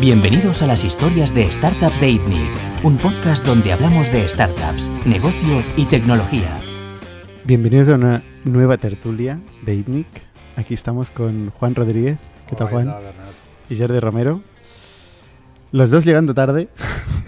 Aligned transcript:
Bienvenidos 0.00 0.62
a 0.62 0.66
las 0.66 0.84
historias 0.84 1.34
de 1.34 1.50
Startups 1.50 2.00
de 2.00 2.10
ITNIC, 2.10 2.50
un 2.82 2.98
podcast 2.98 3.44
donde 3.44 3.72
hablamos 3.72 4.10
de 4.12 4.26
startups, 4.28 4.90
negocio 5.06 5.62
y 5.76 5.84
tecnología. 5.86 6.58
Bienvenidos 7.44 7.88
a 7.88 7.94
una 7.94 8.22
nueva 8.44 8.76
tertulia 8.76 9.40
de 9.64 9.74
ITNIC. 9.76 10.06
Aquí 10.56 10.74
estamos 10.74 11.10
con 11.10 11.50
Juan 11.50 11.74
Rodríguez. 11.74 12.18
¿Qué 12.48 12.56
tal, 12.56 12.68
Juan? 12.68 12.92
Y 13.70 13.76
Jordi 13.78 13.98
Romero. 14.00 14.42
Los 15.72 15.90
dos 15.90 16.04
llegando 16.04 16.34
tarde. 16.34 16.68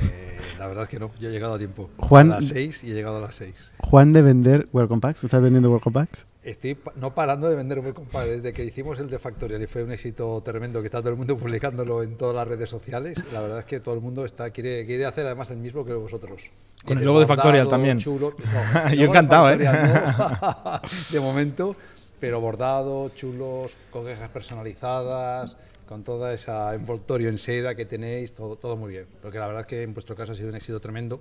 Eh, 0.02 0.36
la 0.58 0.66
verdad 0.66 0.84
es 0.84 0.88
que 0.90 0.98
no, 0.98 1.10
yo 1.20 1.28
he 1.28 1.32
llegado 1.32 1.54
a 1.54 1.58
tiempo. 1.58 1.90
Juan- 1.98 2.32
A 2.32 2.36
las 2.36 2.48
6 2.48 2.84
y 2.84 2.90
he 2.90 2.94
llegado 2.94 3.16
a 3.16 3.20
las 3.20 3.34
6. 3.36 3.74
Juan 3.78 4.12
de 4.12 4.22
vender 4.22 4.68
Welcome 4.72 5.00
Packs. 5.00 5.20
¿Tú 5.20 5.26
estás 5.26 5.42
vendiendo 5.42 5.70
Welcome 5.70 5.94
Packs? 5.94 6.26
Estoy 6.46 6.78
no 6.94 7.12
parando 7.12 7.48
de 7.48 7.56
vender 7.56 7.82
Pack. 7.82 8.24
Desde 8.24 8.52
que 8.52 8.64
hicimos 8.64 9.00
el 9.00 9.10
de 9.10 9.18
Factorial 9.18 9.60
y 9.60 9.66
fue 9.66 9.82
un 9.82 9.90
éxito 9.90 10.40
tremendo, 10.44 10.80
que 10.80 10.86
está 10.86 11.00
todo 11.00 11.10
el 11.10 11.16
mundo 11.16 11.36
publicándolo 11.36 12.04
en 12.04 12.16
todas 12.16 12.36
las 12.36 12.46
redes 12.46 12.70
sociales. 12.70 13.18
La 13.32 13.40
verdad 13.40 13.58
es 13.58 13.64
que 13.64 13.80
todo 13.80 13.96
el 13.96 14.00
mundo 14.00 14.24
está 14.24 14.50
quiere, 14.50 14.86
quiere 14.86 15.06
hacer 15.06 15.26
además 15.26 15.50
el 15.50 15.56
mismo 15.56 15.84
que 15.84 15.92
vosotros. 15.92 16.44
Con 16.84 16.98
el 16.98 17.04
logo 17.04 17.18
de 17.18 17.26
Factorial 17.26 17.68
también. 17.68 17.98
Chulo. 17.98 18.36
No, 18.84 18.94
Yo 18.94 19.06
encantado, 19.06 19.50
¿eh? 19.50 19.58
No, 19.58 20.80
de 21.10 21.18
momento, 21.18 21.74
pero 22.20 22.40
bordado, 22.40 23.08
chulos, 23.08 23.72
con 23.90 24.06
quejas 24.06 24.28
personalizadas, 24.28 25.56
con 25.88 26.04
toda 26.04 26.32
esa 26.32 26.72
envoltorio 26.76 27.28
en 27.28 27.38
seda 27.38 27.74
que 27.74 27.86
tenéis, 27.86 28.32
todo, 28.32 28.54
todo 28.54 28.76
muy 28.76 28.92
bien. 28.92 29.06
Porque 29.20 29.40
la 29.40 29.48
verdad 29.48 29.62
es 29.62 29.66
que 29.66 29.82
en 29.82 29.92
vuestro 29.94 30.14
caso 30.14 30.30
ha 30.30 30.34
sido 30.36 30.50
un 30.50 30.54
éxito 30.54 30.78
tremendo. 30.78 31.20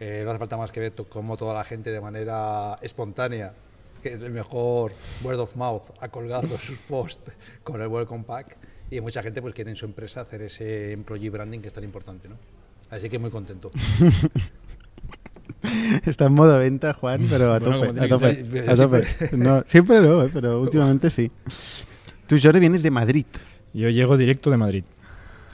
Eh, 0.00 0.22
no 0.24 0.30
hace 0.30 0.38
falta 0.38 0.56
más 0.56 0.72
que 0.72 0.80
ver 0.80 0.92
cómo 1.10 1.36
toda 1.36 1.52
la 1.52 1.64
gente 1.64 1.90
de 1.90 2.00
manera 2.00 2.78
espontánea, 2.80 3.52
que 4.08 4.14
es 4.14 4.20
el 4.20 4.30
mejor 4.30 4.92
word 5.24 5.40
of 5.40 5.56
mouth, 5.56 5.82
ha 6.00 6.08
colgado 6.08 6.46
sus 6.58 6.78
posts 6.88 7.32
con 7.64 7.80
el 7.80 7.88
Welcome 7.88 8.22
Pack 8.24 8.56
y 8.88 9.00
mucha 9.00 9.20
gente 9.20 9.42
pues 9.42 9.52
quiere 9.52 9.70
en 9.70 9.76
su 9.76 9.84
empresa 9.84 10.20
hacer 10.20 10.42
ese 10.42 10.92
employee 10.92 11.28
branding 11.28 11.58
que 11.58 11.66
es 11.68 11.74
tan 11.74 11.82
importante, 11.82 12.28
¿no? 12.28 12.36
Así 12.88 13.08
que 13.08 13.18
muy 13.18 13.30
contento. 13.30 13.72
Está 16.04 16.26
en 16.26 16.34
modo 16.34 16.56
venta, 16.58 16.92
Juan, 16.94 17.26
pero 17.28 17.52
a 17.52 17.58
Bueno, 17.58 17.86
tope. 17.86 17.98
A 17.98 18.02
que 18.04 18.08
tope, 18.08 18.70
a 18.70 18.76
tope. 18.76 19.02
Siempre. 19.06 19.38
No, 19.38 19.64
siempre 19.66 20.00
no, 20.00 20.22
eh, 20.24 20.30
pero 20.32 20.60
últimamente 20.60 21.10
sí. 21.10 21.30
Tú, 22.28 22.36
Jordi, 22.40 22.60
vienes 22.60 22.84
de 22.84 22.90
Madrid. 22.92 23.26
Yo 23.74 23.88
llego 23.88 24.16
directo 24.16 24.50
de 24.52 24.56
Madrid. 24.56 24.84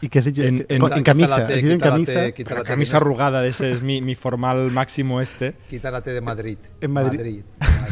¿Y 0.03 0.09
qué 0.09 0.19
has 0.19 0.27
hecho? 0.27 0.43
En- 0.43 0.67
en- 0.69 0.83
en 0.93 1.03
camisa. 1.03 1.37
Quítate, 1.37 1.55
¿Has 1.55 1.63
ido 1.63 1.73
en 1.73 1.79
quítate, 1.79 2.33
camisa? 2.35 2.65
camisa 2.65 2.97
arrugada, 2.99 3.47
ese 3.47 3.73
es 3.73 3.83
mi, 3.83 4.03
mi 4.03 4.15
formal 4.15 4.71
máximo 4.73 5.21
este. 5.23 5.55
Quítate 5.71 6.13
de 6.13 6.21
Madrid. 6.21 6.59
En 6.81 6.91
Madrid. 6.91 7.19
Madrid. 7.19 7.43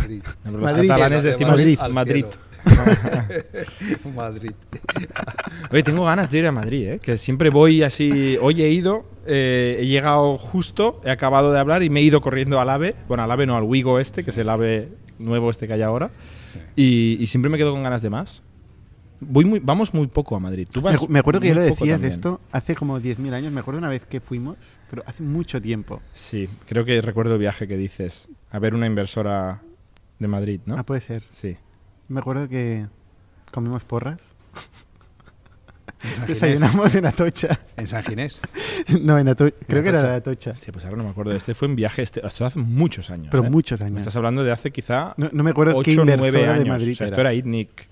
Madrid. 0.00 0.22
Los 0.44 0.60
Madrid. 0.62 0.88
catalanes 0.88 1.22
De 1.22 1.30
decimos 1.30 1.50
Madrid. 1.56 1.78
al 1.80 1.92
Madrid. 1.92 2.24
Madrid. 4.14 4.52
Oye, 5.70 5.82
tengo 5.82 6.04
ganas 6.04 6.30
de 6.30 6.38
ir 6.38 6.46
a 6.46 6.52
Madrid, 6.52 6.88
¿eh? 6.88 6.98
que 7.00 7.16
siempre 7.16 7.50
voy 7.50 7.82
así. 7.82 8.36
Hoy 8.40 8.62
he 8.62 8.70
ido, 8.70 9.04
eh, 9.26 9.78
he 9.80 9.86
llegado 9.86 10.36
justo, 10.38 11.00
he 11.04 11.10
acabado 11.10 11.52
de 11.52 11.58
hablar 11.58 11.82
y 11.82 11.90
me 11.90 12.00
he 12.00 12.02
ido 12.02 12.20
corriendo 12.20 12.60
al 12.60 12.70
AVE. 12.70 12.94
Bueno, 13.08 13.22
al 13.22 13.30
AVE 13.30 13.46
no, 13.46 13.56
al 13.56 13.64
Wigo 13.64 13.98
este, 13.98 14.24
que 14.24 14.30
es 14.30 14.38
el 14.38 14.48
AVE 14.48 14.88
nuevo 15.18 15.50
este 15.50 15.66
que 15.66 15.74
hay 15.74 15.82
ahora. 15.82 16.10
Y, 16.76 17.16
y 17.20 17.26
siempre 17.28 17.50
me 17.50 17.58
quedo 17.58 17.72
con 17.72 17.82
ganas 17.82 18.02
de 18.02 18.10
más. 18.10 18.42
Voy 19.22 19.44
muy, 19.44 19.58
vamos 19.60 19.92
muy 19.92 20.06
poco 20.06 20.34
a 20.34 20.40
Madrid. 20.40 20.66
¿Tú 20.70 20.80
Me, 20.80 20.86
vas 20.90 21.00
acu- 21.00 21.08
me 21.08 21.18
acuerdo 21.18 21.40
que 21.40 21.48
ya 21.48 21.54
lo 21.54 21.60
decías 21.60 22.00
de 22.00 22.08
esto 22.08 22.40
hace 22.52 22.74
como 22.74 22.98
10.000 22.98 23.34
años. 23.34 23.52
Me 23.52 23.60
acuerdo 23.60 23.78
una 23.78 23.90
vez 23.90 24.06
que 24.06 24.18
fuimos, 24.20 24.56
pero 24.88 25.02
hace 25.06 25.22
mucho 25.22 25.60
tiempo. 25.60 26.00
Sí, 26.14 26.48
creo 26.66 26.86
que 26.86 27.00
recuerdo 27.02 27.34
el 27.34 27.38
viaje 27.40 27.68
que 27.68 27.76
dices. 27.76 28.28
A 28.50 28.58
ver 28.58 28.74
una 28.74 28.86
inversora 28.86 29.60
de 30.20 30.28
Madrid, 30.28 30.60
¿no? 30.66 30.76
Ah, 30.78 30.84
puede 30.84 31.00
ser. 31.00 31.24
Sí. 31.30 31.56
Me 32.08 32.20
acuerdo 32.20 32.48
que 32.48 32.86
comimos 33.50 33.82
porras. 33.84 34.20
Desayunamos 36.26 36.94
en 36.94 37.04
Atocha. 37.06 37.60
En 37.76 37.86
San 37.86 38.02
Ginés. 38.04 38.40
No, 39.02 39.18
en 39.18 39.28
Atocha. 39.28 39.54
Creo 39.66 39.82
que 39.82 39.90
era 39.90 40.00
en 40.00 40.06
Atocha. 40.14 40.52
Hostia, 40.52 40.72
pues 40.72 40.84
ahora 40.86 40.96
no 40.96 41.04
me 41.04 41.10
acuerdo. 41.10 41.32
Este 41.32 41.54
fue 41.54 41.68
un 41.68 41.76
viaje, 41.76 42.00
este, 42.02 42.26
esto 42.26 42.46
hace 42.46 42.58
muchos 42.58 43.10
años. 43.10 43.28
Pero 43.30 43.44
¿eh? 43.44 43.50
muchos 43.50 43.80
Me 43.80 43.86
años. 43.86 43.98
estás 43.98 44.16
hablando 44.16 44.42
de 44.42 44.50
hace 44.52 44.70
quizá 44.70 45.12
No, 45.18 45.28
no 45.32 45.42
me 45.44 45.50
acuerdo 45.50 45.74
qué 45.82 45.90
8 45.90 46.02
o 46.02 46.04
9 46.06 46.14
inversora 46.28 46.52
años. 46.54 46.64
de 46.64 46.70
Madrid 46.70 46.92
o 46.92 46.96
sea, 46.96 47.06
esto 47.06 47.20
era. 47.20 47.34
ITNIC. 47.34 47.88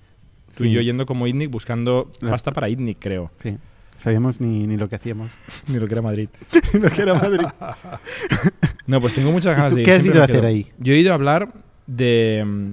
Tú 0.55 0.63
Sí. 0.63 0.69
y 0.69 0.73
yo 0.73 0.81
yendo 0.81 1.05
como 1.05 1.27
ITNIC 1.27 1.51
buscando 1.51 2.11
La- 2.21 2.31
pasta 2.31 2.51
para 2.51 2.67
ITNIC, 2.69 2.97
creo. 2.99 3.31
Sí. 3.43 3.57
Sabíamos 3.97 4.41
ni, 4.41 4.65
ni 4.65 4.77
lo 4.77 4.87
que 4.87 4.95
hacíamos. 4.95 5.31
Ni 5.67 5.77
lo 5.77 5.85
que 5.87 5.93
era 5.93 6.01
Madrid. 6.01 6.29
lo 6.73 6.89
que 6.89 7.01
era 7.01 7.13
Madrid. 7.13 7.45
No, 8.87 8.99
pues 9.01 9.13
tengo 9.13 9.31
muchas 9.31 9.55
ganas 9.55 9.69
tú 9.71 9.75
de 9.75 9.81
ir. 9.81 9.85
qué 9.85 9.91
has 9.93 10.01
siempre 10.01 10.17
ido 10.17 10.19
me 10.19 10.21
a 10.21 10.23
hacer 10.25 10.35
quedo. 10.37 10.47
ahí? 10.47 10.71
Yo 10.79 10.93
he 10.93 10.97
ido 10.97 11.11
a 11.11 11.15
hablar 11.15 11.53
de, 11.89 12.43
mm, 12.45 12.71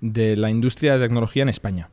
de 0.00 0.36
la 0.36 0.50
industria 0.50 0.94
de 0.98 1.06
tecnología 1.06 1.42
en 1.42 1.48
España, 1.48 1.88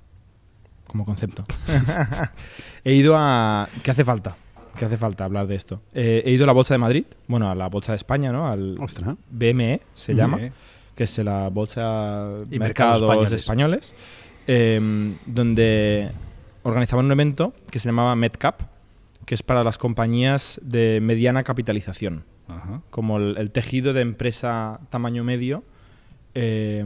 como 0.88 1.06
concepto. 1.06 1.46
he 2.84 2.94
ido 2.94 3.16
a... 3.18 3.68
¿Qué 3.84 3.92
hace 3.92 4.04
falta? 4.04 4.36
¿Qué 4.78 4.86
hace 4.86 4.98
falta 4.98 5.26
hablar 5.26 5.48
de 5.48 5.56
esto? 5.56 5.82
Eh, 5.94 6.24
he 6.26 6.32
ido 6.32 6.46
a 6.46 6.48
la 6.48 6.54
Bolsa 6.54 6.74
de 6.74 6.78
Madrid, 6.80 7.06
bueno, 7.28 7.50
a 7.52 7.56
la 7.56 7.68
Bolsa 7.68 7.92
de 7.92 7.98
España, 7.98 8.32
¿no? 8.32 8.48
Al 8.48 8.78
Ostras. 8.80 9.16
BME 9.30 9.82
se 9.96 10.16
llama, 10.16 10.38
Sí. 10.40 10.52
que 10.96 11.04
es 11.04 11.18
la 11.20 11.50
Bolsa 11.50 12.30
Y 12.50 12.58
Mercados, 12.58 13.02
Mercados 13.02 13.32
Españoles, 13.34 13.94
eh, 14.48 14.80
donde 15.26 16.10
organizaban 16.64 17.06
un 17.06 17.12
evento 17.12 17.54
que 17.70 17.80
se 17.80 17.90
llamaba 17.90 18.16
MedCap, 18.16 18.62
que 19.26 19.36
es 19.36 19.44
para 19.44 19.64
las 19.64 19.78
compañías 19.78 20.60
de 20.64 21.00
mediana 21.02 21.44
capitalización 21.44 22.24
Ajá. 22.48 22.82
como 22.90 23.18
el, 23.18 23.38
el 23.38 23.52
tejido 23.52 23.94
de 23.94 24.02
empresa 24.02 24.80
tamaño 24.90 25.24
medio, 25.24 25.64
eh, 26.36 26.84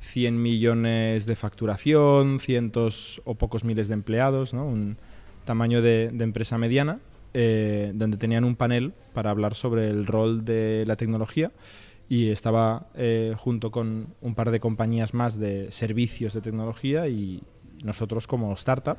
100 0.00 0.42
millones 0.42 1.26
de 1.26 1.36
facturación, 1.36 2.40
cientos 2.40 3.22
o 3.24 3.34
pocos 3.34 3.64
miles 3.64 3.88
de 3.88 3.94
empleados, 3.94 4.52
¿no? 4.52 4.66
un 4.66 4.96
tamaño 5.44 5.82
de, 5.82 6.10
de 6.12 6.24
empresa 6.24 6.58
mediana, 6.58 7.00
eh, 7.34 7.92
donde 7.94 8.18
tenían 8.18 8.44
un 8.44 8.56
panel 8.56 8.92
para 9.14 9.30
hablar 9.30 9.54
sobre 9.54 9.88
el 9.88 10.06
rol 10.06 10.44
de 10.44 10.84
la 10.86 10.96
tecnología 10.96 11.50
y 12.06 12.28
estaba 12.28 12.88
eh, 12.94 13.34
junto 13.38 13.70
con 13.70 14.08
un 14.20 14.34
par 14.34 14.50
de 14.50 14.60
compañías 14.60 15.14
más 15.14 15.38
de 15.38 15.72
servicios 15.72 16.34
de 16.34 16.42
tecnología 16.42 17.08
y 17.08 17.42
nosotros 17.82 18.26
como 18.26 18.52
startup 18.52 18.98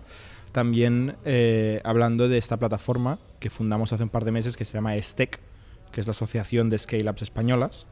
también 0.51 1.15
eh, 1.25 1.79
hablando 1.83 2.27
de 2.27 2.39
esta 2.39 2.57
plataforma 2.57 3.19
que 3.39 3.51
fundamos 3.51 3.93
hace 3.93 4.01
un 4.01 4.09
par 4.09 4.25
de 4.25 4.31
meses 4.31 4.57
que 4.57 4.65
se 4.65 4.73
llama 4.73 4.99
STEC, 4.99 5.39
que 5.91 6.01
es 6.01 6.07
la 6.07 6.11
Asociación 6.11 6.71
de 6.71 6.79
Scale-Ups 6.79 7.21
Españolas, 7.21 7.85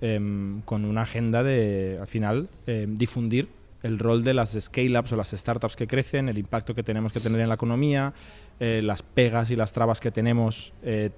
em, 0.00 0.60
con 0.62 0.84
una 0.84 1.02
agenda 1.02 1.42
de, 1.42 1.98
al 2.00 2.06
final, 2.06 2.48
em, 2.66 2.96
difundir 2.96 3.48
el 3.82 3.98
rol 3.98 4.24
de 4.24 4.34
las 4.34 4.56
scale-ups 4.58 5.12
o 5.12 5.16
las 5.16 5.30
startups 5.30 5.76
que 5.76 5.86
crecen, 5.86 6.28
el 6.28 6.38
impacto 6.38 6.74
que 6.74 6.82
tenemos 6.82 7.12
que 7.12 7.20
tener 7.20 7.40
en 7.40 7.48
la 7.48 7.54
economía, 7.54 8.12
eh, 8.58 8.80
las 8.82 9.02
pegas 9.02 9.50
y 9.50 9.56
las 9.56 9.72
trabas 9.72 10.00
que 10.00 10.10
tenemos 10.10 10.72
eh, 10.82 11.10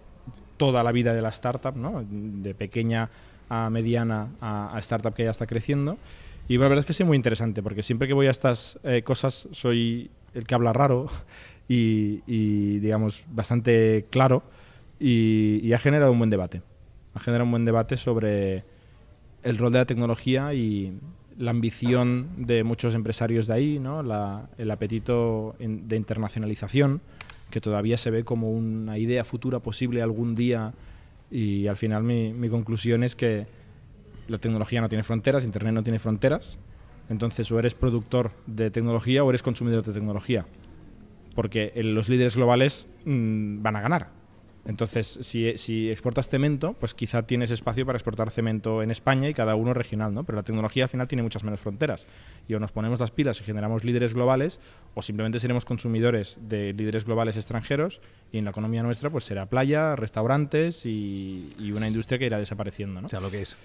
toda 0.57 0.83
la 0.83 0.93
vida 0.93 1.15
de 1.15 1.23
la 1.23 1.31
startup, 1.31 1.77
¿no? 1.77 2.05
de 2.09 2.55
pequeña 2.55 3.11
a 3.49 3.71
mediana 3.71 4.29
a, 4.41 4.77
a 4.77 4.79
startup 4.81 5.15
que 5.15 5.25
ya 5.25 5.31
está 5.31 5.47
creciendo. 5.47 5.97
Y 6.49 6.57
la 6.57 6.69
verdad 6.69 6.81
es 6.81 6.87
que 6.87 6.93
es 6.93 7.07
muy 7.07 7.17
interesante, 7.17 7.63
porque 7.63 7.83
siempre 7.83 8.09
que 8.09 8.15
voy 8.15 8.27
a 8.27 8.31
estas 8.31 8.79
eh, 8.83 9.03
cosas 9.03 9.49
soy 9.53 10.11
el 10.35 10.47
que 10.47 10.55
habla 10.55 10.73
raro 10.73 11.09
y, 11.69 12.23
y, 12.27 12.79
digamos, 12.79 13.25
bastante 13.31 14.07
claro 14.11 14.43
y, 14.99 15.61
y 15.63 15.73
ha 15.75 15.79
generado 15.79 16.13
un 16.13 16.19
buen 16.19 16.31
debate. 16.31 16.63
Ha 17.19 17.21
generado 17.21 17.47
un 17.47 17.51
buen 17.51 17.65
debate 17.65 17.97
sobre 17.97 18.63
el 19.43 19.59
rol 19.59 19.73
de 19.73 19.81
la 19.81 19.87
tecnología 19.87 20.55
y 20.55 20.93
la 21.37 21.51
ambición 21.51 22.29
de 22.37 22.63
muchos 22.63 22.95
empresarios 22.95 23.49
de 23.49 23.55
ahí, 23.55 23.79
¿no? 23.81 24.01
El 24.57 24.71
apetito 24.71 25.57
de 25.59 25.97
internacionalización, 25.97 27.01
que 27.51 27.61
todavía 27.61 27.99
se 27.99 28.13
ve 28.13 28.23
como 28.23 28.53
una 28.53 28.99
idea 28.99 29.25
futura 29.25 29.59
posible 29.59 30.01
algún 30.01 30.37
día 30.37 30.75
y 31.29 31.67
al 31.67 31.77
final 31.77 32.05
mi, 32.05 32.49
conclusión 32.49 33.03
es 33.03 33.17
que 33.17 33.49
la 34.29 34.39
tecnología 34.39 34.81
no 34.81 34.89
tiene 34.89 35.03
fronteras, 35.03 35.45
Internet 35.45 35.75
no 35.75 35.83
tiene 35.83 35.99
fronteras, 35.99 36.57
entonces 37.09 37.51
o 37.51 37.59
eres 37.59 37.75
productor 37.75 38.31
de 38.47 38.71
tecnología 38.71 39.25
o 39.25 39.31
eres 39.31 39.43
consumidor 39.43 39.83
de 39.83 39.93
tecnología, 39.93 40.47
porque 41.35 41.73
los 41.83 42.09
líderes 42.09 42.37
globales 42.37 42.87
mm, 43.07 43.61
van 43.61 43.75
a 43.75 43.81
ganar. 43.81 44.18
Entonces, 44.65 45.19
si, 45.23 45.57
si 45.57 45.91
exportas 45.91 46.29
cemento, 46.29 46.75
pues 46.75 46.93
quizá 46.93 47.23
tienes 47.23 47.51
espacio 47.51 47.87
para 47.87 47.97
exportar 47.97 48.31
cemento 48.31 48.83
en 48.83 48.91
España 48.91 49.29
y 49.29 49.35
cada 49.35 49.55
uno 49.55 49.73
regional, 49.73 50.13
¿no? 50.13 50.25
Pero 50.25 50.37
la 50.37 50.43
tecnología 50.43 50.85
al 50.85 50.89
final 50.89 51.09
tiene 51.09 51.23
muchas 51.23 51.43
menos 51.43 51.61
fronteras. 51.61 52.07
Y 52.49 52.55
o 52.55 52.61
nos 52.61 52.73
ponemos 52.73 53.01
las 53.01 53.11
pilas 53.11 53.41
y 53.41 53.45
generamos 53.45 53.85
líderes 53.85 54.15
globales, 54.15 54.61
o 54.95 55.03
simplemente 55.03 55.39
seremos 55.39 55.65
consumidores 55.65 56.37
de 56.41 56.75
líderes 56.75 57.05
globales 57.05 57.37
extranjeros, 57.37 58.01
y 58.31 58.39
en 58.39 58.45
la 58.45 58.51
economía 58.51 58.83
nuestra 58.83 59.09
pues 59.09 59.25
será 59.25 59.47
playa, 59.47 59.97
restaurantes 59.97 60.85
y, 60.85 61.51
y 61.59 61.73
una 61.73 61.89
industria 61.89 62.19
que 62.19 62.27
irá 62.27 62.39
desapareciendo, 62.39 63.01
¿no? 63.01 63.07
O 63.07 63.09
sea, 63.09 63.21
lo 63.21 63.31
que 63.31 63.43
es. 63.43 63.57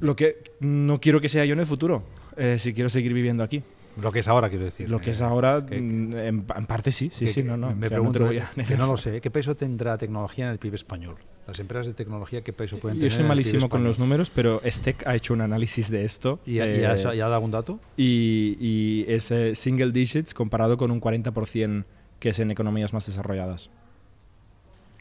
Lo 0.00 0.16
que 0.16 0.42
no 0.60 1.00
quiero 1.00 1.20
que 1.20 1.30
sea 1.30 1.46
yo 1.46 1.54
en 1.54 1.60
el 1.60 1.66
futuro, 1.66 2.02
eh, 2.36 2.58
si 2.58 2.74
quiero 2.74 2.90
seguir 2.90 3.14
viviendo 3.14 3.42
aquí. 3.42 3.62
Lo 4.00 4.12
que 4.12 4.20
es 4.20 4.28
ahora, 4.28 4.48
quiero 4.48 4.64
decir. 4.64 4.88
Lo 4.88 5.00
que 5.00 5.10
es 5.10 5.20
Eh, 5.20 5.24
ahora, 5.24 5.64
que- 5.66 5.80
mm, 5.80 6.12
en, 6.14 6.46
en 6.56 6.66
parte 6.66 6.92
sí, 6.92 7.10
sí, 7.10 7.26
que- 7.26 7.32
sí, 7.32 7.42
que 7.42 7.48
no, 7.48 7.56
no. 7.56 7.74
Me 7.74 7.86
o 7.86 7.88
sea, 7.88 7.98
no 7.98 8.12
te 8.12 8.18
pregunto, 8.18 8.24
voy 8.26 8.38
a 8.38 8.50
que 8.66 8.76
no 8.76 8.86
lo 8.86 8.96
sé, 8.96 9.20
¿qué 9.20 9.30
peso 9.30 9.56
tendrá 9.56 9.92
la 9.92 9.98
tecnología 9.98 10.46
en 10.46 10.52
el 10.52 10.58
PIB 10.58 10.74
español? 10.74 11.16
Las 11.46 11.58
empresas 11.60 11.86
de 11.86 11.94
tecnología, 11.94 12.42
¿qué 12.42 12.52
peso 12.52 12.78
pueden 12.78 12.98
Yo 12.98 13.08
tener? 13.08 13.10
soy 13.12 13.20
en 13.20 13.30
el 13.30 13.36
PIB 13.38 13.44
malísimo 13.46 13.68
con 13.68 13.82
los 13.84 13.98
números, 13.98 14.30
pero 14.30 14.60
Steck 14.66 15.06
ha 15.06 15.16
hecho 15.16 15.32
un 15.34 15.40
análisis 15.40 15.90
de 15.90 16.04
esto. 16.04 16.40
¿Y, 16.46 16.58
eh, 16.60 16.80
y 16.80 16.84
ha, 16.84 17.14
y 17.14 17.20
ha 17.20 17.24
dado 17.24 17.34
algún 17.34 17.50
dato? 17.50 17.80
y, 17.96 18.56
y 18.60 19.04
es 19.08 19.30
eh, 19.30 19.54
single 19.54 19.92
digits 19.92 20.34
comparado 20.34 20.76
con 20.76 20.90
un 20.90 21.00
40% 21.00 21.84
que 22.20 22.28
es 22.30 22.38
en 22.38 22.50
economías 22.50 22.92
más 22.92 23.06
desarrolladas. 23.06 23.70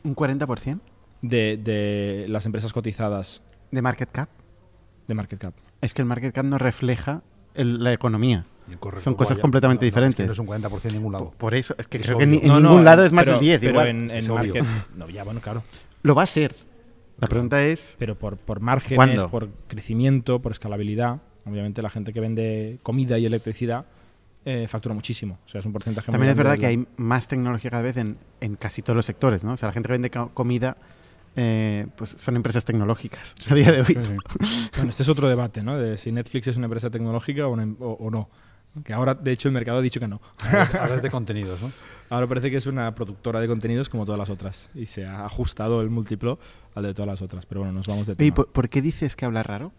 ¿Un 0.03 0.15
40%? 0.15 0.79
De, 1.21 1.57
de 1.57 2.25
las 2.29 2.45
empresas 2.45 2.71
cotizadas. 2.73 3.41
¿De 3.71 3.81
market 3.81 4.09
cap? 4.11 4.29
De 5.07 5.15
market 5.15 5.39
cap. 5.39 5.53
Es 5.81 5.93
que 5.93 6.01
el 6.01 6.07
market 6.07 6.33
cap 6.33 6.45
no 6.45 6.57
refleja 6.57 7.23
el- 7.57 7.83
la 7.83 7.93
economía. 7.93 8.45
Correcto, 8.79 9.03
Son 9.03 9.15
cosas 9.15 9.35
vaya. 9.37 9.41
completamente 9.41 9.81
No, 9.81 9.85
no, 9.85 9.87
es 9.87 9.91
diferentes. 9.93 10.23
que 10.23 10.27
no 10.27 10.33
es 10.33 10.39
un 10.39 10.45
40% 10.45 10.87
en 10.89 10.93
ningún 10.95 11.13
lado. 11.13 11.31
Por 11.37 11.55
eso, 11.55 11.73
es 11.77 11.87
que 11.87 11.97
Es 11.99 12.03
creo 12.05 12.17
que 12.17 12.25
obvio. 12.25 12.39
ni- 12.39 12.41
en 12.43 12.47
No, 12.49 12.59
no, 12.59 12.69
ningún 12.69 12.83
lado 12.85 13.05
es 13.05 13.11
más 13.13 13.23
pero- 13.23 13.37
del 13.37 13.45
10, 13.45 13.59
pero 13.59 13.71
igual. 13.71 13.87
en, 13.87 14.11
en 14.11 14.17
Es 14.17 14.29
market. 14.29 14.65
No, 14.95 15.09
ya, 15.09 15.23
bueno, 15.23 15.39
claro. 15.39 15.63
Lo 16.03 16.15
va 16.15 16.23
a 16.23 16.25
ser. 16.25 16.53
La 17.19 17.27
pregunta 17.27 17.63
es, 17.63 17.95
Pero 17.97 18.15
por, 18.15 18.37
por 18.37 18.59
márgenes, 18.59 18.95
¿Cuándo? 18.97 19.29
por 19.29 19.49
crecimiento, 19.67 20.39
por 20.41 20.51
escalabilidad. 20.51 21.19
Obviamente 21.45 21.81
la 21.81 21.89
gente 21.89 22.11
que 22.13 22.19
vende 22.19 22.77
comida 22.83 23.17
y 23.17 23.25
electricidad 23.25 23.85
eh, 24.45 24.67
factura 24.69 24.93
muchísimo. 24.95 25.39
O 25.45 25.49
sea, 25.49 25.59
es 25.59 25.65
un 25.65 25.73
porcentaje 25.73 26.09
muy 26.09 26.13
también 26.13 26.29
es 26.29 26.35
grande 26.35 26.49
verdad 26.49 26.59
que 26.59 26.67
hay 26.67 26.85
más 26.97 27.27
tecnología 27.27 27.69
cada 27.71 27.83
vez 27.83 27.97
en, 27.97 28.17
en 28.39 28.55
casi 28.55 28.81
todos 28.81 28.95
los 28.95 29.05
sectores, 29.05 29.43
¿no? 29.43 29.53
O 29.53 29.57
sea, 29.57 29.67
la 29.67 29.73
gente 29.73 29.87
que 29.87 29.93
vende 29.93 30.09
co- 30.11 30.29
comida, 30.33 30.77
eh, 31.37 31.87
pues 31.95 32.09
son 32.17 32.35
empresas 32.35 32.65
tecnológicas 32.65 33.33
a 33.49 33.55
día 33.55 33.71
de 33.71 33.79
hoy. 33.81 33.85
Sí, 33.85 33.95
sí. 33.95 34.69
Bueno, 34.75 34.89
este 34.89 35.03
es 35.03 35.09
otro 35.09 35.29
debate, 35.29 35.63
¿no? 35.63 35.77
De 35.77 35.97
si 35.97 36.11
Netflix 36.11 36.47
es 36.47 36.57
una 36.57 36.65
empresa 36.65 36.89
tecnológica 36.89 37.47
o, 37.47 37.51
una 37.51 37.63
em- 37.63 37.77
o- 37.79 37.93
o 37.99 38.09
no. 38.11 38.29
Que 38.83 38.93
ahora, 38.93 39.15
de 39.15 39.31
hecho, 39.31 39.47
el 39.47 39.53
mercado 39.53 39.79
ha 39.79 39.81
dicho 39.81 39.99
que 39.99 40.07
no. 40.07 40.21
Hablas 40.79 41.01
de 41.01 41.09
contenidos, 41.09 41.61
¿no? 41.61 41.71
Ahora 42.09 42.25
parece 42.27 42.49
que 42.51 42.57
es 42.57 42.65
una 42.67 42.93
productora 42.95 43.39
de 43.41 43.47
contenidos 43.47 43.89
como 43.89 44.05
todas 44.05 44.17
las 44.19 44.29
otras. 44.29 44.69
Y 44.75 44.85
se 44.85 45.05
ha 45.05 45.25
ajustado 45.25 45.81
el 45.81 45.89
múltiplo 45.89 46.37
al 46.75 46.83
de 46.83 46.93
todas 46.93 47.07
las 47.07 47.21
otras. 47.21 47.45
Pero 47.45 47.61
bueno, 47.61 47.73
nos 47.73 47.87
vamos 47.87 48.07
de 48.07 48.15
tema. 48.15 48.33
¿por, 48.35 48.47
por 48.51 48.69
qué 48.69 48.81
dices 48.81 49.15
que 49.15 49.25
hablas 49.25 49.45
raro? 49.45 49.71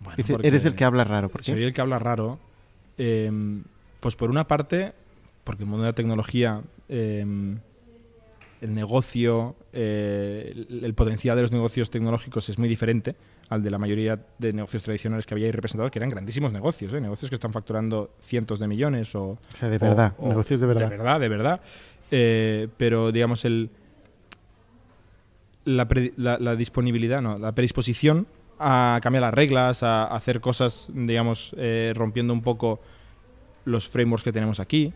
Bueno, 0.00 0.16
Dice, 0.18 0.36
eres 0.42 0.64
el 0.66 0.74
que 0.74 0.84
habla 0.84 1.04
raro, 1.04 1.28
¿por 1.30 1.42
Soy 1.42 1.54
qué? 1.56 1.64
el 1.64 1.72
que 1.72 1.80
habla 1.80 1.98
raro. 1.98 2.38
eh, 2.98 3.30
pues 4.00 4.14
por 4.14 4.30
una 4.30 4.46
parte, 4.46 4.92
porque 5.42 5.62
el 5.64 5.68
mundo 5.68 5.84
de 5.84 5.90
la 5.90 5.94
tecnología, 5.94 6.60
eh, 6.88 7.24
el 8.60 8.74
negocio, 8.74 9.54
eh, 9.72 10.52
el, 10.70 10.84
el 10.84 10.94
potencial 10.94 11.36
de 11.36 11.42
los 11.42 11.52
negocios 11.52 11.90
tecnológicos 11.90 12.48
es 12.48 12.58
muy 12.58 12.68
diferente 12.68 13.14
al 13.48 13.62
de 13.62 13.70
la 13.70 13.78
mayoría 13.78 14.18
de 14.38 14.52
negocios 14.52 14.82
tradicionales 14.82 15.26
que 15.26 15.34
había 15.34 15.46
ahí 15.46 15.52
representados, 15.52 15.90
que 15.92 15.98
eran 15.98 16.08
grandísimos 16.08 16.52
negocios, 16.52 16.92
¿eh? 16.94 17.00
negocios 17.00 17.28
que 17.30 17.34
están 17.36 17.52
facturando 17.52 18.10
cientos 18.20 18.58
de 18.60 18.66
millones 18.68 19.14
o, 19.14 19.22
O 19.30 19.38
sea, 19.56 19.68
de 19.68 19.78
verdad, 19.78 20.14
o- 20.18 20.24
o- 20.26 20.28
negocios 20.28 20.60
de 20.60 20.66
verdad. 20.66 20.88
De 20.90 20.96
verdad, 20.96 21.20
de 21.20 21.28
verdad. 21.28 21.60
Eh, 22.10 22.68
pero 22.76 23.12
digamos, 23.12 23.44
el, 23.44 23.70
la, 25.64 25.88
pre- 25.88 26.12
la- 26.16 26.38
la 26.38 26.56
disponibilidad, 26.56 27.20
no, 27.22 27.38
la 27.38 27.52
predisposición 27.52 28.26
a 28.58 28.98
cambiar 29.02 29.22
las 29.22 29.34
reglas, 29.34 29.82
a, 29.82 30.04
a 30.04 30.16
hacer 30.16 30.40
cosas, 30.40 30.88
digamos, 30.92 31.54
eh, 31.58 31.92
rompiendo 31.94 32.32
un 32.32 32.42
poco 32.42 32.80
los 33.64 33.88
frameworks 33.88 34.24
que 34.24 34.32
tenemos 34.32 34.60
aquí. 34.60 34.94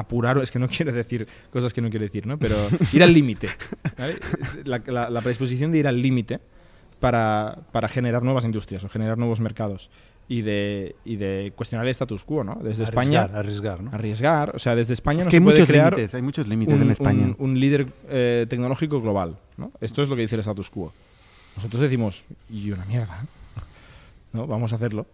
Apurar, 0.00 0.38
es 0.38 0.50
que 0.50 0.58
no 0.58 0.68
quiero 0.74 0.92
decir 0.92 1.26
cosas 1.52 1.72
que 1.72 1.80
no 1.80 1.90
quiero 1.90 2.04
decir, 2.04 2.26
¿no? 2.26 2.38
Pero 2.38 2.56
ir 2.92 3.02
al 3.02 3.12
límite. 3.12 3.48
¿vale? 3.98 4.16
La, 4.64 4.82
la- 4.86 5.10
la 5.10 5.20
predisposición 5.20 5.72
de 5.72 5.78
ir 5.78 5.86
al 5.88 6.00
límite 6.00 6.40
para, 7.00 7.58
para 7.72 7.88
generar 7.88 8.22
nuevas 8.22 8.44
industrias 8.44 8.82
o 8.84 8.88
generar 8.88 9.18
nuevos 9.18 9.40
mercados 9.40 9.88
y 10.30 10.42
de, 10.42 10.94
y 11.06 11.16
de 11.16 11.52
cuestionar 11.56 11.86
el 11.86 11.90
status 11.90 12.22
quo, 12.24 12.44
¿no? 12.44 12.58
Desde 12.62 12.84
España 12.84 13.22
Arriesgar, 13.22 13.38
arriesgar, 13.38 13.82
¿no? 13.82 13.90
arriesgar, 13.92 14.52
o 14.54 14.58
sea, 14.58 14.74
desde 14.74 14.92
España 14.92 15.20
Es 15.20 15.24
no 15.26 15.30
que 15.30 15.36
se 15.36 15.36
hay 15.38 15.44
puede 15.44 15.56
muchos 15.60 15.68
crear 15.68 15.92
límites, 15.94 16.14
hay 16.14 16.22
muchos 16.22 16.46
límites 16.48 16.74
un, 16.74 16.82
en 16.82 16.90
España. 16.90 17.24
un- 17.24 17.36
un 17.38 17.60
líder 17.60 17.86
eh, 18.08 18.46
tecnológico 18.48 19.00
global, 19.00 19.38
¿no? 19.56 19.72
Esto 19.80 20.02
es 20.02 20.08
lo 20.08 20.16
que 20.16 20.22
dice 20.22 20.34
el 20.34 20.40
status 20.40 20.68
quo. 20.70 20.92
Nosotros 21.56 21.80
decimos, 21.80 22.24
y 22.50 22.70
una 22.72 22.84
mierda, 22.84 23.24
¿no? 24.32 24.46
Vamos 24.46 24.72
a 24.72 24.76
hacerlo, 24.76 25.06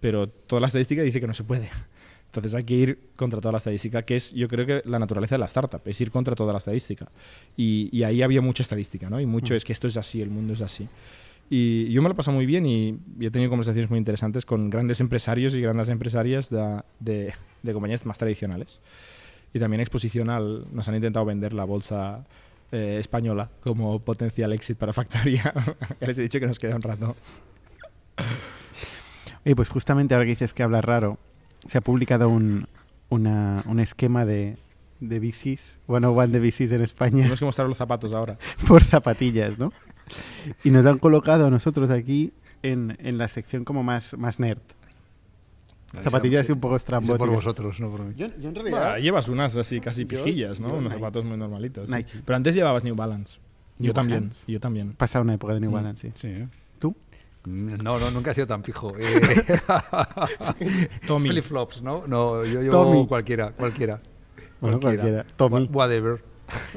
pero 0.00 0.28
toda 0.28 0.60
la 0.60 0.66
estadística 0.68 1.02
dice 1.02 1.20
que 1.20 1.26
no 1.26 1.34
se 1.34 1.44
puede. 1.44 1.68
Entonces 2.28 2.54
hay 2.54 2.64
que 2.64 2.74
ir 2.74 2.98
contra 3.16 3.40
toda 3.40 3.52
la 3.52 3.58
estadística, 3.58 4.02
que 4.02 4.16
es, 4.16 4.32
yo 4.32 4.48
creo 4.48 4.66
que 4.66 4.82
la 4.84 4.98
naturaleza 4.98 5.34
de 5.34 5.38
la 5.40 5.46
startup, 5.46 5.80
es 5.86 6.00
ir 6.00 6.10
contra 6.10 6.34
toda 6.34 6.52
la 6.52 6.58
estadística. 6.58 7.08
Y, 7.56 7.88
y 7.90 8.02
ahí 8.04 8.22
había 8.22 8.40
mucha 8.42 8.62
estadística, 8.62 9.08
¿no? 9.08 9.18
Y 9.20 9.26
mucho 9.26 9.54
Mm. 9.54 9.56
es 9.56 9.64
que 9.64 9.72
esto 9.72 9.86
es 9.86 9.96
así, 9.96 10.20
el 10.20 10.28
mundo 10.30 10.52
es 10.52 10.60
así. 10.60 10.86
Y 11.50 11.90
yo 11.90 12.02
me 12.02 12.08
lo 12.08 12.12
he 12.12 12.16
pasado 12.16 12.34
muy 12.36 12.44
bien 12.44 12.66
y, 12.66 12.98
y 13.18 13.26
he 13.26 13.30
tenido 13.30 13.48
conversaciones 13.48 13.88
muy 13.88 13.98
interesantes 13.98 14.44
con 14.44 14.68
grandes 14.68 15.00
empresarios 15.00 15.54
y 15.54 15.62
grandes 15.62 15.88
empresarias 15.88 16.50
de, 16.50 16.76
de- 17.00 17.32
de 17.62 17.72
compañías 17.72 18.04
más 18.04 18.18
tradicionales. 18.18 18.80
Y 19.54 19.58
también 19.58 19.80
exposición 19.80 20.28
al... 20.28 20.66
Nos 20.70 20.86
han 20.88 20.96
intentado 20.96 21.24
vender 21.24 21.54
la 21.54 21.64
bolsa 21.64 22.26
eh, 22.70 22.98
española 23.00 23.50
como 23.62 23.98
potencial 24.00 24.52
exit 24.52 24.76
para 24.76 24.92
Factoría. 24.92 25.54
ya 26.00 26.06
les 26.06 26.18
he 26.18 26.22
dicho 26.22 26.38
que 26.38 26.46
nos 26.46 26.58
queda 26.58 26.76
un 26.76 26.82
rato. 26.82 27.16
Oye, 29.46 29.56
pues 29.56 29.70
justamente 29.70 30.14
ahora 30.14 30.26
que 30.26 30.30
dices 30.32 30.52
que 30.52 30.62
hablas 30.62 30.84
raro, 30.84 31.18
se 31.66 31.78
ha 31.78 31.80
publicado 31.80 32.28
un, 32.28 32.66
una- 33.08 33.62
un 33.66 33.80
esquema 33.80 34.24
de, 34.24 34.56
de 35.00 35.18
bicis, 35.18 35.60
bueno, 35.86 36.10
one 36.12 36.28
de 36.28 36.40
bicis 36.40 36.70
en 36.72 36.82
España 36.82 37.16
Tenemos 37.18 37.38
que 37.38 37.44
mostrar 37.44 37.68
los 37.68 37.76
zapatos 37.78 38.12
ahora. 38.12 38.38
por 38.68 38.82
zapatillas, 38.84 39.58
¿no? 39.58 39.72
Y 40.64 40.70
nos 40.70 40.86
han 40.86 40.98
colocado 40.98 41.46
a 41.46 41.50
nosotros 41.50 41.90
aquí 41.90 42.32
en, 42.62 42.96
en 43.00 43.18
la 43.18 43.28
sección 43.28 43.64
como 43.64 43.82
más, 43.82 44.16
más 44.16 44.40
nerd. 44.40 44.60
Zapatillas 46.02 46.42
así 46.42 46.52
un 46.52 46.60
poco 46.60 46.76
Eso 46.76 46.84
por 46.86 46.96
estrambóticas. 46.98 47.34
vosotros, 47.34 47.80
no 47.80 47.90
por 47.90 48.02
mí. 48.04 48.14
Yo, 48.16 48.26
yo 48.38 48.48
en 48.50 48.54
Bah, 48.54 48.60
realidad... 48.62 48.96
llevas 48.98 49.28
unas 49.28 49.56
así 49.56 49.80
casi 49.80 50.04
pijillas, 50.04 50.60
¿no? 50.60 50.68
yo 50.68 50.74
Unos 50.74 50.90
Nike. 50.90 50.94
zapatos 51.00 51.24
muy 51.24 51.36
normalitos. 51.38 51.88
sí. 51.88 52.04
Pero 52.26 52.36
antes 52.36 52.54
llevabas 52.54 52.84
New 52.84 52.94
Balance. 52.94 53.38
New 53.78 53.86
yo 53.88 53.94
también, 53.94 54.20
Balance. 54.20 54.44
y 54.46 54.52
yo 54.52 54.60
también. 54.60 54.92
Pasa 54.92 55.20
una 55.20 55.34
época 55.34 55.54
de 55.54 55.60
New 55.60 55.70
Mm. 55.70 55.74
Balance, 55.74 56.08
sí. 56.08 56.12
Sí, 56.14 56.28
¿eh? 56.28 56.48
No, 57.48 57.98
no, 57.98 58.10
nunca 58.10 58.30
he 58.32 58.34
sido 58.34 58.46
tan 58.46 58.62
pijo. 58.62 58.92
Eh, 58.98 59.20
Tommy. 61.06 61.28
Flip-flops, 61.28 61.82
¿no? 61.82 62.04
No, 62.06 62.44
yo 62.44 62.60
llevo 62.62 62.72
Tommy. 62.84 63.06
cualquiera, 63.06 63.52
cualquiera. 63.52 64.00
Bueno, 64.60 64.80
cualquiera. 64.80 65.24
Tommy. 65.36 65.66
Wha- 65.72 65.84
Whatever. 65.86 66.22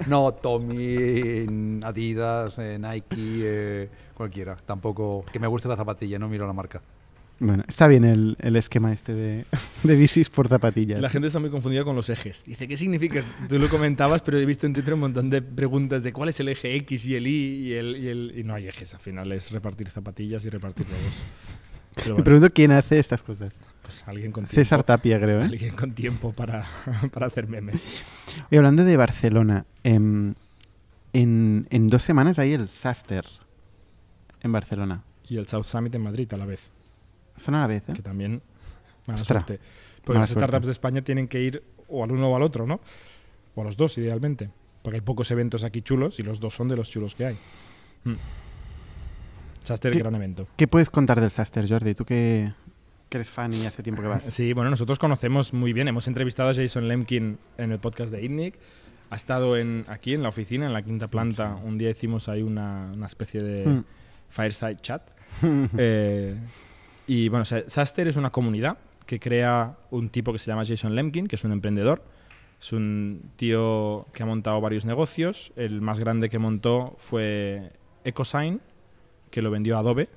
No, 0.08 0.34
Tommy, 0.34 1.80
Adidas, 1.84 2.60
eh, 2.60 2.78
Nike, 2.80 3.42
eh, 3.44 3.90
cualquiera. 4.14 4.56
Tampoco, 4.66 5.24
que 5.32 5.40
me 5.40 5.48
guste 5.48 5.68
la 5.70 5.76
zapatilla, 5.76 6.20
no 6.20 6.28
miro 6.28 6.46
la 6.46 6.54
marca. 6.54 6.82
Bueno, 7.44 7.64
está 7.68 7.88
bien 7.88 8.06
el, 8.06 8.38
el 8.40 8.56
esquema 8.56 8.94
este 8.94 9.16
de, 9.16 9.46
de 9.84 9.96
bicis 9.96 10.30
por 10.30 10.48
zapatillas. 10.48 11.02
La 11.02 11.10
gente 11.10 11.26
está 11.28 11.40
muy 11.40 11.50
confundida 11.50 11.84
con 11.84 11.96
los 11.96 12.08
ejes. 12.10 12.44
Dice, 12.46 12.68
¿qué 12.68 12.78
significa? 12.78 13.24
Tú 13.50 13.58
lo 13.58 13.68
comentabas, 13.68 14.22
pero 14.22 14.38
he 14.38 14.46
visto 14.46 14.68
en 14.68 14.74
Twitter 14.74 14.94
un 14.94 15.00
montón 15.00 15.30
de 15.32 15.42
preguntas 15.42 16.04
de 16.04 16.14
cuál 16.14 16.30
es 16.30 16.40
el 16.40 16.50
eje 16.50 16.76
X 16.76 17.06
y 17.08 17.16
el 17.16 17.26
Y 17.26 17.32
y 17.70 17.74
el... 17.74 17.98
Y, 17.98 18.08
el- 18.10 18.34
y 18.38 18.44
no 18.44 18.54
hay 18.54 18.68
ejes, 18.68 18.94
al 18.94 19.00
final 19.00 19.32
es 19.32 19.50
repartir 19.52 19.90
zapatillas 19.90 20.46
y 20.46 20.50
repartir. 20.50 20.86
Pero 21.96 22.16
Me 22.18 22.24
pregunto 22.24 22.50
quién 22.54 22.72
hace 22.72 23.00
estas 23.00 23.22
cosas. 23.24 23.52
pues 23.82 24.04
alguien 24.08 24.32
con 24.32 24.44
tiempo, 24.46 24.56
César 24.56 24.84
Tapia, 24.84 25.20
creo, 25.20 25.42
¿eh? 25.42 25.46
alguien 25.46 25.76
con 25.76 25.94
tiempo 25.94 26.32
para, 26.34 26.66
para 27.12 27.26
hacer 27.26 27.48
memes. 27.48 27.84
Y 28.52 28.56
hablando 28.56 28.86
de 28.86 28.96
Barcelona, 28.98 29.66
em, 29.84 30.36
en, 31.14 31.68
en 31.72 31.88
dos 31.88 32.04
semanas 32.04 32.38
hay 32.40 32.54
el 32.54 32.70
Saster 32.70 33.26
en 34.42 34.52
Barcelona. 34.52 35.04
Y 35.28 35.38
el 35.38 35.48
South 35.48 35.64
Summit 35.66 35.94
en 35.96 36.04
Madrid 36.04 36.32
a 36.34 36.38
la 36.38 36.46
vez, 36.46 36.70
Son 37.42 37.56
a 37.56 37.62
la 37.62 37.68
vez, 37.68 37.84
¿eh? 37.90 37.94
que 37.94 38.02
también... 38.02 38.42
Mala 39.08 39.20
Ostras, 39.20 39.46
suerte. 39.46 39.64
Porque 40.04 40.10
mala 40.18 40.22
las 40.22 40.30
suerte. 40.30 40.48
startups 40.48 40.66
de 40.68 40.72
España 40.72 41.02
tienen 41.02 41.28
que 41.28 41.42
ir 41.42 41.64
o 41.88 42.04
al 42.04 42.12
uno 42.12 42.28
o 42.30 42.36
al 42.36 42.44
otro, 42.44 42.66
¿no? 42.68 42.80
O 43.56 43.62
a 43.62 43.64
los 43.66 43.76
dos, 43.78 43.98
idealmente. 43.98 44.50
Porque 44.84 44.98
hay 44.98 45.02
pocos 45.02 45.30
eventos 45.32 45.64
aquí 45.64 45.82
chulos 45.82 46.20
y 46.20 46.24
los 46.24 46.40
dos 46.40 46.56
son 46.56 46.68
de 46.68 46.76
los 46.76 46.90
chulos 46.90 47.16
que 47.16 47.26
hay. 47.28 47.38
Mm. 48.06 48.14
Saster, 49.64 49.92
¿Qué- 49.92 50.00
gran 50.00 50.16
evento. 50.16 50.48
¿Qué 50.56 50.68
puedes 50.68 50.90
contar 50.90 51.20
del 51.22 51.30
Saster, 51.32 51.68
Jordi? 51.68 51.94
Tú 51.94 52.04
que, 52.06 52.52
que 53.10 53.18
eres 53.18 53.30
fan 53.30 53.54
y 53.54 53.66
hace 53.66 53.84
tiempo 53.84 54.02
que 54.02 54.08
vas. 54.08 54.24
Sí, 54.32 54.54
bueno, 54.54 54.70
nosotros 54.70 54.98
conocemos 55.00 55.54
muy 55.54 55.74
bien. 55.74 55.88
Hemos 55.88 56.08
entrevistado 56.08 56.50
a 56.50 56.54
Jason 56.54 56.88
Lemkin 56.88 57.38
en 57.58 57.72
el 57.72 57.80
podcast 57.80 58.12
de 58.12 58.24
ITNIC. 58.24 58.58
Ha 59.12 59.16
estado 59.16 59.58
en, 59.58 59.86
aquí 59.90 60.14
en 60.14 60.24
la 60.24 60.30
oficina, 60.30 60.66
en 60.66 60.74
la 60.74 60.82
quinta 60.84 61.08
planta. 61.10 61.56
Un 61.64 61.78
día 61.78 61.90
hicimos 61.90 62.30
ahí 62.30 62.42
una, 62.42 62.92
una 62.94 63.06
especie 63.08 63.42
de 63.42 63.66
Mm. 63.68 63.84
fireside 64.30 64.78
chat. 64.78 65.02
Eh, 65.78 66.36
y 67.14 67.30
bueno, 67.30 67.46
Sa- 67.46 67.68
Saster 67.70 68.08
es 68.08 68.16
una 68.18 68.30
comunidad 68.32 68.78
que 69.06 69.20
crea 69.20 69.78
un 69.90 70.10
tipo 70.10 70.32
que 70.32 70.40
se 70.40 70.46
llama 70.48 70.64
Jason 70.66 70.96
Lemkin, 70.96 71.28
que 71.28 71.36
es 71.36 71.44
un 71.44 71.52
emprendedor. 71.52 72.04
Es 72.62 72.72
un 72.74 73.32
tío 73.36 74.06
que 74.14 74.24
ha 74.24 74.26
montado 74.26 74.62
varios 74.62 74.86
negocios. 74.86 75.52
El 75.56 75.82
más 75.82 76.00
grande 76.00 76.30
que 76.30 76.38
montó 76.40 76.94
fue 76.98 77.74
EcoSign, 78.04 78.62
que 79.32 79.42
lo 79.42 79.50
vendió 79.52 79.76
a 79.78 79.80
Adobe. 79.80 80.10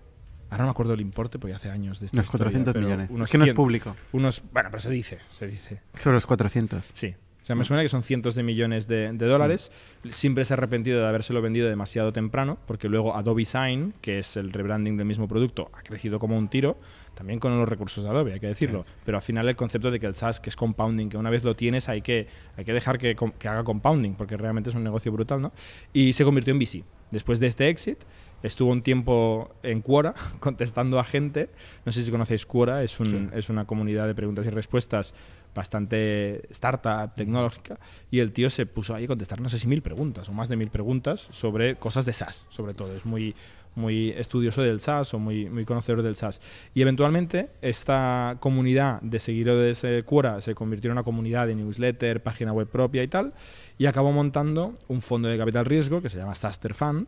Ahora 0.50 0.64
no 0.64 0.64
me 0.66 0.70
acuerdo 0.72 0.92
el 0.92 1.00
importe 1.00 1.38
porque 1.38 1.54
hace 1.54 1.70
años 1.70 1.98
de 2.00 2.06
esta 2.06 2.16
Unos 2.16 2.26
historia, 2.26 2.44
400 2.44 2.72
pero 2.74 2.86
millones. 2.86 3.10
Unos 3.10 3.26
es 3.28 3.32
que 3.32 3.38
no 3.38 3.44
es 3.44 3.48
100 3.48 3.56
público. 3.56 3.96
unos, 4.12 4.42
bueno, 4.52 4.68
pero 4.70 4.80
se 4.82 4.90
dice, 4.90 5.18
se 5.30 5.46
dice. 5.48 5.80
Sobre 5.98 6.14
los 6.14 6.26
400. 6.26 6.84
Sí. 6.92 7.14
O 7.44 7.46
sea, 7.46 7.56
me 7.56 7.66
suena 7.66 7.82
que 7.82 7.90
son 7.90 8.02
cientos 8.02 8.34
de 8.34 8.42
millones 8.42 8.88
de, 8.88 9.12
de 9.12 9.26
dólares. 9.26 9.70
Siempre 10.12 10.46
se 10.46 10.54
ha 10.54 10.56
arrepentido 10.56 11.02
de 11.02 11.06
habérselo 11.06 11.42
vendido 11.42 11.68
demasiado 11.68 12.10
temprano, 12.10 12.56
porque 12.66 12.88
luego 12.88 13.14
Adobe 13.14 13.44
Sign, 13.44 13.92
que 14.00 14.18
es 14.18 14.38
el 14.38 14.50
rebranding 14.50 14.96
del 14.96 15.06
mismo 15.06 15.28
producto, 15.28 15.70
ha 15.74 15.82
crecido 15.82 16.18
como 16.18 16.38
un 16.38 16.48
tiro, 16.48 16.78
también 17.14 17.40
con 17.40 17.54
los 17.58 17.68
recursos 17.68 18.02
de 18.02 18.08
Adobe, 18.08 18.32
hay 18.32 18.40
que 18.40 18.46
decirlo. 18.46 18.86
Pero 19.04 19.18
al 19.18 19.22
final 19.22 19.46
el 19.46 19.56
concepto 19.56 19.90
de 19.90 20.00
que 20.00 20.06
el 20.06 20.14
SaaS, 20.14 20.40
que 20.40 20.48
es 20.48 20.56
compounding, 20.56 21.10
que 21.10 21.18
una 21.18 21.28
vez 21.28 21.44
lo 21.44 21.54
tienes 21.54 21.90
hay 21.90 22.00
que, 22.00 22.28
hay 22.56 22.64
que 22.64 22.72
dejar 22.72 22.96
que, 22.96 23.14
que 23.38 23.48
haga 23.48 23.62
compounding, 23.62 24.14
porque 24.14 24.38
realmente 24.38 24.70
es 24.70 24.76
un 24.76 24.82
negocio 24.82 25.12
brutal, 25.12 25.42
¿no? 25.42 25.52
Y 25.92 26.14
se 26.14 26.24
convirtió 26.24 26.52
en 26.52 26.60
VC. 26.60 26.82
Después 27.10 27.40
de 27.40 27.48
este 27.48 27.68
exit, 27.68 27.98
estuvo 28.42 28.72
un 28.72 28.80
tiempo 28.80 29.54
en 29.62 29.82
Quora 29.82 30.14
contestando 30.40 30.98
a 30.98 31.04
gente. 31.04 31.50
No 31.84 31.92
sé 31.92 32.02
si 32.04 32.10
conocéis 32.10 32.46
Quora, 32.46 32.82
es, 32.82 32.98
un, 33.00 33.30
es 33.34 33.50
una 33.50 33.66
comunidad 33.66 34.06
de 34.06 34.14
preguntas 34.14 34.46
y 34.46 34.50
respuestas 34.50 35.14
bastante 35.54 36.42
startup, 36.50 37.14
tecnológica, 37.14 37.78
y 38.11 38.18
el 38.18 38.32
tío 38.32 38.50
se 38.50 38.66
puso 38.66 38.94
ahí 38.94 39.04
a 39.04 39.08
contestar 39.08 39.40
no 39.40 39.49
sé 39.49 39.58
si 39.58 39.66
mil 39.66 39.82
preguntas 39.82 40.28
o 40.28 40.32
más 40.32 40.49
de 40.49 40.56
mil 40.56 40.70
preguntas 40.70 41.28
sobre 41.30 41.76
cosas 41.76 42.04
de 42.04 42.12
SaaS, 42.12 42.46
sobre 42.50 42.75
todo. 42.75 42.94
Es 42.94 43.04
muy, 43.04 43.34
muy 43.75 44.11
estudioso 44.11 44.62
del 44.62 44.80
SaaS 44.80 45.14
o 45.14 45.18
muy, 45.18 45.49
muy 45.49 45.64
conocedor 45.64 46.02
del 46.02 46.16
SaaS. 46.16 46.40
Y 46.75 46.82
eventualmente 46.82 47.50
esta 47.62 48.37
comunidad 48.40 49.00
de 49.02 49.20
seguidores 49.20 49.82
de 49.82 50.02
Quora 50.04 50.40
se 50.40 50.54
convirtió 50.54 50.88
en 50.88 50.92
una 50.92 51.02
comunidad 51.02 51.46
de 51.46 51.54
newsletter, 51.54 52.23
página 52.23 52.52
web 52.52 52.68
propia 52.68 53.02
y 53.02 53.08
tal, 53.08 53.32
y 53.78 53.87
acabó 53.87 54.12
montando 54.12 54.75
un 54.88 55.00
fondo 55.00 55.28
de 55.28 55.38
capital 55.38 55.64
riesgo 55.64 56.02
que 56.02 56.08
se 56.08 56.18
llama 56.18 56.34
Saster 56.34 56.75
Fund, 56.75 57.06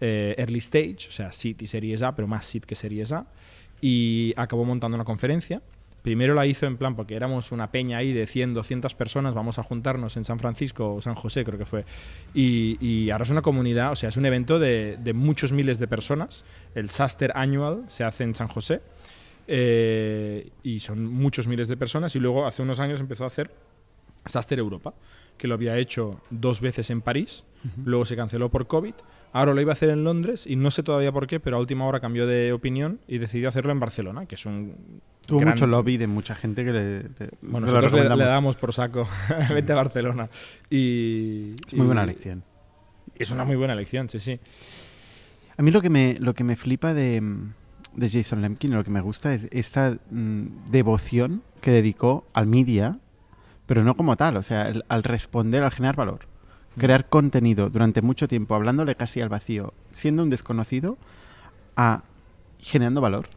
eh, 0.00 0.34
Early 0.38 0.58
Stage, 0.58 1.08
o 1.08 1.12
sea, 1.12 1.32
SIT 1.32 1.62
y 1.62 1.66
Series 1.66 2.02
A, 2.02 2.14
pero 2.14 2.28
más 2.28 2.46
SIT 2.46 2.64
que 2.64 2.74
Series 2.74 3.12
A, 3.12 3.26
y 3.80 4.32
acabó 4.36 4.64
montando 4.64 4.94
una 4.94 5.04
conferencia 5.04 5.62
Primero 6.06 6.34
la 6.34 6.46
hizo 6.46 6.66
en 6.66 6.76
plan, 6.76 6.94
porque 6.94 7.16
éramos 7.16 7.50
una 7.50 7.72
peña 7.72 7.98
ahí 7.98 8.12
de 8.12 8.28
100, 8.28 8.54
200 8.54 8.94
personas, 8.94 9.34
vamos 9.34 9.58
a 9.58 9.64
juntarnos 9.64 10.16
en 10.16 10.22
San 10.22 10.38
Francisco 10.38 10.94
o 10.94 11.00
San 11.00 11.16
José, 11.16 11.42
creo 11.42 11.58
que 11.58 11.66
fue. 11.66 11.84
Y, 12.32 13.10
ahora 13.10 13.24
es 13.24 13.30
una 13.30 13.42
comunidad, 13.42 13.90
o 13.90 13.96
sea, 13.96 14.10
es 14.10 14.16
un 14.16 14.24
evento 14.24 14.60
de, 14.60 15.12
muchos 15.16 15.50
miles 15.50 15.80
de 15.80 15.88
personas. 15.88 16.44
El 16.76 16.90
Saster 16.90 17.32
Annual 17.34 17.86
se 17.88 18.04
hace 18.04 18.22
en 18.22 18.36
San 18.36 18.46
José. 18.46 18.82
Eh, 19.48 20.48
y 20.62 20.78
son 20.78 21.06
muchos 21.12 21.48
miles 21.48 21.66
de 21.66 21.76
personas. 21.76 22.14
Y 22.14 22.20
luego 22.20 22.46
hace 22.46 22.62
unos 22.62 22.78
años 22.78 23.00
empezó 23.00 23.24
a 23.24 23.26
hacer 23.26 23.50
Saster 24.26 24.60
Europa, 24.60 24.94
que 25.36 25.48
lo 25.48 25.54
había 25.54 25.76
hecho 25.76 26.20
dos 26.30 26.60
veces 26.60 26.88
en 26.90 27.02
París, 27.02 27.42
luego 27.84 28.04
se 28.04 28.14
canceló 28.14 28.48
por 28.48 28.68
COVID. 28.68 28.94
Ahora 29.36 29.52
lo 29.52 29.60
iba 29.60 29.72
a 29.72 29.74
hacer 29.74 29.90
en 29.90 30.02
Londres 30.02 30.46
y 30.46 30.56
no 30.56 30.70
sé 30.70 30.82
todavía 30.82 31.12
por 31.12 31.26
qué, 31.26 31.40
pero 31.40 31.58
a 31.58 31.60
última 31.60 31.84
hora 31.84 32.00
cambió 32.00 32.26
de 32.26 32.54
opinión 32.54 33.00
y 33.06 33.18
decidió 33.18 33.50
hacerlo 33.50 33.70
en 33.70 33.78
Barcelona, 33.78 34.24
que 34.24 34.34
es 34.34 34.46
un 34.46 35.02
Tuvo 35.26 35.42
mucho 35.42 35.66
lobby 35.66 35.98
de 35.98 36.06
mucha 36.06 36.34
gente 36.34 36.64
que 36.64 36.72
le. 36.72 37.02
bueno, 37.42 37.66
nosotros 37.66 37.92
le, 37.92 38.24
damos 38.24 38.56
por 38.56 38.72
saco. 38.72 39.06
Vete 39.52 39.74
a 39.74 39.76
Barcelona. 39.76 40.30
Y, 40.70 41.50
es 41.66 41.74
muy 41.74 41.84
buena 41.84 42.04
elección. 42.04 42.44
Es 43.14 43.30
una 43.30 43.44
muy 43.44 43.56
buena 43.56 43.74
elección, 43.74 44.08
sí, 44.08 44.20
sí. 44.20 44.40
A 45.58 45.62
mí 45.62 45.70
lo 45.70 45.82
que 45.82 45.90
me, 45.90 46.16
lo 46.18 46.32
que 46.32 46.42
me 46.42 46.56
flipa 46.56 46.94
de, 46.94 47.22
de 47.94 48.08
Jason 48.08 48.40
Lemkin, 48.40 48.72
lo 48.72 48.84
que 48.84 48.90
me 48.90 49.02
gusta 49.02 49.34
es 49.34 49.48
esta 49.50 49.98
mm, 50.10 50.70
devoción 50.70 51.42
que 51.60 51.72
dedicó 51.72 52.24
al 52.32 52.46
media, 52.46 53.00
pero 53.66 53.84
no 53.84 53.98
como 53.98 54.16
tal, 54.16 54.38
o 54.38 54.42
sea, 54.42 54.72
al 54.88 55.02
responder, 55.02 55.62
al 55.62 55.72
generar 55.72 55.96
valor. 55.96 56.20
Crear 56.78 57.08
contenido 57.08 57.70
durante 57.70 58.02
mucho 58.02 58.28
tiempo, 58.28 58.54
hablándole 58.54 58.94
casi 58.94 59.20
al 59.20 59.28
vacío, 59.28 59.72
siendo 59.92 60.22
un 60.22 60.30
desconocido, 60.30 60.98
a 61.76 62.02
generando 62.58 63.00
valor. 63.00 63.28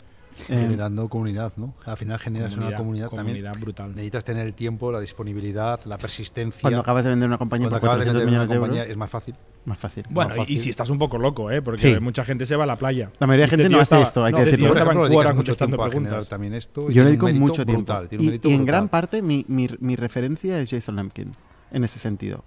Eh, 0.47 0.57
generando 0.57 1.09
comunidad, 1.09 1.53
¿no? 1.57 1.73
Al 1.85 1.97
final 1.97 2.17
generas 2.17 2.55
una 2.55 2.75
comunidad, 2.75 3.09
comunidad 3.09 3.49
también. 3.49 3.61
brutal. 3.61 3.89
Necesitas 3.89 4.23
tener 4.23 4.45
el 4.45 4.55
tiempo, 4.55 4.91
la 4.91 4.99
disponibilidad, 4.99 5.79
la 5.85 5.97
persistencia. 5.97 6.61
Cuando 6.61 6.79
acabas 6.79 7.03
de 7.03 7.09
vender 7.09 7.27
una 7.27 7.37
compañía 7.37 7.67
por 7.67 7.77
acabas 7.77 7.99
de 7.99 8.05
vender 8.05 8.27
una 8.27 8.47
compañía 8.47 8.83
es 8.83 8.95
más 8.95 9.09
fácil. 9.09 9.35
Más 9.65 9.77
fácil. 9.77 10.03
Bueno, 10.09 10.35
Y, 10.47 10.57
si 10.57 10.69
estás 10.69 10.89
un 10.89 10.97
poco 10.97 11.17
loco, 11.17 11.51
¿eh? 11.51 11.61
Porque 11.61 11.99
mucha 11.99 12.23
gente 12.23 12.45
se 12.45 12.55
va 12.55 12.63
a 12.63 12.67
la 12.67 12.77
playa. 12.77 13.11
La 13.19 13.27
mayoría 13.27 13.47
de 13.47 13.49
este 13.49 13.63
gente 13.63 13.75
no 13.75 13.81
hace 13.81 14.01
esto, 14.01 14.23
hay 14.23 14.33
que 14.33 14.45
decirlo. 14.45 14.73
Yo 15.09 15.35
contestando 15.35 15.77
preguntas. 15.77 16.29
También 16.29 16.53
esto 16.53 16.89
Yo 16.89 17.03
le 17.03 17.09
dedico 17.09 17.27
mucho 17.29 17.65
tiempo. 17.65 17.93
y, 18.11 18.53
en 18.53 18.65
gran 18.65 18.87
parte 18.87 19.21
mi, 19.21 19.45
mi, 19.47 19.95
referencia 19.95 20.59
es 20.59 20.69
Jason 20.69 20.95
Lemkin, 20.95 21.31
en 21.71 21.83
ese 21.83 21.99
sentido. 21.99 22.43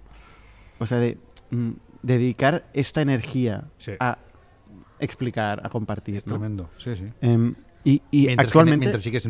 O 0.83 0.87
sea, 0.87 0.99
de 0.99 1.17
mm, 1.51 1.71
dedicar 2.01 2.65
esta 2.73 3.01
energía 3.01 3.65
a 3.99 4.17
explicar, 4.99 5.61
a 5.65 5.69
compartir. 5.69 6.17
Es 6.17 6.23
tremendo, 6.23 6.69
sí, 6.77 6.95
sí. 6.95 7.05
Em, 7.21 7.55
y, 7.85 8.01
actualmente. 8.37 8.85
Mientras 8.85 9.03
sigues 9.03 9.27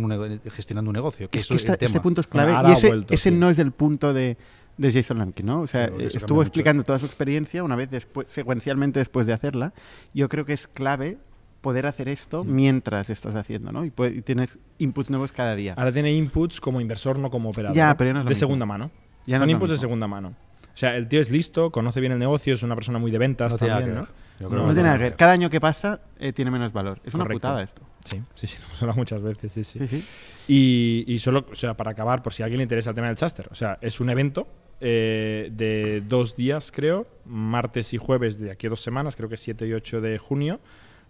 gestionando 0.53 0.89
un 0.89 0.93
negocio. 0.93 1.29
Que 1.29 1.39
es 1.39 1.49
eso 1.49 1.73
este 1.73 1.99
punto 1.99 2.21
es 2.21 2.27
clave. 2.27 2.53
y 2.69 2.73
ese, 2.73 3.05
ese 3.09 3.31
no 3.31 3.49
es 3.49 3.59
el 3.59 3.71
punto 3.71 4.13
de, 4.13 4.37
de 4.77 4.91
Jason 4.91 5.19
Lemkin, 5.19 5.45
¿no? 5.45 5.61
O 5.61 5.67
sea, 5.67 5.85
estuvo 5.99 6.41
explicando 6.41 6.83
toda 6.83 6.99
su 6.99 7.05
experiencia 7.05 7.63
una 7.63 7.75
vez 7.75 7.89
después, 7.89 8.27
secuencialmente 8.29 8.99
después 8.99 9.25
de 9.27 9.33
hacerla. 9.33 9.73
Yo 10.13 10.29
creo 10.29 10.45
que 10.45 10.53
es 10.53 10.67
clave 10.67 11.17
poder 11.61 11.85
hacer 11.85 12.09
esto 12.09 12.43
mm. 12.43 12.53
mientras 12.53 13.09
estás 13.09 13.35
haciendo, 13.35 13.71
¿no? 13.71 13.85
Y, 13.85 13.91
tienes 14.21 14.59
inputs 14.77 15.09
nuevos 15.09 15.31
cada 15.31 15.55
día. 15.55 15.73
Ahora 15.77 15.91
tiene 15.91 16.11
inputs 16.13 16.59
como 16.59 16.81
inversor, 16.81 17.17
no 17.17 17.31
como 17.31 17.49
operador. 17.49 17.75
Ya, 17.75 17.95
pero 17.97 18.13
no 18.13 18.19
es 18.21 18.25
de 18.25 18.35
segunda 18.35 18.65
mano. 18.65 18.91
Ya 19.25 19.39
Son 19.39 19.49
inputs 19.49 19.71
de 19.71 19.77
segunda 19.77 20.07
mano. 20.07 20.35
O 20.73 20.77
sea, 20.77 20.95
el 20.95 21.07
tío 21.07 21.21
es 21.21 21.29
listo, 21.29 21.71
conoce 21.71 21.99
bien 21.99 22.13
el 22.13 22.19
negocio, 22.19 22.53
es 22.53 22.63
una 22.63 22.75
persona 22.75 22.99
muy 22.99 23.11
de 23.11 23.19
ventas 23.19 23.57
también, 23.57 23.93
¿no? 23.93 24.07
no, 24.39 24.65
tiene 24.73 24.83
nada 24.83 24.97
que 24.97 25.03
ver. 25.03 25.15
Cada 25.15 25.33
año 25.33 25.49
que 25.49 25.61
pasa 25.61 26.01
eh, 26.19 26.33
tiene 26.33 26.49
menos 26.49 26.73
valor. 26.73 26.99
Es 27.03 27.13
una 27.13 27.25
putada 27.25 27.61
esto. 27.61 27.83
Sí, 28.03 28.21
sí, 28.35 28.47
sí. 28.47 28.57
Solo 28.73 28.93
muchas 28.95 29.21
veces, 29.21 29.51
sí, 29.51 29.63
sí. 29.63 30.05
Y, 30.47 31.05
y, 31.07 31.19
solo, 31.19 31.45
o 31.51 31.55
sea, 31.55 31.75
para 31.75 31.91
acabar, 31.91 32.23
por 32.23 32.33
si 32.33 32.41
a 32.41 32.45
alguien 32.45 32.57
le 32.57 32.63
interesa 32.63 32.89
el 32.89 32.95
tema 32.95 33.07
del 33.07 33.15
Chaster, 33.15 33.47
o 33.51 33.55
sea, 33.55 33.77
es 33.81 33.99
un 33.99 34.09
evento 34.09 34.47
eh, 34.81 35.49
de 35.53 36.01
dos 36.01 36.35
días, 36.35 36.71
creo, 36.73 37.05
martes 37.25 37.93
y 37.93 37.97
jueves 37.97 38.37
de 38.37 38.51
aquí 38.51 38.67
a 38.67 38.69
dos 38.69 38.81
semanas, 38.81 39.15
creo 39.15 39.29
que 39.29 39.35
es 39.35 39.41
7 39.41 39.65
y 39.65 39.73
8 39.73 40.01
de 40.01 40.17
junio, 40.17 40.59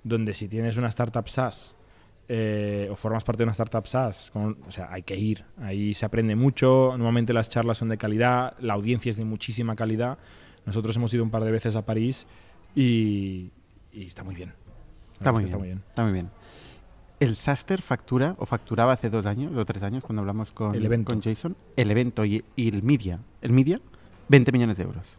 donde 0.03 0.35
si 0.35 0.47
tienes 0.47 0.77
una 0.77 0.89
startup 0.89 1.27
SaaS 1.27 1.75
eh, 2.29 2.87
o 2.89 2.95
formas 2.95 3.23
parte 3.23 3.39
de 3.39 3.43
una 3.43 3.51
startup 3.51 3.85
SaaS, 3.85 4.31
o 4.33 4.71
sea, 4.71 4.91
hay 4.91 5.03
que 5.03 5.15
ir. 5.15 5.43
Ahí 5.61 5.93
se 5.93 6.05
aprende 6.05 6.35
mucho. 6.35 6.93
Normalmente 6.97 7.33
las 7.33 7.49
charlas 7.49 7.77
son 7.77 7.89
de 7.89 7.97
calidad, 7.97 8.55
la 8.59 8.73
audiencia 8.73 9.09
es 9.09 9.17
de 9.17 9.25
muchísima 9.25 9.75
calidad. 9.75 10.17
Nosotros 10.65 10.95
hemos 10.95 11.13
ido 11.13 11.23
un 11.23 11.31
par 11.31 11.43
de 11.43 11.51
veces 11.51 11.75
a 11.75 11.85
París 11.85 12.25
y, 12.75 13.49
está 13.93 14.23
muy 14.23 14.35
bien. 14.35 14.53
Está 15.11 15.31
muy, 15.31 15.43
bien, 15.43 15.81
está 15.89 16.03
muy 16.03 16.13
bien. 16.13 16.29
El 17.19 17.35
Saster 17.35 17.81
factura, 17.81 18.35
o 18.37 18.45
facturaba 18.45 18.93
hace 18.93 19.09
dos 19.09 19.25
años 19.25 19.55
o 19.55 19.65
tres 19.65 19.83
años, 19.83 20.03
cuando 20.03 20.21
hablamos 20.21 20.51
con, 20.51 20.73
con 21.03 21.21
Jason, 21.21 21.55
el 21.75 21.91
evento 21.91 22.25
y, 22.25 22.43
el 22.57 22.83
media. 22.83 23.19
El 23.41 23.51
media, 23.51 23.79
20 24.29 24.51
millones 24.51 24.77
de 24.77 24.83
euros. 24.83 25.17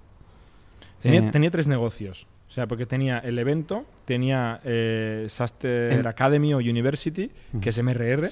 Tenía, 1.01 1.21
eh, 1.21 1.31
tenía 1.31 1.51
tres 1.51 1.69
negocios. 1.69 2.27
O 2.55 2.57
sea, 2.57 2.69
porque 2.69 2.87
tenía 2.87 3.19
el 3.19 3.37
evento, 3.41 3.85
tenía 4.05 4.61
eh, 4.63 5.27
Saster 5.29 6.07
Academy 6.07 6.55
o 6.55 6.59
University, 6.59 7.29
que 7.61 7.71
es 7.71 7.83
MRR. 7.83 8.31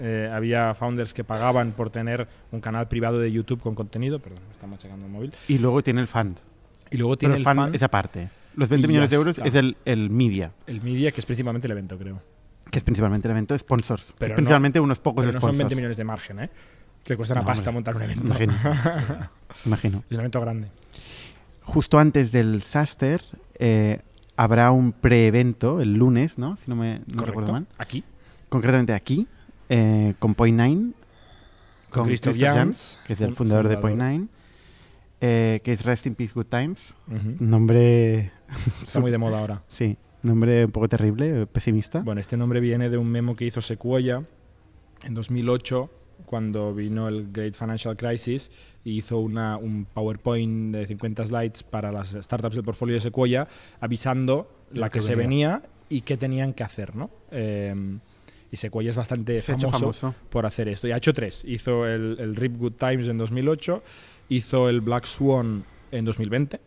Eh, 0.00 0.28
había 0.34 0.74
founders 0.74 1.14
que 1.14 1.22
pagaban 1.22 1.70
por 1.70 1.90
tener 1.90 2.26
un 2.50 2.60
canal 2.60 2.88
privado 2.88 3.20
de 3.20 3.30
YouTube 3.30 3.62
con 3.62 3.76
contenido. 3.76 4.18
Perdón, 4.18 4.40
me 4.48 4.52
está 4.52 4.66
machacando 4.66 5.06
el 5.06 5.12
móvil. 5.12 5.32
Y 5.46 5.58
luego 5.58 5.80
tiene 5.80 6.00
el 6.00 6.08
fund. 6.08 6.38
Y 6.90 6.96
luego 6.96 7.16
tiene 7.16 7.36
el, 7.36 7.44
fund, 7.44 7.72
Esa 7.72 7.86
parte. 7.86 8.30
Los 8.56 8.68
20 8.68 8.88
millones 8.88 9.10
de 9.10 9.14
euros 9.14 9.38
es 9.38 9.54
el, 9.54 9.76
el 9.84 10.10
media. 10.10 10.50
El 10.66 10.82
media, 10.82 11.12
que 11.12 11.20
es 11.20 11.26
principalmente 11.26 11.68
el 11.68 11.70
evento, 11.70 11.96
creo. 11.96 12.20
Que 12.68 12.78
es 12.78 12.84
principalmente 12.84 13.28
el 13.28 13.30
evento 13.30 13.56
sponsors. 13.56 14.12
Pero 14.18 14.30
es 14.30 14.34
principalmente 14.34 14.80
unos 14.80 14.98
pocos 14.98 15.24
pero 15.24 15.34
no 15.34 15.40
son 15.40 15.56
20 15.56 15.76
millones 15.76 15.96
de 15.96 16.02
margen, 16.02 16.40
¿eh? 16.40 16.50
Que 17.04 17.16
cuesta 17.16 17.34
una 17.34 17.44
pasta 17.44 17.70
montar 17.70 17.94
un 17.94 18.02
evento. 18.02 18.26
Imagino. 18.26 18.54
Imagino. 19.66 20.02
Es 20.10 20.14
un 20.14 20.18
evento 20.18 20.40
grande. 20.40 20.66
Justo 21.64 22.00
antes 22.00 22.32
del 22.32 22.60
Saster, 22.62 23.22
eh, 23.64 24.00
habrá 24.36 24.72
un 24.72 24.90
pre-evento 24.90 25.80
el 25.80 25.94
lunes, 25.94 26.36
¿no? 26.36 26.56
Si 26.56 26.68
no 26.68 26.74
me 26.74 27.00
recuerdo 27.06 27.52
mal. 27.52 27.68
Aquí. 27.78 28.02
Concretamente 28.48 28.92
aquí, 28.92 29.28
eh, 29.68 30.14
con 30.18 30.34
Point 30.34 30.60
Nine. 30.60 30.92
Con, 31.90 32.06
Christoph 32.06 32.36
Jans, 32.36 32.98
que 33.06 33.12
es 33.12 33.20
el 33.20 33.36
fundador, 33.36 33.68
de 33.68 33.76
Point 33.76 34.02
Nine. 34.02 34.26
Eh, 35.20 35.60
que 35.62 35.72
es 35.72 35.84
Rest 35.84 36.06
in 36.06 36.16
Peace 36.16 36.32
Good 36.34 36.46
Times. 36.46 36.96
Nombre. 37.38 38.32
Está 38.82 38.98
muy 38.98 39.12
de 39.12 39.18
moda 39.18 39.38
ahora. 39.38 39.62
Sí, 39.70 39.96
nombre 40.22 40.64
un 40.64 40.72
poco 40.72 40.88
terrible, 40.88 41.46
pesimista. 41.46 42.00
Bueno, 42.00 42.20
este 42.20 42.36
nombre 42.36 42.58
viene 42.58 42.90
de 42.90 42.98
un 42.98 43.06
memo 43.06 43.36
que 43.36 43.44
hizo 43.44 43.60
Sequoia 43.60 44.24
en 45.04 45.14
2008 45.14 45.88
cuando 46.32 46.72
vino 46.72 47.08
el 47.08 47.30
Great 47.30 47.54
Financial 47.54 47.94
Crisis 47.94 48.50
y 48.86 48.92
hizo 48.92 49.18
una, 49.18 49.58
un 49.58 49.84
PowerPoint 49.84 50.74
de 50.74 50.86
50 50.86 51.26
slides 51.26 51.62
para 51.62 51.92
las 51.92 52.12
startups 52.12 52.54
del 52.54 52.64
portfolio 52.64 52.94
de 52.94 53.02
Sequoia 53.02 53.46
avisando 53.82 54.50
la 54.72 54.88
que, 54.88 55.02
se 55.02 55.14
venía 55.14 55.62
y 55.90 56.00
qué 56.00 56.16
tenían 56.16 56.54
que 56.54 56.64
hacer, 56.64 56.96
¿no? 56.96 57.10
Em, 57.30 58.00
y 58.50 58.56
Sequoia 58.56 58.88
es 58.88 58.96
bastante 58.96 59.42
famoso, 59.42 60.14
por 60.30 60.46
hacer 60.46 60.68
esto. 60.68 60.88
Y 60.88 60.92
ha 60.92 60.96
hecho 60.96 61.12
tres. 61.12 61.44
Hizo 61.44 61.86
el, 61.86 62.16
el 62.18 62.34
Rip 62.34 62.56
Good 62.56 62.76
Times 62.78 63.08
en 63.08 63.18
2008, 63.18 63.82
hizo 64.30 64.70
el 64.70 64.80
Black 64.80 65.04
Swan 65.04 65.64
en 65.90 66.06
2020, 66.06 66.60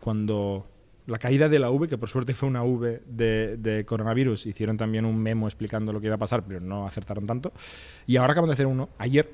cuando 0.00 0.66
la 1.10 1.18
caída 1.18 1.48
de 1.48 1.58
la 1.58 1.70
V, 1.70 1.88
que 1.88 1.98
por 1.98 2.08
suerte 2.08 2.34
fue 2.34 2.48
una 2.48 2.62
V 2.62 3.02
de, 3.06 3.84
coronavirus, 3.84 4.46
hicieron 4.46 4.76
también 4.76 5.04
un 5.04 5.18
memo 5.18 5.48
explicando 5.48 5.92
lo 5.92 6.00
que 6.00 6.06
iba 6.06 6.14
a 6.14 6.18
pasar, 6.18 6.44
pero 6.46 6.60
no 6.60 6.86
acertaron 6.86 7.26
tanto. 7.26 7.52
Y 8.06 8.16
ahora 8.16 8.32
acaban 8.32 8.48
de 8.48 8.54
hacer 8.54 8.66
uno, 8.66 8.88
ayer, 8.98 9.28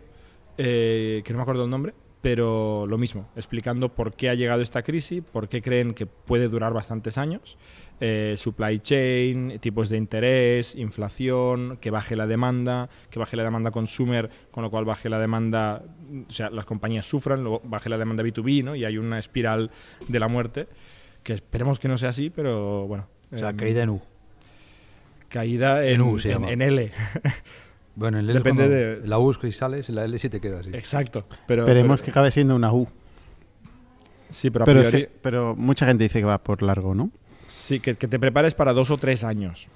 eh, 0.57 1.23
que 1.25 1.33
no 1.33 1.39
me 1.39 1.43
acuerdo 1.43 1.65
el 1.65 1.71
nombre, 1.71 1.93
pero 2.23 2.87
lo 2.87 2.99
mismo, 2.99 3.29
explicando 3.37 3.91
por 3.91 4.15
qué 4.15 4.31
ha 4.31 4.35
llegado 4.35 4.63
esta 4.63 4.83
crisis, 4.83 5.23
por 5.23 5.49
qué 5.49 5.61
creen 5.61 5.93
que 5.93 6.07
puede 6.07 6.49
durar 6.49 6.73
bastantes 6.73 7.19
años, 7.19 7.59
eh, 8.01 8.35
supply 8.39 8.81
chain, 8.81 9.59
tipos 9.61 9.91
de 9.91 9.99
interés, 9.99 10.75
inflación, 10.75 11.77
que 11.77 11.91
baje 11.91 12.17
la 12.17 12.27
demanda, 12.27 12.89
que 13.11 13.19
baje 13.19 13.37
la 13.37 13.45
demanda 13.45 13.71
consumer, 13.71 14.31
con 14.51 14.65
lo 14.65 14.71
cual 14.71 14.87
baje 14.87 15.09
la 15.09 15.19
demanda, 15.19 15.85
o 16.27 16.33
sea, 16.33 16.51
las 16.51 16.65
compañías 16.65 17.07
sufran, 17.07 17.45
luego 17.45 17.61
baje 17.65 17.91
la 17.91 17.99
demanda 17.99 18.25
B2B, 18.25 18.65
¿no? 18.65 18.75
Y 18.75 18.85
hay 18.85 18.97
una 18.99 19.19
espiral 19.19 19.71
de 20.09 20.19
la 20.19 20.27
muerte 20.27 20.67
que 21.27 21.33
esperemos 21.35 21.79
que 21.81 21.89
no 21.89 21.99
sea 21.99 22.11
así, 22.11 22.31
pero 22.31 22.87
bueno, 22.87 23.09
O 23.33 23.37
sea, 23.37 23.51
Em, 23.51 23.57
caída 23.57 23.83
en 23.83 23.91
U. 23.91 24.01
caída 25.29 25.85
en, 25.85 25.97
en 25.97 26.01
U 26.03 26.19
se 26.21 26.29
en- 26.29 26.35
llama. 26.35 26.53
en 26.53 26.63
L. 26.63 26.93
Bueno, 27.97 28.19
en 28.19 28.29
el 28.29 28.35
Depende 28.35 28.69
de- 28.69 29.07
La 29.09 29.19
U 29.19 29.31
es 29.31 29.39
que 29.39 29.51
sales, 29.53 29.89
en 29.89 29.95
la 29.95 30.05
L 30.05 30.19
sí 30.19 30.29
te 30.29 30.39
quedas. 30.41 30.67
sí. 30.67 30.71
Exacto. 30.75 31.27
Pero, 31.47 31.63
Esperemos 31.63 32.01
pero- 32.01 32.05
que 32.05 32.11
acabe 32.11 32.31
siendo 32.31 32.55
una 32.55 32.71
U. 32.73 32.87
Sí, 34.31 34.51
pero 34.51 34.65
a 34.65 34.67
Pero, 34.67 34.83
priori- 34.83 34.91
se- 34.91 35.11
pero 35.23 35.55
mucha 35.57 35.87
gente 35.87 36.05
dice 36.05 36.19
que 36.21 36.27
va 36.27 36.39
por 36.39 36.63
largo, 36.63 36.95
¿no? 36.95 37.11
Sí, 37.49 37.81
que, 37.81 37.95
que 37.97 38.07
te 38.07 38.19
prepares 38.21 38.55
para 38.55 38.73
dos 38.75 38.91
o 38.91 38.99
tres 38.99 39.25
años. 39.25 39.67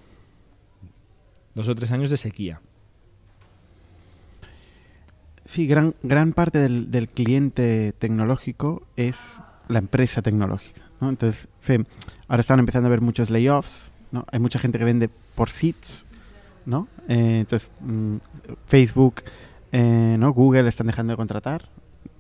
Dos 1.54 1.66
o 1.68 1.74
tres 1.74 1.90
años 1.92 2.10
de 2.10 2.16
sequía. 2.18 2.60
Sí, 5.46 5.66
gran, 5.66 5.94
gran 6.02 6.32
parte 6.32 6.58
del, 6.58 6.90
del 6.90 7.08
cliente 7.08 7.92
tecnológico 7.98 8.86
es 8.96 9.40
la 9.68 9.78
empresa 9.78 10.20
tecnológica. 10.22 10.79
¿No? 11.00 11.08
Entonces, 11.08 11.48
sí, 11.60 11.76
ahora 12.28 12.40
están 12.40 12.58
empezando 12.58 12.86
a 12.86 12.88
haber 12.88 13.00
muchos 13.00 13.30
layoffs. 13.30 13.90
¿no? 14.12 14.24
Hay 14.30 14.40
mucha 14.40 14.58
gente 14.58 14.78
que 14.78 14.84
vende 14.84 15.08
por 15.34 15.50
seats. 15.50 16.04
¿no? 16.66 16.88
Eh, 17.08 17.40
entonces, 17.40 17.70
mm, 17.80 18.16
Facebook, 18.66 19.22
eh, 19.72 20.16
¿no? 20.18 20.32
Google 20.32 20.68
están 20.68 20.86
dejando 20.86 21.12
de 21.12 21.16
contratar 21.16 21.68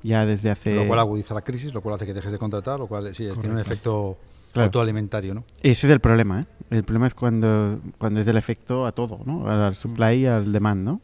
ya 0.02 0.24
desde 0.24 0.50
hace... 0.50 0.74
Lo 0.74 0.86
cual 0.86 0.98
agudiza 1.00 1.34
la 1.34 1.42
crisis, 1.42 1.74
lo 1.74 1.82
cual 1.82 1.96
hace 1.96 2.06
que 2.06 2.14
dejes 2.14 2.32
de 2.32 2.38
contratar, 2.38 2.78
lo 2.78 2.86
cual 2.86 3.14
sí, 3.14 3.28
tiene 3.38 3.54
un 3.54 3.60
efecto 3.60 4.16
Claro. 4.52 4.66
autoalimentario, 4.66 5.32
¿no? 5.32 5.44
Ese 5.62 5.86
es 5.86 5.92
el 5.92 6.00
problema, 6.00 6.40
¿eh? 6.40 6.46
El 6.70 6.82
problema 6.82 7.06
es 7.06 7.14
cuando, 7.14 7.78
cuando 7.98 8.20
es 8.20 8.26
el 8.26 8.36
efecto 8.36 8.84
a 8.84 8.92
todo, 8.92 9.20
¿no? 9.24 9.48
Al 9.48 9.76
supply 9.76 10.14
y 10.14 10.26
al 10.26 10.52
demand, 10.52 10.82
¿no? 10.84 11.00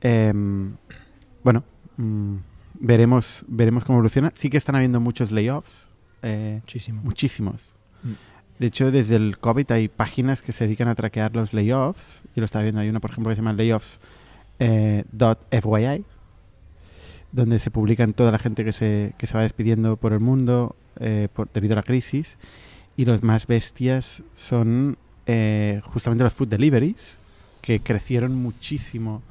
Em, 0.00 0.74
bueno, 1.44 1.64
mm, 1.98 2.36
veremos, 2.80 3.44
veremos 3.46 3.84
cómo 3.84 3.98
evoluciona. 3.98 4.32
Sí 4.34 4.48
que 4.48 4.56
están 4.56 4.74
habiendo 4.74 5.00
muchos 5.00 5.30
layoffs, 5.32 5.90
eh, 6.22 6.58
Muchísimo. 6.62 7.02
muchísimos. 7.02 7.72
Mm. 8.02 8.12
De 8.58 8.66
hecho, 8.68 8.90
desde 8.90 9.16
el 9.16 9.38
COVID 9.38 9.70
hay 9.72 9.88
páginas 9.88 10.40
que 10.42 10.52
se 10.52 10.64
dedican 10.64 10.88
a 10.88 10.94
traquear 10.94 11.36
los 11.36 11.52
layoffs. 11.52 12.22
Y 12.34 12.40
lo 12.40 12.46
estaba 12.46 12.62
viendo, 12.62 12.80
hay 12.80 12.88
una, 12.88 13.00
por 13.00 13.10
ejemplo, 13.10 13.30
que 13.30 13.36
se 13.36 13.42
llama 13.42 13.52
layoffs.fyi, 14.58 16.04
donde 17.32 17.58
se 17.58 17.70
publican 17.70 18.12
toda 18.12 18.30
la 18.32 18.38
gente 18.38 18.64
que 18.64 18.72
se, 18.72 19.12
que 19.18 19.26
se 19.26 19.34
va 19.34 19.42
despidiendo 19.42 19.96
por 19.96 20.12
el 20.12 20.20
mundo 20.20 20.74
eh, 20.98 21.28
por- 21.32 21.50
debido 21.52 21.74
a 21.74 21.76
la 21.76 21.82
crisis. 21.82 22.38
Y 22.96 23.04
los 23.04 23.22
más 23.22 23.46
bestias 23.46 24.22
son 24.34 24.96
eh, 25.26 25.82
justamente 25.84 26.24
los 26.24 26.32
food 26.32 26.48
deliveries, 26.48 27.16
que 27.60 27.80
crecieron 27.80 28.34
muchísimo 28.36 29.22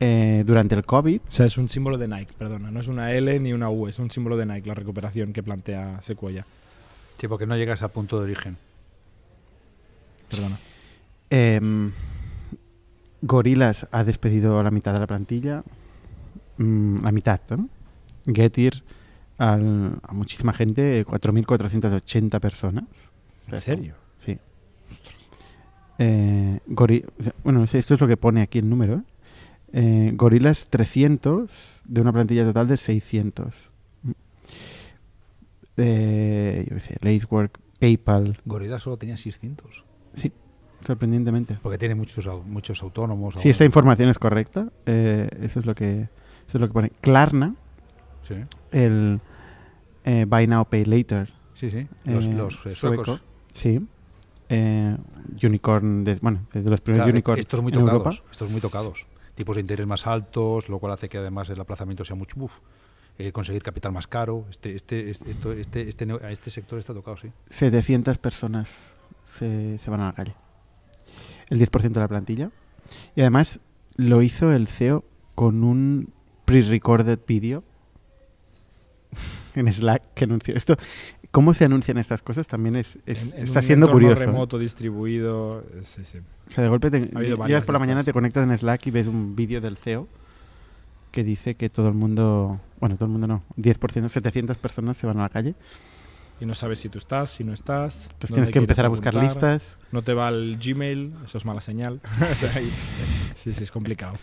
eh, 0.00 0.42
durante 0.46 0.74
el 0.74 0.84
COVID. 0.84 1.20
O 1.28 1.30
sea, 1.30 1.46
es 1.46 1.56
un 1.58 1.68
símbolo 1.68 1.98
de 1.98 2.08
Nike, 2.08 2.32
perdona. 2.38 2.70
No 2.70 2.80
es 2.80 2.88
una 2.88 3.12
L 3.12 3.38
ni 3.40 3.52
una 3.52 3.68
U, 3.70 3.86
es 3.86 3.98
un 3.98 4.10
símbolo 4.10 4.36
de 4.36 4.46
Nike, 4.46 4.66
la 4.68 4.74
recuperación 4.74 5.32
que 5.32 5.42
plantea 5.42 6.00
Sequoia. 6.02 6.44
Sí, 7.18 7.28
porque 7.28 7.46
no 7.46 7.56
llegas 7.56 7.82
al 7.82 7.90
punto 7.90 8.18
de 8.18 8.24
origen. 8.24 8.56
Perdona. 10.30 10.58
Em, 11.28 11.92
Gorilas 13.22 13.86
ha 13.90 14.04
despedido 14.04 14.58
a 14.58 14.62
la 14.62 14.70
mitad 14.70 14.92
de 14.94 15.00
la 15.00 15.06
plantilla. 15.06 15.62
Mm, 16.56 17.02
la 17.02 17.12
mitad, 17.12 17.40
¿no? 17.50 17.68
Getir 18.32 18.82
al- 19.38 19.98
a 20.02 20.12
muchísima 20.12 20.52
gente, 20.52 21.04
4.480 21.06 22.40
personas. 22.40 22.84
¿En 23.50 23.58
serio? 23.60 23.94
Sí. 24.24 24.38
Eh, 25.98 26.60
bueno, 27.44 27.64
esto 27.64 27.78
es 27.94 28.00
lo 28.00 28.08
que 28.08 28.16
pone 28.16 28.42
aquí 28.42 28.58
el 28.58 28.68
número. 28.68 28.94
¿eh? 28.94 29.02
Eh, 29.72 30.12
Gorilas 30.14 30.68
300 30.68 31.80
de 31.84 32.00
una 32.00 32.12
plantilla 32.12 32.44
total 32.44 32.68
de 32.68 32.76
600. 32.76 33.54
Mm. 34.02 34.10
Eh, 35.76 36.66
yo 36.68 36.74
qué 36.76 36.80
sé, 36.80 36.96
Lacework, 37.00 37.58
PayPal, 37.78 38.38
Gorilla 38.44 38.78
solo 38.78 38.96
tenía 38.96 39.16
600. 39.16 39.84
sorprendentemente. 40.84 41.58
Porque 41.62 41.78
tiene 41.78 41.94
muchos, 41.94 42.26
muchos 42.46 42.82
autónomos. 42.82 43.34
Si 43.36 43.48
esta 43.50 43.64
información 43.64 44.08
es 44.08 44.18
correcta, 44.18 44.68
eh, 44.86 45.28
eso 45.42 45.58
es 45.60 45.66
lo 45.66 45.74
que 45.74 46.02
eso 46.48 46.58
es 46.58 46.60
lo 46.60 46.66
que 46.66 46.72
pone. 46.72 46.90
Klarna, 47.00 47.54
Sí, 48.22 48.34
el 48.72 49.20
eh, 50.04 50.26
Buy 50.28 50.46
Now 50.46 50.66
Pay 50.66 50.84
Later. 50.84 51.32
sí, 51.54 51.70
sí. 51.70 51.86
Los, 52.04 52.26
los 52.26 52.54
sueco, 52.56 52.76
suecos. 52.76 53.22
Sí. 53.54 53.80
Eh, 54.50 54.96
unicorn, 55.42 56.02
de- 56.04 56.16
bueno, 56.20 56.40
desde 56.52 56.68
los 56.70 56.80
primeros 56.80 57.04
Claro, 57.04 57.14
unicorn 57.14 57.38
estos 57.38 57.62
muy 57.62 57.72
en 57.72 57.78
tocados. 57.78 58.02
Europa. 58.16 58.24
Estos 58.30 58.50
muy 58.50 58.60
tocados. 58.60 59.06
Tipos 59.34 59.56
de 59.56 59.60
interés 59.60 59.86
más 59.86 60.06
altos, 60.06 60.68
lo 60.68 60.78
cual 60.78 60.92
hace 60.92 61.08
que 61.08 61.18
además 61.18 61.48
el 61.50 61.60
aplazamiento 61.60 62.04
sea 62.04 62.16
mucho. 62.16 62.36
Uf, 62.38 62.52
eh, 63.18 63.32
conseguir 63.32 63.62
capital 63.62 63.92
más 63.92 64.06
caro. 64.06 64.46
Este, 64.50 64.74
este, 64.74 65.10
este, 65.10 65.60
este, 65.60 65.88
este, 65.88 66.12
a 66.22 66.30
este 66.30 66.50
sector 66.50 66.78
está 66.78 66.94
tocado, 66.94 67.16
sí. 67.16 67.30
700 67.50 68.18
personas 68.18 68.74
se, 69.26 69.78
se 69.78 69.90
van 69.90 70.00
a 70.00 70.06
la 70.06 70.12
calle. 70.12 70.34
El 71.48 71.58
10% 71.60 71.90
de 71.90 72.00
la 72.00 72.08
plantilla. 72.08 72.50
Y 73.14 73.20
además 73.20 73.60
lo 73.96 74.22
hizo 74.22 74.52
el 74.52 74.68
CEO 74.68 75.04
con 75.34 75.64
un 75.64 76.12
pre-recorded 76.44 77.18
vídeo 77.26 77.62
en 79.54 79.72
Slack 79.72 80.02
que 80.14 80.24
anunció. 80.24 80.56
Esto, 80.56 80.76
¿Cómo 81.30 81.54
se 81.54 81.64
anuncian 81.64 81.96
estas 81.98 82.22
cosas? 82.22 82.46
También 82.48 82.76
es, 82.76 82.88
es- 83.06 83.22
En- 83.22 83.32
en 83.36 83.44
está 83.46 83.60
un 83.60 83.64
siendo 83.66 83.90
curioso. 83.92 84.24
remoto, 84.24 84.58
distribuido. 84.58 85.64
Sí, 85.84 86.04
sí. 86.04 86.18
O 86.48 86.50
sea, 86.50 86.64
de 86.64 86.70
golpe 86.70 86.90
te, 86.90 86.96
habido 87.16 87.46
llegas 87.46 87.64
por 87.64 87.74
la 87.74 87.78
mañana, 87.78 88.02
te 88.02 88.12
conectas 88.12 88.48
en 88.48 88.56
Slack 88.58 88.86
y 88.88 88.90
ves 88.90 89.06
un 89.06 89.36
vídeo 89.36 89.60
del 89.60 89.76
CEO 89.76 90.08
que 91.12 91.22
dice 91.24 91.54
que 91.54 91.68
todo 91.70 91.88
el 91.88 91.94
mundo, 91.94 92.60
bueno, 92.80 92.96
todo 92.96 93.06
el 93.06 93.12
mundo 93.12 93.26
no, 93.26 93.42
10%, 93.56 94.08
700 94.08 94.58
personas 94.58 94.96
se 94.96 95.06
van 95.06 95.18
a 95.18 95.22
la 95.22 95.28
calle. 95.28 95.54
Y 96.40 96.46
no 96.46 96.54
sabes 96.54 96.78
si 96.78 96.88
tú 96.88 96.98
estás, 96.98 97.30
si 97.30 97.44
no 97.44 97.52
estás. 97.52 98.04
Entonces 98.12 98.32
tienes 98.34 98.50
que 98.50 98.58
empezar 98.58 98.86
a 98.86 98.88
buscar 98.88 99.14
listas. 99.14 99.76
No 99.92 100.02
te 100.02 100.14
va 100.14 100.30
el 100.30 100.58
Gmail, 100.58 101.12
eso 101.24 101.36
es 101.38 101.44
mala 101.44 101.60
señal. 101.60 102.00
Sí, 103.36 103.54
sí, 103.54 103.62
es 103.62 103.70
complicado. 103.70 104.14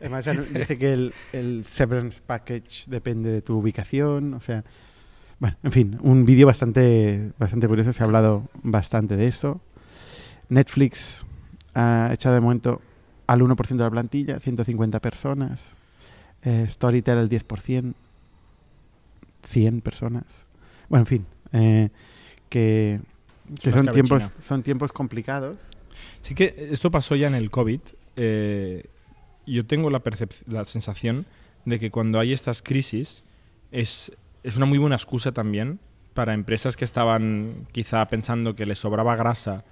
Además, 0.00 0.24
dice 0.52 0.78
que 0.78 0.92
el, 0.92 1.14
el 1.32 1.64
severance 1.64 2.20
package 2.24 2.86
depende 2.88 3.30
de 3.32 3.42
tu 3.42 3.56
ubicación. 3.58 4.34
O 4.34 4.40
sea, 4.40 4.64
bueno, 5.40 5.56
en 5.62 5.72
fin, 5.72 5.98
un 6.02 6.24
vídeo 6.24 6.46
bastante, 6.46 7.32
bastante 7.38 7.66
curioso. 7.66 7.92
Se 7.92 8.02
ha 8.02 8.06
hablado 8.06 8.44
bastante 8.62 9.16
de 9.16 9.26
esto. 9.26 9.60
Netflix 10.48 11.24
ha 11.74 12.10
echado 12.12 12.34
de 12.34 12.40
momento 12.40 12.80
al 13.26 13.40
1% 13.40 13.68
de 13.68 13.84
la 13.84 13.90
plantilla, 13.90 14.38
150 14.38 15.00
personas. 15.00 15.74
Eh, 16.42 16.66
Storytel 16.68 17.18
el 17.18 17.28
10%, 17.28 17.94
100 19.44 19.80
personas. 19.80 20.46
Bueno, 20.88 21.02
en 21.02 21.06
fin, 21.06 21.26
eh, 21.52 21.88
que, 22.48 23.00
que 23.62 23.72
son, 23.72 23.86
tiempos, 23.86 24.22
China. 24.22 24.34
son 24.40 24.62
tiempos 24.62 24.92
complicados. 24.92 25.56
Sí 26.22 26.34
que 26.34 26.54
esto 26.70 26.90
pasó 26.90 27.16
ya 27.16 27.28
en 27.28 27.34
el 27.34 27.50
COVID. 27.50 27.80
eh, 28.16 28.84
yo 29.46 29.66
tengo 29.66 29.90
la, 29.90 30.02
la 30.46 30.64
sensación 30.64 31.26
de 31.64 31.80
que 31.80 31.90
cuando 31.90 32.20
hay 32.20 32.32
estas 32.32 32.62
crisis 32.62 33.24
es, 33.72 34.12
es 34.42 34.56
una 34.56 34.66
muy 34.66 34.78
buena 34.78 34.96
excusa 34.96 35.32
también 35.32 35.78
para 36.14 36.34
empresas 36.34 36.76
que 36.76 36.84
estaban 36.84 37.66
quizá 37.72 38.06
pensando 38.06 38.54
que 38.54 38.66
les 38.66 38.78
sobraba 38.78 39.16
grasa 39.16 39.64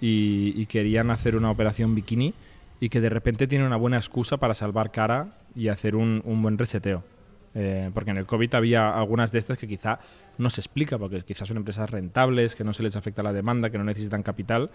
y, 0.00 0.66
querían 0.66 1.10
hacer 1.10 1.36
una 1.36 1.50
operación 1.50 1.94
bikini 1.94 2.34
y 2.80 2.88
que 2.88 3.00
de 3.00 3.08
repente 3.08 3.46
tienen 3.46 3.66
una 3.66 3.76
buena 3.76 3.96
excusa 3.96 4.36
para 4.36 4.52
salvar 4.52 4.90
cara 4.90 5.38
y 5.54 5.68
hacer 5.68 5.96
un, 5.96 6.22
un 6.24 6.42
buen 6.42 6.58
reseteo. 6.58 7.02
Eh, 7.54 7.90
porque 7.94 8.10
en 8.10 8.18
el 8.18 8.26
COVID 8.26 8.54
había 8.54 8.90
algunas 8.90 9.32
de 9.32 9.38
estas 9.38 9.56
que 9.56 9.66
quizá 9.66 9.98
no 10.36 10.50
se 10.50 10.60
explica, 10.60 10.98
porque 10.98 11.22
quizás 11.22 11.48
son 11.48 11.56
empresas 11.56 11.88
rentables, 11.88 12.54
que 12.54 12.64
no 12.64 12.74
se 12.74 12.82
les 12.82 12.96
afecta 12.96 13.22
la 13.22 13.32
demanda, 13.32 13.70
que 13.70 13.78
no 13.78 13.84
necesitan 13.84 14.22
capital 14.22 14.70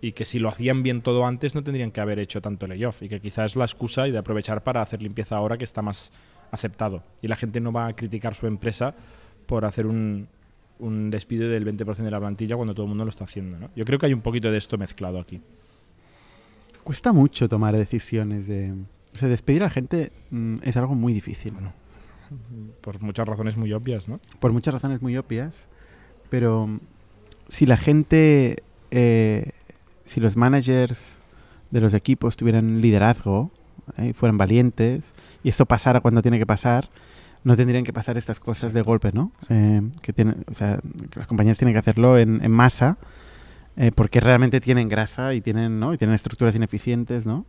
y 0.00 0.12
que 0.12 0.24
si 0.24 0.38
lo 0.38 0.48
hacían 0.48 0.82
bien 0.82 1.02
todo 1.02 1.26
antes 1.26 1.54
no 1.54 1.62
tendrían 1.62 1.92
que 1.92 2.00
haber 2.00 2.18
hecho 2.18 2.40
tanto 2.40 2.66
layoff 2.66 3.02
y 3.02 3.08
que 3.08 3.20
quizás 3.20 3.52
es 3.52 3.56
la 3.56 3.64
excusa 3.64 4.08
y 4.08 4.10
de 4.10 4.18
aprovechar 4.18 4.64
para 4.64 4.82
hacer 4.82 5.02
limpieza 5.02 5.36
ahora 5.36 5.58
que 5.58 5.64
está 5.64 5.82
más 5.82 6.10
aceptado. 6.52 7.02
Y 7.20 7.26
la 7.26 7.34
gente 7.34 7.60
no 7.60 7.72
va 7.72 7.88
a 7.88 7.96
criticar 7.96 8.36
su 8.36 8.46
empresa 8.46 8.94
por 9.46 9.64
hacer 9.64 9.86
un, 9.86 10.28
un 10.78 11.10
despido 11.10 11.48
del 11.48 11.66
20% 11.66 11.96
de 11.96 12.10
la 12.10 12.20
plantilla 12.20 12.54
cuando 12.54 12.74
todo 12.74 12.84
el 12.84 12.90
mundo 12.90 13.04
lo 13.04 13.10
está 13.10 13.24
haciendo. 13.24 13.58
¿no? 13.58 13.70
Yo 13.74 13.84
creo 13.84 13.98
que 13.98 14.06
hay 14.06 14.14
un 14.14 14.20
poquito 14.20 14.50
de 14.50 14.58
esto 14.58 14.78
mezclado 14.78 15.18
aquí. 15.18 15.40
Cuesta 16.84 17.12
mucho 17.12 17.48
tomar 17.48 17.76
decisiones 17.76 18.46
de... 18.46 18.72
O 19.14 19.18
sea, 19.18 19.28
despedir 19.28 19.62
a 19.62 19.66
la 19.66 19.70
gente 19.70 20.12
mm, 20.30 20.58
es 20.62 20.76
algo 20.76 20.94
muy 20.94 21.12
difícil. 21.12 21.52
Bueno, 21.52 21.72
por 22.80 23.02
muchas 23.02 23.26
razones 23.26 23.56
muy 23.56 23.72
obvias, 23.72 24.08
¿no? 24.08 24.20
Por 24.40 24.52
muchas 24.52 24.72
razones 24.74 25.02
muy 25.02 25.16
obvias. 25.16 25.68
Pero 26.30 26.66
mm, 26.68 26.80
si 27.48 27.66
la 27.66 27.76
gente... 27.76 28.62
eh, 28.90 29.50
si 30.04 30.20
los 30.20 30.36
managers 30.36 31.20
de 31.70 31.80
los 31.80 31.94
equipos 31.94 32.36
tuvieran 32.36 32.80
liderazgo 32.80 33.50
eh, 33.96 34.08
y 34.08 34.12
fueran 34.12 34.38
valientes 34.38 35.12
y 35.42 35.48
esto 35.48 35.66
pasara 35.66 36.00
cuando 36.00 36.22
tiene 36.22 36.38
que 36.38 36.46
pasar, 36.46 36.88
no 37.44 37.56
tendrían 37.56 37.84
que 37.84 37.92
pasar 37.92 38.18
estas 38.18 38.40
cosas 38.40 38.72
de 38.72 38.82
golpe, 38.82 39.10
¿no? 39.12 39.32
Eh, 39.48 39.82
que, 40.02 40.12
tienen, 40.12 40.44
o 40.50 40.54
sea, 40.54 40.78
las 41.16 41.26
compañías 41.26 41.58
tienen 41.58 41.74
que 41.74 41.78
hacerlo 41.78 42.18
en, 42.18 42.44
en 42.44 42.50
masa 42.50 42.98
eh, 43.76 43.90
porque 43.90 44.20
realmente 44.20 44.60
tienen 44.60 44.88
grasa 44.88 45.32
y 45.34 45.40
tienen, 45.40 45.80
¿no? 45.80 45.94
y 45.94 45.98
tienen 45.98 46.14
estructuras 46.14 46.54
ineficientes, 46.54 47.24
¿no? 47.24 47.46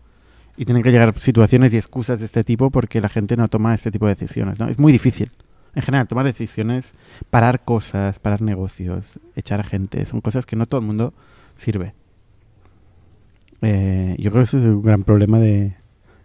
Y 0.55 0.65
tienen 0.65 0.83
que 0.83 0.91
llegar 0.91 1.17
situaciones 1.19 1.73
y 1.73 1.77
excusas 1.77 2.19
de 2.19 2.25
este 2.25 2.43
tipo 2.43 2.69
porque 2.69 3.01
la 3.01 3.09
gente 3.09 3.35
no 3.35 3.47
toma 3.49 3.73
este 3.73 3.91
tipo 3.91 4.05
de 4.05 4.15
decisiones, 4.15 4.59
¿no? 4.59 4.67
Es 4.67 4.79
muy 4.79 4.91
difícil. 4.93 5.31
En 5.75 5.81
general, 5.81 6.07
tomar 6.07 6.25
decisiones, 6.25 6.93
parar 7.29 7.65
cosas, 7.65 8.19
parar 8.19 8.41
negocios, 8.41 9.19
echar 9.35 9.59
a 9.59 9.63
gente, 9.63 10.05
son 10.05 10.21
cosas 10.21 10.45
que 10.45 10.55
no 10.55 10.65
todo 10.65 10.79
el 10.79 10.87
mundo 10.87 11.13
sirve. 11.57 11.93
Eh, 13.61 14.15
yo 14.19 14.29
creo 14.31 14.43
que 14.43 14.47
eso 14.47 14.59
es 14.59 14.65
un 14.65 14.83
gran 14.83 15.03
problema 15.03 15.39
de, 15.39 15.75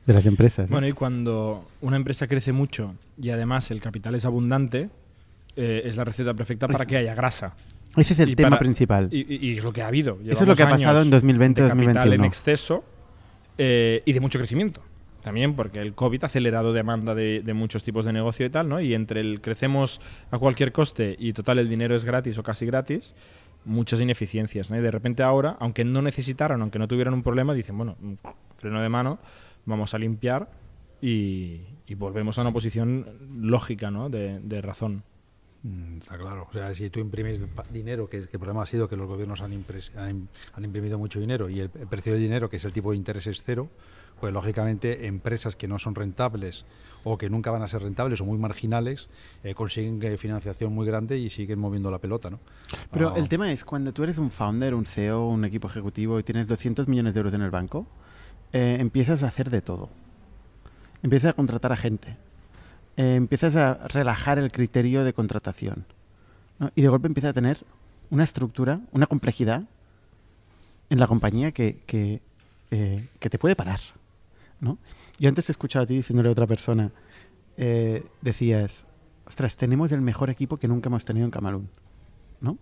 de 0.08 0.14
las 0.14 0.26
empresas. 0.26 0.68
¿no? 0.68 0.72
Bueno, 0.72 0.88
y 0.88 0.92
cuando 0.92 1.64
una 1.80 1.96
empresa 1.96 2.26
crece 2.26 2.52
mucho 2.52 2.94
y 3.20 3.30
además 3.30 3.70
el 3.70 3.80
capital 3.80 4.14
es 4.16 4.24
abundante, 4.24 4.90
eh, 5.54 5.82
es 5.84 5.96
la 5.96 6.04
receta 6.04 6.34
perfecta 6.34 6.66
para 6.66 6.86
que 6.86 6.96
haya 6.96 7.14
grasa. 7.14 7.54
Ese 7.96 8.14
es 8.14 8.20
el 8.20 8.30
y 8.30 8.36
tema 8.36 8.50
para- 8.50 8.58
principal. 8.60 9.08
Y, 9.12 9.18
y- 9.34 9.50
y 9.52 9.58
es 9.58 9.64
lo 9.64 9.72
que 9.72 9.82
ha 9.82 9.86
habido. 9.88 10.18
Eso 10.24 10.42
es 10.42 10.48
lo 10.48 10.56
que 10.56 10.62
ha 10.62 10.66
Llevamos 10.66 10.80
pasado 10.82 10.98
en 10.98 11.02
años 11.02 11.10
2020, 11.12 11.62
de 11.62 11.68
capital 11.68 11.86
2021. 11.94 12.24
en 12.24 12.28
exceso 12.28 12.84
eh, 13.58 14.02
y 14.04 14.12
de 14.12 14.20
mucho 14.20 14.38
crecimiento. 14.38 14.82
También 15.22 15.54
porque 15.54 15.80
el 15.80 15.94
COVID 15.94 16.22
ha 16.22 16.26
acelerado 16.26 16.72
demanda 16.72 17.14
de, 17.14 17.42
de 17.44 17.54
muchos 17.54 17.82
tipos 17.82 18.04
de 18.04 18.12
negocio 18.12 18.46
y 18.46 18.50
tal, 18.50 18.68
¿no? 18.68 18.80
Y 18.80 18.94
entre 18.94 19.20
el 19.20 19.40
crecemos 19.40 20.00
a 20.30 20.38
cualquier 20.38 20.72
coste 20.72 21.16
y 21.18 21.32
total 21.32 21.58
el 21.58 21.68
dinero 21.68 21.94
es 21.96 22.04
gratis 22.04 22.38
o 22.38 22.42
casi 22.42 22.64
gratis, 22.66 23.14
muchas 23.64 24.00
ineficiencias, 24.00 24.70
¿no? 24.70 24.78
Y 24.78 24.80
de 24.80 24.90
repente 24.92 25.22
ahora, 25.24 25.56
aunque 25.58 25.84
no 25.84 26.00
necesitaran, 26.02 26.62
aunque 26.62 26.78
no 26.78 26.86
tuvieran 26.86 27.12
un 27.14 27.22
problema, 27.24 27.52
dicen, 27.52 27.76
bueno, 27.76 27.96
freno 28.58 28.80
de 28.80 28.88
mano, 28.88 29.18
vamos 29.68 29.94
a 29.94 29.98
limpiar 29.98 30.50
y, 31.00 31.60
y 31.86 31.94
volvemos 31.94 32.38
a 32.38 32.42
una 32.42 32.52
posición 32.52 33.06
lógica, 33.40 33.90
¿no? 33.90 34.08
De, 34.10 34.40
de 34.40 34.60
razón. 34.60 35.02
Mm, 35.62 35.98
Está 35.98 36.16
claro. 36.16 36.46
O 36.48 36.52
sea, 36.52 36.72
si 36.74 36.88
tú 36.90 37.00
imprimes 37.00 37.40
dinero, 37.72 38.08
que, 38.08 38.22
que 38.26 38.30
el 38.32 38.38
problema 38.40 38.62
ha 38.62 38.66
sido 38.66 38.88
que 38.88 38.96
los 38.96 39.06
gobiernos 39.08 39.40
han, 39.42 39.52
impres- 39.52 39.94
han, 39.96 40.10
im- 40.10 40.26
han 40.54 40.64
imprimido 40.64 40.98
mucho 40.98 41.20
dinero 41.20 41.48
y 41.48 41.60
el, 41.60 41.70
el 41.78 41.86
precio 41.86 42.12
del 42.12 42.22
dinero, 42.22 42.48
que 42.48 42.56
es 42.56 42.64
el 42.64 42.72
tipo 42.72 42.90
de 42.92 42.96
interés, 42.96 43.26
es 43.26 43.42
cero, 43.44 43.68
pues 44.20 44.32
lógicamente 44.32 45.06
empresas 45.06 45.54
que 45.54 45.68
no 45.68 45.78
son 45.78 45.94
rentables 45.94 46.64
o 47.04 47.16
que 47.18 47.30
nunca 47.30 47.52
van 47.52 47.62
a 47.62 47.68
ser 47.68 47.82
rentables 47.82 48.20
o 48.20 48.24
muy 48.24 48.36
marginales 48.38 49.08
eh, 49.44 49.54
consiguen 49.54 50.02
eh, 50.02 50.16
financiación 50.16 50.72
muy 50.72 50.86
grande 50.86 51.18
y 51.18 51.30
siguen 51.30 51.60
moviendo 51.60 51.90
la 51.92 51.98
pelota, 52.00 52.28
¿no? 52.30 52.40
Pero 52.92 53.10
Ah, 53.10 53.18
el 53.18 53.28
tema 53.28 53.52
es, 53.52 53.64
cuando 53.64 53.92
tú 53.92 54.02
eres 54.02 54.18
un 54.18 54.30
founder, 54.32 54.74
un 54.74 54.86
CEO, 54.86 55.28
un 55.28 55.44
equipo 55.44 55.68
ejecutivo 55.68 56.18
y 56.18 56.24
tienes 56.24 56.48
200 56.48 56.88
millones 56.88 57.14
de 57.14 57.18
euros 57.20 57.34
en 57.34 57.42
el 57.42 57.50
banco, 57.52 57.86
eh, 58.52 58.76
empiezas 58.80 59.22
a 59.22 59.28
hacer 59.28 59.50
de 59.50 59.60
todo. 59.60 59.90
Empiezas 61.02 61.30
a 61.30 61.32
contratar 61.34 61.72
a 61.72 61.76
gente. 61.76 62.16
Eh, 62.96 63.14
empiezas 63.14 63.56
a 63.56 63.74
relajar 63.88 64.38
el 64.38 64.50
criterio 64.50 65.04
de 65.04 65.12
contratación. 65.12 65.84
Y 66.74 66.82
de 66.82 66.88
golpe 66.88 67.06
empieza 67.06 67.28
a 67.28 67.32
tener 67.32 67.58
una 68.10 68.24
estructura, 68.24 68.80
una 68.90 69.06
complejidad 69.06 69.62
en 70.90 70.98
la 70.98 71.06
compañía 71.06 71.52
que, 71.52 71.78
que, 71.86 72.20
eh, 72.70 73.06
te 73.18 73.38
puede 73.38 73.54
parar. 73.54 73.78
¿no? 74.60 74.78
Yo 75.18 75.28
antes 75.28 75.48
he 75.48 75.52
escuchado 75.52 75.84
a 75.84 75.86
ti 75.86 75.94
diciéndole 75.94 76.28
a 76.28 76.32
otra 76.32 76.46
persona, 76.46 76.90
decías, 78.22 78.84
ostras, 79.26 79.56
tenemos 79.56 79.92
el 79.92 80.00
mejor 80.00 80.30
equipo 80.30 80.56
que 80.56 80.68
nunca 80.68 80.88
hemos 80.88 81.04
tenido 81.04 81.24
en 81.26 81.30
Camalún. 81.30 81.68
¿no? 82.40 82.58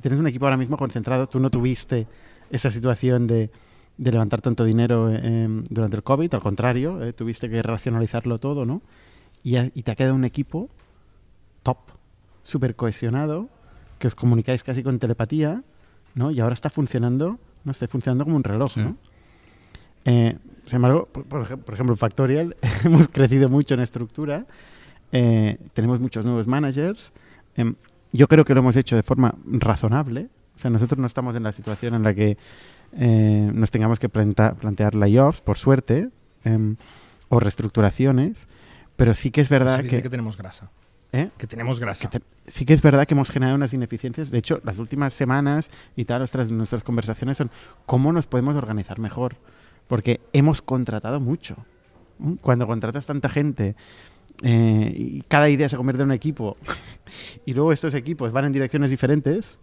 Tienes 0.00 0.18
un 0.18 0.26
equipo 0.26 0.46
ahora 0.46 0.56
mismo 0.56 0.76
concentrado, 0.76 1.28
tú 1.28 1.38
no 1.38 1.50
tuviste 1.50 2.06
esa 2.50 2.70
situación 2.70 3.26
de, 3.26 3.50
de 3.98 4.12
levantar 4.12 4.40
tanto 4.40 4.64
dinero 4.64 5.10
eh, 5.12 5.48
durante 5.70 5.96
el 5.96 6.02
COVID, 6.02 6.32
al 6.34 6.40
contrario, 6.40 7.02
eh, 7.04 7.12
tuviste 7.12 7.50
que 7.50 7.60
racionalizarlo 7.62 8.38
todo, 8.38 8.64
¿no? 8.64 8.80
Y, 9.42 9.56
ha- 9.56 9.70
y 9.74 9.82
te 9.82 9.90
ha 9.90 9.96
quedado 9.96 10.14
un 10.14 10.24
equipo 10.24 10.68
top, 11.64 11.78
súper 12.44 12.76
cohesionado, 12.76 13.48
que 13.98 14.06
os 14.06 14.14
comunicáis 14.14 14.62
casi 14.62 14.82
con 14.82 14.98
telepatía, 14.98 15.62
¿no? 16.14 16.30
Y 16.30 16.40
ahora 16.40 16.54
está 16.54 16.70
funcionando, 16.70 17.38
no 17.64 17.72
está 17.72 17.86
funcionando 17.88 18.24
como 18.24 18.36
un 18.36 18.44
reloj, 18.44 18.72
Sí. 18.72 18.80
¿no? 18.80 18.96
Eh, 20.04 20.36
sin 20.64 20.76
embargo, 20.76 21.06
por, 21.10 21.24
por 21.26 21.42
ejemplo, 21.74 21.92
en 21.94 21.98
Factorial 21.98 22.56
hemos 22.84 23.08
crecido 23.08 23.48
mucho 23.48 23.74
en 23.74 23.80
estructura, 23.80 24.46
eh, 25.12 25.58
tenemos 25.74 25.98
muchos 26.00 26.24
nuevos 26.24 26.46
managers. 26.46 27.10
em, 27.56 27.74
yo 28.12 28.26
creo 28.28 28.44
que 28.44 28.54
lo 28.54 28.60
hemos 28.60 28.76
hecho 28.76 28.96
de 28.96 29.02
forma 29.02 29.34
razonable. 29.44 30.28
O 30.58 30.60
sea, 30.60 30.70
nosotros 30.72 30.98
no 30.98 31.06
estamos 31.06 31.36
en 31.36 31.44
la 31.44 31.52
situación 31.52 31.94
en 31.94 32.02
la 32.02 32.12
que 32.14 32.36
eh, 32.98 33.50
nos 33.54 33.70
tengamos 33.70 34.00
que 34.00 34.08
planta- 34.08 34.54
plantear 34.54 34.96
layoffs, 34.96 35.40
por 35.40 35.56
suerte, 35.56 36.08
em, 36.44 36.74
o 37.28 37.38
reestructuraciones, 37.38 38.48
pero 38.96 39.14
sí 39.14 39.30
que 39.30 39.40
es 39.40 39.48
verdad 39.48 39.82
que, 39.82 40.02
que 40.02 40.10
tenemos 40.10 40.36
grasa. 40.36 40.70
¿eh? 41.12 41.28
Que 41.38 41.46
tenemos 41.46 41.78
grasa. 41.78 42.08
que 42.10 42.18
te- 42.18 42.24
sí 42.50 42.64
que 42.64 42.74
es 42.74 42.82
verdad 42.82 43.06
que 43.06 43.14
hemos 43.14 43.30
generado 43.30 43.54
unas 43.54 43.72
ineficiencias. 43.72 44.30
De 44.32 44.38
hecho, 44.38 44.60
las 44.64 44.78
últimas 44.78 45.12
semanas 45.14 45.70
y 45.94 46.06
tal, 46.06 46.22
ostras, 46.22 46.50
nuestras 46.50 46.82
conversaciones 46.82 47.36
son 47.36 47.50
cómo 47.86 48.12
nos 48.12 48.26
podemos 48.26 48.56
organizar 48.56 48.98
mejor. 48.98 49.36
Porque 49.86 50.20
hemos 50.32 50.60
contratado 50.60 51.20
mucho. 51.20 51.56
¿Mm? 52.18 52.32
Cuando 52.40 52.66
contratas 52.66 53.06
tanta 53.06 53.28
gente 53.28 53.76
eh, 54.42 54.92
y 54.96 55.22
cada 55.28 55.48
idea 55.50 55.68
se 55.68 55.76
convierte 55.76 56.02
en 56.02 56.08
un 56.08 56.14
equipo 56.14 56.56
y 57.46 57.52
luego 57.52 57.72
estos 57.72 57.94
equipos 57.94 58.32
van 58.32 58.46
en 58.46 58.52
direcciones 58.52 58.90
diferentes, 58.90 59.58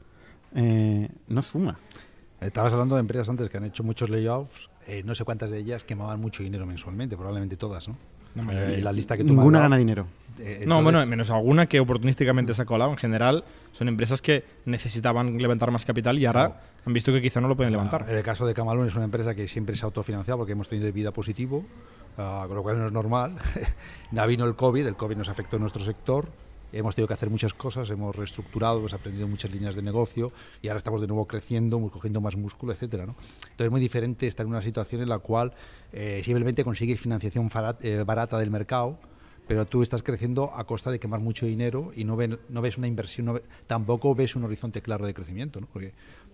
eh, 0.54 1.10
no 1.28 1.42
suma. 1.44 1.78
Estabas 2.42 2.74
hablando 2.74 2.96
de 2.96 3.02
empresas 3.02 3.30
antes 3.30 3.50
que 3.50 3.58
han 3.58 3.66
hecho 3.66 3.84
muchos 3.84 4.10
layoffs, 4.10 4.70
eh, 4.88 5.02
no 5.04 5.16
sé 5.16 5.24
cuántas 5.24 5.50
de 5.50 5.58
ellas 5.60 5.84
quemaban 5.84 6.20
mucho 6.20 6.44
dinero 6.44 6.66
mensualmente, 6.66 7.16
probablemente 7.16 7.58
todas, 7.58 7.88
¿no? 7.88 7.98
La 8.36 8.44
mayoría. 8.44 8.78
Eh, 8.78 8.82
la 8.82 8.92
lista 8.92 9.16
que 9.16 9.24
tú 9.24 9.34
Ninguna 9.34 9.62
gana 9.62 9.78
dinero. 9.78 10.06
eh, 10.40 10.66
No, 10.68 10.84
bueno, 10.84 11.04
menos 11.06 11.30
alguna 11.32 11.66
que 11.68 11.80
oportunísticamente 11.80 12.54
se 12.54 12.62
ha 12.62 12.66
colado. 12.66 12.92
En 12.92 12.98
general, 12.98 13.46
son 13.72 13.88
empresas 13.88 14.22
que 14.22 14.44
necesitaban 14.66 15.38
levantar 15.38 15.72
más 15.72 15.86
capital 15.86 16.20
y 16.20 16.26
ahora 16.26 16.48
Claro. 16.50 16.62
han 16.86 16.94
visto 16.94 17.14
que 17.14 17.22
quizá 17.22 17.40
no 17.40 17.48
lo 17.48 17.56
pueden 17.56 17.72
levantar. 17.72 18.06
En 18.10 18.18
el 18.18 18.24
caso 18.24 18.46
de 18.46 18.54
Camalún 18.54 18.88
es 18.88 18.96
una 18.96 19.06
empresa 19.06 19.34
que 19.34 19.48
siempre 19.48 19.76
se 19.78 19.86
ha 19.86 19.88
autofinanciado 19.88 20.38
porque 20.40 20.52
hemos 20.52 20.68
tenido 20.68 20.92
vida 20.92 21.12
positivo, 21.12 21.66
ah, 22.18 22.44
con 22.48 22.58
lo 22.58 22.62
cual 22.64 22.78
no 22.78 22.86
es 22.88 22.92
normal. 22.92 23.38
vino 24.28 24.44
el 24.46 24.56
COVID, 24.56 24.86
el 24.86 24.96
COVID 24.98 25.16
nos 25.16 25.30
afectó 25.30 25.56
en 25.56 25.62
nuestro 25.62 25.84
sector, 25.86 26.28
hemos 26.80 26.96
tenido 26.96 27.08
que 27.08 27.14
hacer 27.14 27.30
muchas 27.30 27.54
cosas, 27.54 27.90
hemos 27.90 28.16
reestructurado, 28.16 28.80
hemos 28.80 28.94
aprendido 28.94 29.28
muchas 29.28 29.52
líneas 29.52 29.76
de 29.76 29.82
negocio 29.82 30.32
y 30.62 30.68
ahora 30.68 30.78
estamos 30.78 31.02
de 31.02 31.08
nuevo 31.08 31.26
creciendo, 31.28 31.80
cogiendo 31.90 32.22
más 32.22 32.36
músculo, 32.36 32.74
etcétera. 32.74 33.06
¿no? 33.06 33.16
Entonces 33.44 33.66
es 33.66 33.72
muy 33.72 33.82
diferente 33.82 34.28
estar 34.28 34.46
en 34.46 34.52
una 34.52 34.62
situación 34.62 35.02
en 35.02 35.10
la 35.10 35.20
cual 35.20 35.54
eh, 35.94 36.22
simplemente 36.24 36.64
consigues 36.64 37.00
financiación 37.00 37.50
eh, 37.82 38.04
barata 38.06 38.38
del 38.38 38.52
mercado 38.52 38.98
pero 39.48 39.66
tú 39.68 39.84
estás 39.84 40.02
creciendo 40.02 40.52
a 40.56 40.64
costa 40.64 40.90
de 40.90 41.00
quemar 41.00 41.20
mucho 41.20 41.46
dinero 41.46 41.92
y 41.96 42.04
no, 42.04 42.16
ven- 42.16 42.40
no 42.50 42.64
ves 42.64 42.80
una 42.80 42.88
inversión, 42.88 43.40
tampoco 43.68 44.16
ves 44.16 44.36
un 44.36 44.44
horizonte 44.44 44.82
claro 44.82 45.06
de 45.06 45.14
crecimiento, 45.14 45.62
¿no? 45.62 45.68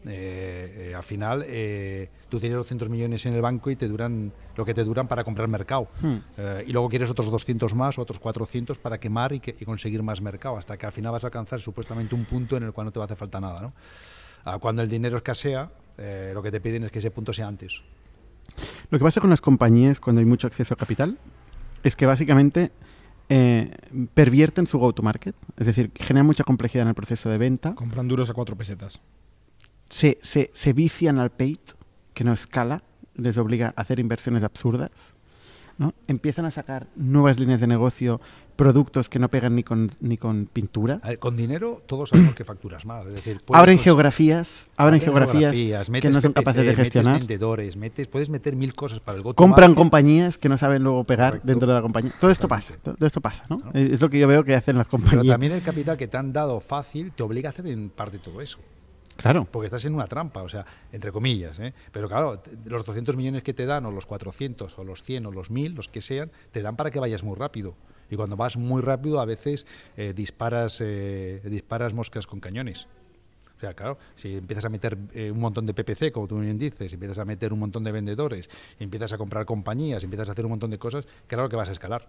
Eh, 0.06 0.90
eh, 0.92 0.96
al 0.96 1.04
final 1.04 1.44
eh, 1.48 2.10
tú 2.30 2.40
tienes 2.40 2.58
200 2.58 2.90
millones 2.90 3.26
en 3.26 3.34
el 3.34 3.42
banco 3.42 3.70
y 3.70 3.76
te 3.76 3.88
duran 3.88 4.32
lo 4.56 4.66
que 4.66 4.74
te 4.74 4.84
duran 4.84 5.08
para 5.08 5.24
comprar 5.24 5.48
mercado. 5.48 5.88
Hmm. 6.02 6.16
Eh, 6.38 6.64
y 6.68 6.72
luego 6.72 6.90
quieres 6.90 7.10
otros 7.10 7.30
200 7.30 7.74
más, 7.76 7.98
otros 8.00 8.20
400 8.20 8.78
para 8.78 9.00
quemar 9.00 9.34
y, 9.34 9.40
que- 9.40 9.56
y 9.60 9.66
conseguir 9.66 10.02
más 10.04 10.22
mercado, 10.22 10.58
hasta 10.58 10.78
que 10.78 10.86
al 10.86 10.92
final 10.92 11.12
vas 11.12 11.24
a 11.24 11.28
alcanzar 11.28 11.60
supuestamente 11.60 12.16
un 12.16 12.26
punto 12.26 12.58
en 12.58 12.64
el 12.64 12.74
cual 12.74 12.86
no 12.86 12.92
te 12.92 13.00
va 13.00 13.04
a 13.04 13.06
hacer 13.06 13.18
falta 13.18 13.40
nada. 13.40 13.62
¿no? 13.62 13.74
Ah, 14.46 14.58
cuando 14.60 14.82
el 14.82 14.88
dinero 14.88 15.18
escasea, 15.18 15.70
eh, 15.98 16.32
lo 16.34 16.42
que 16.42 16.52
te 16.52 16.60
piden 16.62 16.84
es 16.84 16.92
que 16.92 17.00
ese 17.00 17.12
punto 17.12 17.32
sea 17.34 17.48
antes. 17.48 17.82
Lo 18.90 18.98
que 18.98 19.04
pasa 19.06 19.22
con 19.22 19.30
las 19.30 19.40
compañías 19.42 20.00
cuando 20.00 20.20
hay 20.20 20.26
mucho 20.26 20.48
acceso 20.48 20.74
a 20.74 20.78
capital 20.78 21.18
es 21.84 21.96
que 21.96 22.06
básicamente 22.06 22.72
eh, 23.30 23.72
pervierten 24.14 24.68
su 24.68 24.78
go-to-market, 24.78 25.36
es 25.58 25.66
decir, 25.66 25.92
generan 25.96 26.26
mucha 26.26 26.44
complejidad 26.44 26.82
en 26.84 26.90
el 26.90 26.96
proceso 26.96 27.30
de 27.30 27.38
venta, 27.38 27.74
Compran 27.76 28.08
duros 28.08 28.30
a 28.30 28.34
cuatro 28.34 28.58
pesetas. 28.58 29.00
Se, 29.92 30.18
se, 30.24 30.50
se 30.54 30.74
vician 30.74 31.20
al 31.20 31.30
paid, 31.30 31.60
que 32.16 32.24
no 32.24 32.34
escala, 32.34 32.82
les 33.16 33.38
obliga 33.38 33.74
a 33.76 33.82
hacer 33.82 34.00
inversiones 34.00 34.42
absurdas, 34.44 34.90
¿no? 35.78 35.94
empiezan 36.08 36.46
a 36.46 36.52
sacar 36.52 36.88
nuevas 36.96 37.40
líneas 37.40 37.60
de 37.62 37.68
negocio, 37.68 38.20
productos 38.56 39.10
que 39.10 39.18
no 39.18 39.30
pegan 39.30 39.56
ni 39.56 39.64
con, 39.64 39.92
ni 40.00 40.18
con 40.18 40.46
pintura, 40.46 41.00
ver, 41.04 41.18
con 41.20 41.36
dinero 41.36 41.82
todos 41.88 42.10
sabemos 42.10 42.36
que 42.36 42.46
facturas 42.46 42.86
más. 42.86 43.06
Es 43.08 43.14
decir, 43.16 43.42
abren 43.54 43.78
cons- 43.78 43.82
geografías, 43.82 44.68
abren 44.78 45.02
geografías 45.02 45.54
que 45.54 45.92
metes 45.92 46.12
no 46.14 46.22
son 46.22 46.32
PPC, 46.34 46.36
capaces 46.44 46.62
de 46.62 46.68
metes 46.72 46.78
gestionar. 46.78 47.18
vendedores, 47.20 47.76
metes, 47.76 48.08
puedes 48.08 48.30
meter 48.30 48.56
mil 48.56 48.74
cosas 48.74 49.00
para 49.00 49.18
el 49.18 49.24
compran 49.36 49.74
compañías 49.74 50.38
que 50.38 50.48
no 50.50 50.58
saben 50.60 50.84
luego 50.84 51.04
pegar 51.06 51.32
Correcto. 51.32 51.48
dentro 51.48 51.68
de 51.68 51.74
la 51.74 51.82
compañía. 51.82 52.14
Todo 52.20 52.30
esto 52.32 52.48
pasa, 52.48 52.76
todo 52.84 53.08
esto 53.08 53.20
pasa, 53.20 53.44
¿no? 53.50 53.58
¿No? 53.58 53.72
Es 53.74 54.00
lo 54.00 54.10
que 54.10 54.20
yo 54.20 54.28
veo 54.28 54.44
que 54.44 54.54
hacen 54.54 54.78
las 54.78 54.86
Pero 54.88 55.02
compañías. 55.04 55.34
también 55.34 55.54
el 55.54 55.64
capital 55.64 55.98
que 55.98 56.08
te 56.08 56.18
han 56.18 56.32
dado 56.32 56.60
fácil 56.60 57.12
te 57.14 57.24
obliga 57.24 57.50
a 57.50 57.52
hacer 57.52 57.66
en 57.68 57.90
parte 57.90 58.20
todo 58.20 58.42
eso. 58.42 58.60
Claro. 59.22 59.48
Porque 59.50 59.68
estás 59.68 59.86
en 59.86 59.94
una 59.94 60.08
trampa, 60.08 60.42
o 60.42 60.50
sea, 60.50 60.66
entre 60.92 61.12
comillas. 61.12 61.60
¿eh? 61.60 61.74
Pero 61.92 62.08
claro, 62.08 62.42
los 62.66 62.84
200 62.84 63.16
millones 63.16 63.44
que 63.44 63.54
te 63.54 63.66
dan, 63.66 63.86
o 63.86 63.92
los 63.92 64.06
400, 64.06 64.78
o 64.78 64.84
los 64.84 65.04
100, 65.04 65.26
o 65.28 65.32
los 65.32 65.52
1000, 65.52 65.76
los 65.76 65.90
que 65.90 66.02
sean, 66.02 66.32
te 66.52 66.62
dan 66.62 66.76
para 66.76 66.92
que 66.92 67.00
vayas 67.00 67.24
muy 67.24 67.36
rápido. 67.36 67.76
Y 68.10 68.16
cuando 68.16 68.36
vas 68.36 68.58
muy 68.58 68.82
rápido, 68.82 69.22
a 69.22 69.26
veces 69.26 69.66
eh, 69.96 70.14
disparas, 70.14 70.80
eh, 70.82 71.42
disparas 71.46 71.94
moscas 71.94 72.28
con 72.28 72.40
cañones. 72.40 72.88
O 73.56 73.60
sea, 73.62 73.76
claro, 73.76 74.00
si 74.16 74.38
empiezas 74.38 74.66
a 74.66 74.70
meter 74.70 74.98
eh, 75.14 75.30
un 75.30 75.40
montón 75.40 75.68
de 75.68 75.74
PPC, 75.76 76.12
como 76.12 76.28
tú 76.28 76.40
bien 76.40 76.58
dices, 76.58 76.92
empiezas 76.92 77.20
a 77.20 77.26
meter 77.26 77.54
un 77.54 77.60
montón 77.60 77.84
de 77.84 77.92
vendedores, 77.92 78.50
empiezas 78.80 79.14
a 79.14 79.20
comprar 79.20 79.46
compañías, 79.46 80.04
empiezas 80.04 80.30
a 80.30 80.32
hacer 80.32 80.46
un 80.46 80.52
montón 80.52 80.72
de 80.72 80.80
cosas, 80.80 81.06
claro 81.28 81.48
que 81.48 81.56
vas 81.56 81.70
a 81.70 81.72
escalar. 81.72 82.08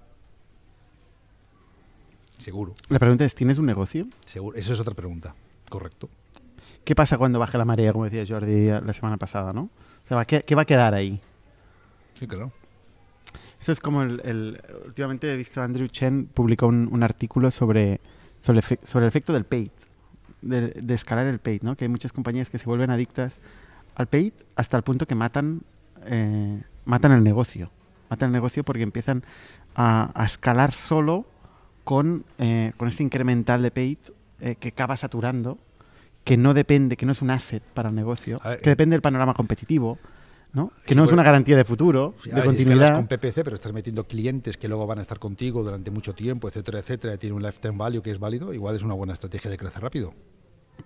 Seguro, 2.38 2.74
La 2.88 2.98
pregunta 2.98 3.24
es, 3.24 3.34
¿tienes 3.34 3.58
un 3.58 3.66
negocio? 3.66 4.06
seguro. 4.24 4.56
Esa 4.56 4.72
es 4.72 4.80
otra 4.80 4.94
pregunta. 4.94 5.34
Correcto. 5.68 6.08
¿Qué 6.84 6.94
pasa 6.94 7.16
cuando 7.18 7.38
baje 7.38 7.56
la 7.58 7.64
marea, 7.64 7.92
como 7.92 8.04
decía 8.04 8.24
Jordi 8.26 8.66
la 8.66 8.92
semana 8.92 9.16
pasada, 9.16 9.52
no? 9.52 9.62
O 10.04 10.08
sea, 10.08 10.24
¿qué, 10.24 10.42
qué 10.42 10.54
va 10.54 10.62
a 10.62 10.64
quedar 10.66 10.94
ahí? 10.94 11.20
Sí, 12.14 12.26
claro. 12.26 12.52
Eso 13.60 13.70
es 13.72 13.78
como 13.80 14.02
el, 14.02 14.20
el- 14.24 14.60
Últimamente 14.86 15.32
he 15.32 15.36
visto 15.36 15.62
Andrew 15.62 15.86
Chen 15.88 16.26
publicó 16.26 16.66
un, 16.66 16.88
un 16.90 17.02
artículo 17.02 17.50
sobre 17.50 18.00
sobre, 18.40 18.58
el 18.58 18.64
efe- 18.64 18.80
sobre 18.84 19.04
el 19.04 19.08
efecto 19.08 19.32
del 19.32 19.44
paid, 19.44 19.68
de, 20.40 20.70
de 20.70 20.94
escalar 20.94 21.26
el 21.26 21.38
paid, 21.38 21.62
¿no? 21.62 21.76
Que 21.76 21.84
hay 21.84 21.88
muchas 21.88 22.12
compañías 22.12 22.50
que 22.50 22.58
se 22.58 22.64
vuelven 22.66 22.90
adictas 22.90 23.40
al 23.94 24.08
paid 24.08 24.32
hasta 24.56 24.76
el 24.76 24.82
punto 24.82 25.06
que 25.06 25.14
matan, 25.14 25.62
eh, 26.06 26.60
matan 26.84 27.12
el 27.12 27.22
negocio. 27.22 27.70
Matan 28.10 28.30
el 28.30 28.32
negocio 28.32 28.64
porque 28.64 28.82
empiezan 28.82 29.22
a, 29.76 30.10
a 30.20 30.24
escalar 30.24 30.72
solo 30.72 31.24
con, 31.84 32.24
eh, 32.38 32.72
con 32.76 32.88
este 32.88 33.04
incremental 33.04 33.62
de 33.62 33.70
paid 33.70 33.98
eh, 34.40 34.56
que 34.56 34.68
acaba 34.70 34.96
saturando, 34.96 35.56
que 36.24 36.36
no 36.36 36.54
depende, 36.54 36.96
que 36.96 37.06
no 37.06 37.12
es 37.12 37.22
un 37.22 37.30
asset 37.30 37.62
para 37.62 37.88
el 37.90 37.94
negocio, 37.94 38.40
ver, 38.44 38.60
que 38.60 38.68
eh, 38.68 38.72
depende 38.72 38.94
del 38.94 39.02
panorama 39.02 39.34
competitivo, 39.34 39.98
¿no? 40.52 40.68
Que 40.84 40.90
Sí, 40.90 40.94
no 40.94 41.02
es 41.04 41.10
bueno. 41.10 41.14
una 41.14 41.22
garantía 41.24 41.56
de 41.56 41.64
futuro, 41.64 42.14
Sí, 42.22 42.30
de 42.30 42.36
ver, 42.36 42.44
si 42.44 42.62
escalas 42.62 42.90
continuidad. 42.90 42.96
con 42.96 43.06
PPC, 43.08 43.42
pero 43.44 43.56
estás 43.56 43.72
metiendo 43.72 44.04
clientes 44.06 44.56
que 44.56 44.68
luego 44.68 44.86
van 44.86 44.98
a 44.98 45.02
estar 45.02 45.18
contigo 45.18 45.62
durante 45.64 45.90
mucho 45.90 46.14
tiempo, 46.14 46.48
etcétera, 46.48 46.78
etcétera, 46.80 47.14
y 47.14 47.18
tiene 47.18 47.34
un 47.34 47.42
lifetime 47.42 47.76
value 47.76 48.02
que 48.02 48.10
es 48.12 48.18
válido, 48.18 48.52
igual 48.54 48.76
es 48.76 48.82
una 48.82 48.94
buena 48.94 49.14
estrategia 49.14 49.50
de 49.50 49.58
crecer 49.58 49.82
rápido. 49.82 50.14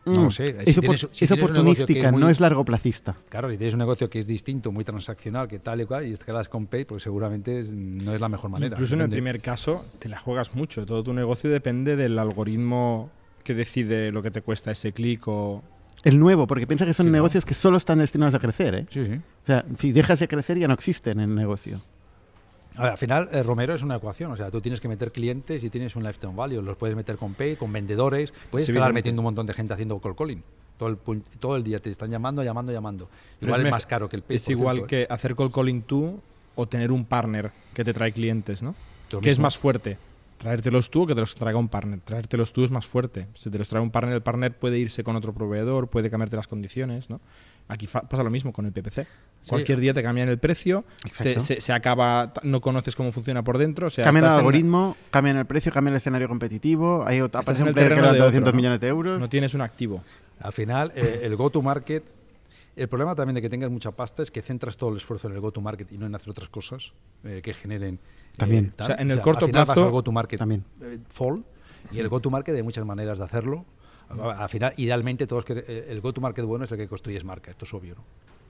No 0.05 0.15
lo 0.15 0.21
Mm, 0.27 0.31
sé. 0.31 0.57
Es, 0.65 0.75
Si 0.75 0.81
opor- 0.81 0.81
tienes- 0.81 1.01
si 1.01 1.07
es 1.07 1.11
tienes 1.19 1.29
que 1.29 1.45
oportunística, 1.45 2.07
es 2.07 2.13
muy- 2.13 2.21
no 2.21 2.29
es 2.29 2.39
largo 2.41 2.65
placista. 2.65 3.17
Claro, 3.29 3.51
si 3.51 3.57
tienes 3.57 3.75
un 3.75 3.79
negocio 3.79 4.09
que 4.11 4.19
es 4.19 4.27
distinto, 4.27 4.71
muy 4.73 4.85
transaccional, 4.85 5.49
que 5.49 5.59
tal 5.59 5.81
y 5.81 5.85
cual, 5.87 6.07
y 6.07 6.13
escalas 6.13 6.49
con 6.49 6.67
Pay, 6.67 6.85
pues 6.85 7.03
seguramente 7.03 7.61
es- 7.61 7.73
no 7.75 8.13
es 8.15 8.21
la 8.21 8.29
mejor 8.29 8.51
manera. 8.51 8.75
Incluso 8.75 8.95
en 8.95 9.01
el 9.03 9.11
primer 9.11 9.41
caso 9.41 9.85
te 9.99 10.09
la 10.09 10.19
juegas 10.19 10.55
mucho. 10.55 10.85
Todo 10.87 11.03
tu 11.03 11.13
negocio 11.15 11.51
depende 11.51 11.97
del 11.97 12.19
algoritmo 12.19 13.11
que 13.47 13.55
decide 13.55 14.11
lo 14.11 14.23
que 14.23 14.33
te 14.33 14.43
cuesta 14.43 14.73
ese 14.73 14.93
clic 14.93 15.27
o... 15.29 15.63
El 16.03 16.19
nuevo, 16.19 16.47
porque 16.47 16.67
piensa 16.67 16.85
que 16.85 16.93
son 16.93 17.07
Sí, 17.07 17.11
¿no? 17.11 17.17
negocios 17.17 17.45
que 17.45 17.55
solo 17.55 17.79
están 17.79 17.99
destinados 18.01 18.35
a 18.35 18.39
crecer. 18.41 18.75
¿eh? 18.75 18.87
Sí, 18.91 19.07
sí. 19.07 19.15
O 19.15 19.47
sea, 19.47 19.65
si 19.79 19.93
dejas 19.93 20.19
de 20.19 20.29
crecer 20.29 20.59
ya 20.59 20.69
no 20.69 20.75
existen 20.75 21.21
en 21.21 21.31
el 21.31 21.37
negocio. 21.37 21.81
A 22.77 22.83
ver, 22.83 22.91
al 22.93 22.99
final, 22.99 23.29
eh, 23.33 23.43
Romero 23.43 23.75
es 23.75 23.83
una 23.83 23.97
ecuación. 23.97 24.33
O 24.33 24.37
sea, 24.37 24.51
tú 24.51 24.61
tienes 24.61 24.81
que 24.81 24.89
meter 24.89 25.11
clientes 25.13 25.65
y 25.65 25.71
tienes 25.71 25.97
un 25.97 26.03
lifetime 26.05 26.35
value. 26.35 26.61
Los 26.61 26.77
puedes 26.77 26.95
meter 26.95 27.17
con 27.17 27.35
Pay, 27.35 27.57
con 27.57 27.73
vendedores. 27.73 28.35
Puedes 28.51 28.69
evidente. 28.69 28.93
metiendo 28.93 29.23
un 29.23 29.25
montón 29.25 29.47
de 29.47 29.55
gente 29.55 29.73
haciendo 29.73 29.99
call 30.01 30.15
calling. 30.17 30.43
Todo 30.77 30.91
el, 30.91 30.99
todo 31.41 31.57
el 31.57 31.65
día 31.65 31.81
te 31.81 31.89
están 31.91 32.11
llamando, 32.11 32.43
llamando, 32.43 32.73
llamando. 32.73 33.09
Pero 33.41 33.51
Igual 33.53 33.67
es, 33.67 33.71
más 33.71 33.87
caro 33.87 34.09
que 34.09 34.17
el 34.17 34.23
Pay. 34.23 34.37
Es 34.37 34.49
igual 34.49 34.79
cierto, 34.79 34.95
¿eh? 34.95 35.07
que 35.07 35.13
hacer 35.15 35.35
call 35.35 35.51
calling 35.51 35.83
tú 35.83 36.21
o 36.55 36.67
tener 36.67 36.93
un 36.93 37.05
partner 37.05 37.53
que 37.73 37.85
te 37.85 37.95
trae 37.95 38.13
clientes, 38.13 38.63
¿no? 38.63 38.75
Lo 39.11 39.21
¿Qué 39.21 39.31
es 39.31 39.39
más 39.39 39.57
fuerte? 39.57 39.97
¿Traértelos 40.39 40.91
tú 40.91 41.03
o 41.03 41.07
que 41.07 41.15
te 41.15 41.21
los 41.21 41.35
traiga 41.35 41.59
un 41.59 41.69
partner? 41.69 42.01
Traértelos 42.01 42.53
tú 42.53 42.65
es 42.65 42.71
más 42.71 42.87
fuerte. 42.87 43.27
Si 43.35 43.51
te 43.51 43.59
los 43.59 43.69
trae 43.69 43.83
un 43.83 43.91
partner, 43.91 44.15
el 44.17 44.23
partner 44.23 44.57
puede 44.57 44.79
irse 44.79 45.03
con 45.03 45.17
otro 45.17 45.33
proveedor, 45.33 45.89
puede 45.89 46.11
cambiarte 46.11 46.37
las 46.37 46.47
condiciones, 46.47 47.09
¿no? 47.09 47.21
Aquí 47.69 47.87
pasa 47.87 48.23
lo 48.23 48.31
mismo 48.31 48.53
con 48.53 48.67
el 48.67 48.73
PPC. 48.73 49.07
Cualquier 49.49 49.81
día 49.81 49.95
te 49.95 50.03
cambian 50.03 50.29
el 50.29 50.39
precio, 50.39 50.85
te- 51.23 51.41
se, 51.41 51.61
se 51.61 51.73
acaba, 51.73 52.33
no 52.43 52.61
conoces 52.61 52.95
cómo 52.95 53.13
funciona 53.13 53.43
por 53.43 53.59
dentro. 53.59 53.87
O 53.87 53.91
sea, 53.91 54.05
cambian 54.05 54.25
el 54.25 54.29
estás 54.29 54.35
en- 54.39 54.41
algoritmo, 54.41 54.97
cambian 55.11 55.37
el 55.37 55.47
precio, 55.47 55.73
cambian 55.73 55.95
el 55.95 55.99
escenario 55.99 56.29
competitivo. 56.29 57.05
Hay 57.07 57.21
otra, 57.21 57.41
Estás 57.41 57.61
en 57.61 57.69
el 57.69 57.75
que 57.75 57.81
terreno 57.81 57.97
de 57.97 58.03
levanta 58.03 58.17
otro, 58.25 58.27
200 58.27 58.53
¿no? 58.53 58.57
millones 58.57 58.81
de 58.81 58.89
euros. 58.89 59.19
No 59.21 59.29
tienes 59.29 59.55
un 59.55 59.63
activo. 59.63 60.03
Al 60.41 60.53
final, 60.53 60.93
eh, 60.95 61.21
el 61.23 61.35
go-to-market, 61.37 62.05
el 62.77 62.89
problema 62.89 63.15
también 63.15 63.35
de 63.35 63.43
que 63.43 63.49
tengas 63.51 63.71
mucha 63.71 63.91
pasta 63.93 64.23
es 64.23 64.31
que 64.31 64.43
centras 64.43 64.77
todo 64.77 64.91
el 64.91 64.97
esfuerzo 64.97 65.29
en 65.29 65.35
el 65.35 65.41
go-to-market 65.41 65.91
y 65.93 65.99
no 65.99 66.07
en 66.07 66.15
hacer 66.15 66.31
otras 66.31 66.49
cosas 66.49 66.93
eh, 67.25 67.41
que 67.43 67.55
generen. 67.55 67.95
eh, 67.95 67.99
También. 68.37 68.73
O 68.79 68.85
sea, 68.85 68.97
en 68.97 69.11
el 69.11 69.19
al 69.19 69.25
corto 69.25 69.47
final 69.47 69.65
vas 69.65 69.77
plazo- 69.77 69.85
al 69.87 69.91
go-to-market 69.93 70.39
También. 70.39 70.65
eh, 70.83 70.99
fall 71.09 71.43
y 71.91 71.99
el 71.99 72.09
go-to-market 72.09 72.55
hay 72.55 72.63
muchas 72.63 72.85
maneras 72.85 73.19
de 73.19 73.25
hacerlo. 73.25 73.65
A- 74.09 74.43
Al 74.45 74.49
final, 74.49 74.73
idealmente, 74.77 75.27
todos 75.27 75.45
que, 75.45 75.55
eh, 75.67 75.87
el 75.89 76.01
go-to-market 76.01 76.45
bueno 76.45 76.65
es 76.67 76.71
el 76.73 76.79
que 76.79 76.87
construyes 76.89 77.25
marca. 77.25 77.51
Esto 77.51 77.65
es 77.65 77.75
obvio, 77.75 77.95
¿no? 77.97 78.05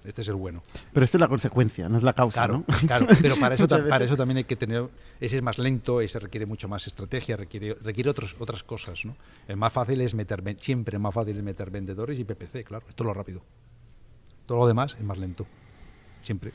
Este 0.04 0.20
es 0.22 0.28
el 0.28 0.34
bueno. 0.34 0.62
Pero 0.92 1.02
esto 1.04 1.16
es 1.16 1.20
la 1.20 1.26
consecuencia, 1.26 1.88
no 1.88 1.96
es 1.96 2.02
la 2.04 2.12
causa, 2.12 2.34
Claro, 2.46 2.58
¿no? 2.58 2.64
claro. 2.86 3.06
Pero 3.20 3.34
para 3.36 3.54
eso, 3.56 3.66
para 3.88 4.04
eso 4.04 4.16
también 4.16 4.36
hay 4.38 4.44
que 4.44 4.54
tener. 4.56 4.88
Ese 5.20 5.36
es 5.38 5.42
más 5.42 5.58
lento, 5.58 6.00
ese 6.00 6.18
requiere 6.20 6.46
mucho 6.46 6.68
más 6.68 6.86
estrategia, 6.86 7.36
requiere, 7.36 7.74
requiere 7.82 8.10
otros, 8.10 8.36
otras 8.38 8.62
cosas. 8.62 9.04
¿no? 9.04 9.16
El 9.48 9.56
más 9.56 9.72
fácil 9.72 10.00
es 10.02 10.14
meter. 10.14 10.42
Siempre 10.58 10.98
más 10.98 11.12
fácil 11.14 11.36
es 11.38 11.42
meter 11.42 11.70
vendedores 11.70 12.18
y 12.18 12.24
PPC, 12.24 12.62
claro. 12.64 12.84
Esto 12.88 13.02
es 13.02 13.06
lo 13.06 13.14
rápido. 13.14 13.42
Todo 14.46 14.58
lo 14.58 14.66
demás 14.66 14.96
es 14.98 15.04
más 15.04 15.18
lento. 15.18 15.46
Siempre. 16.22 16.52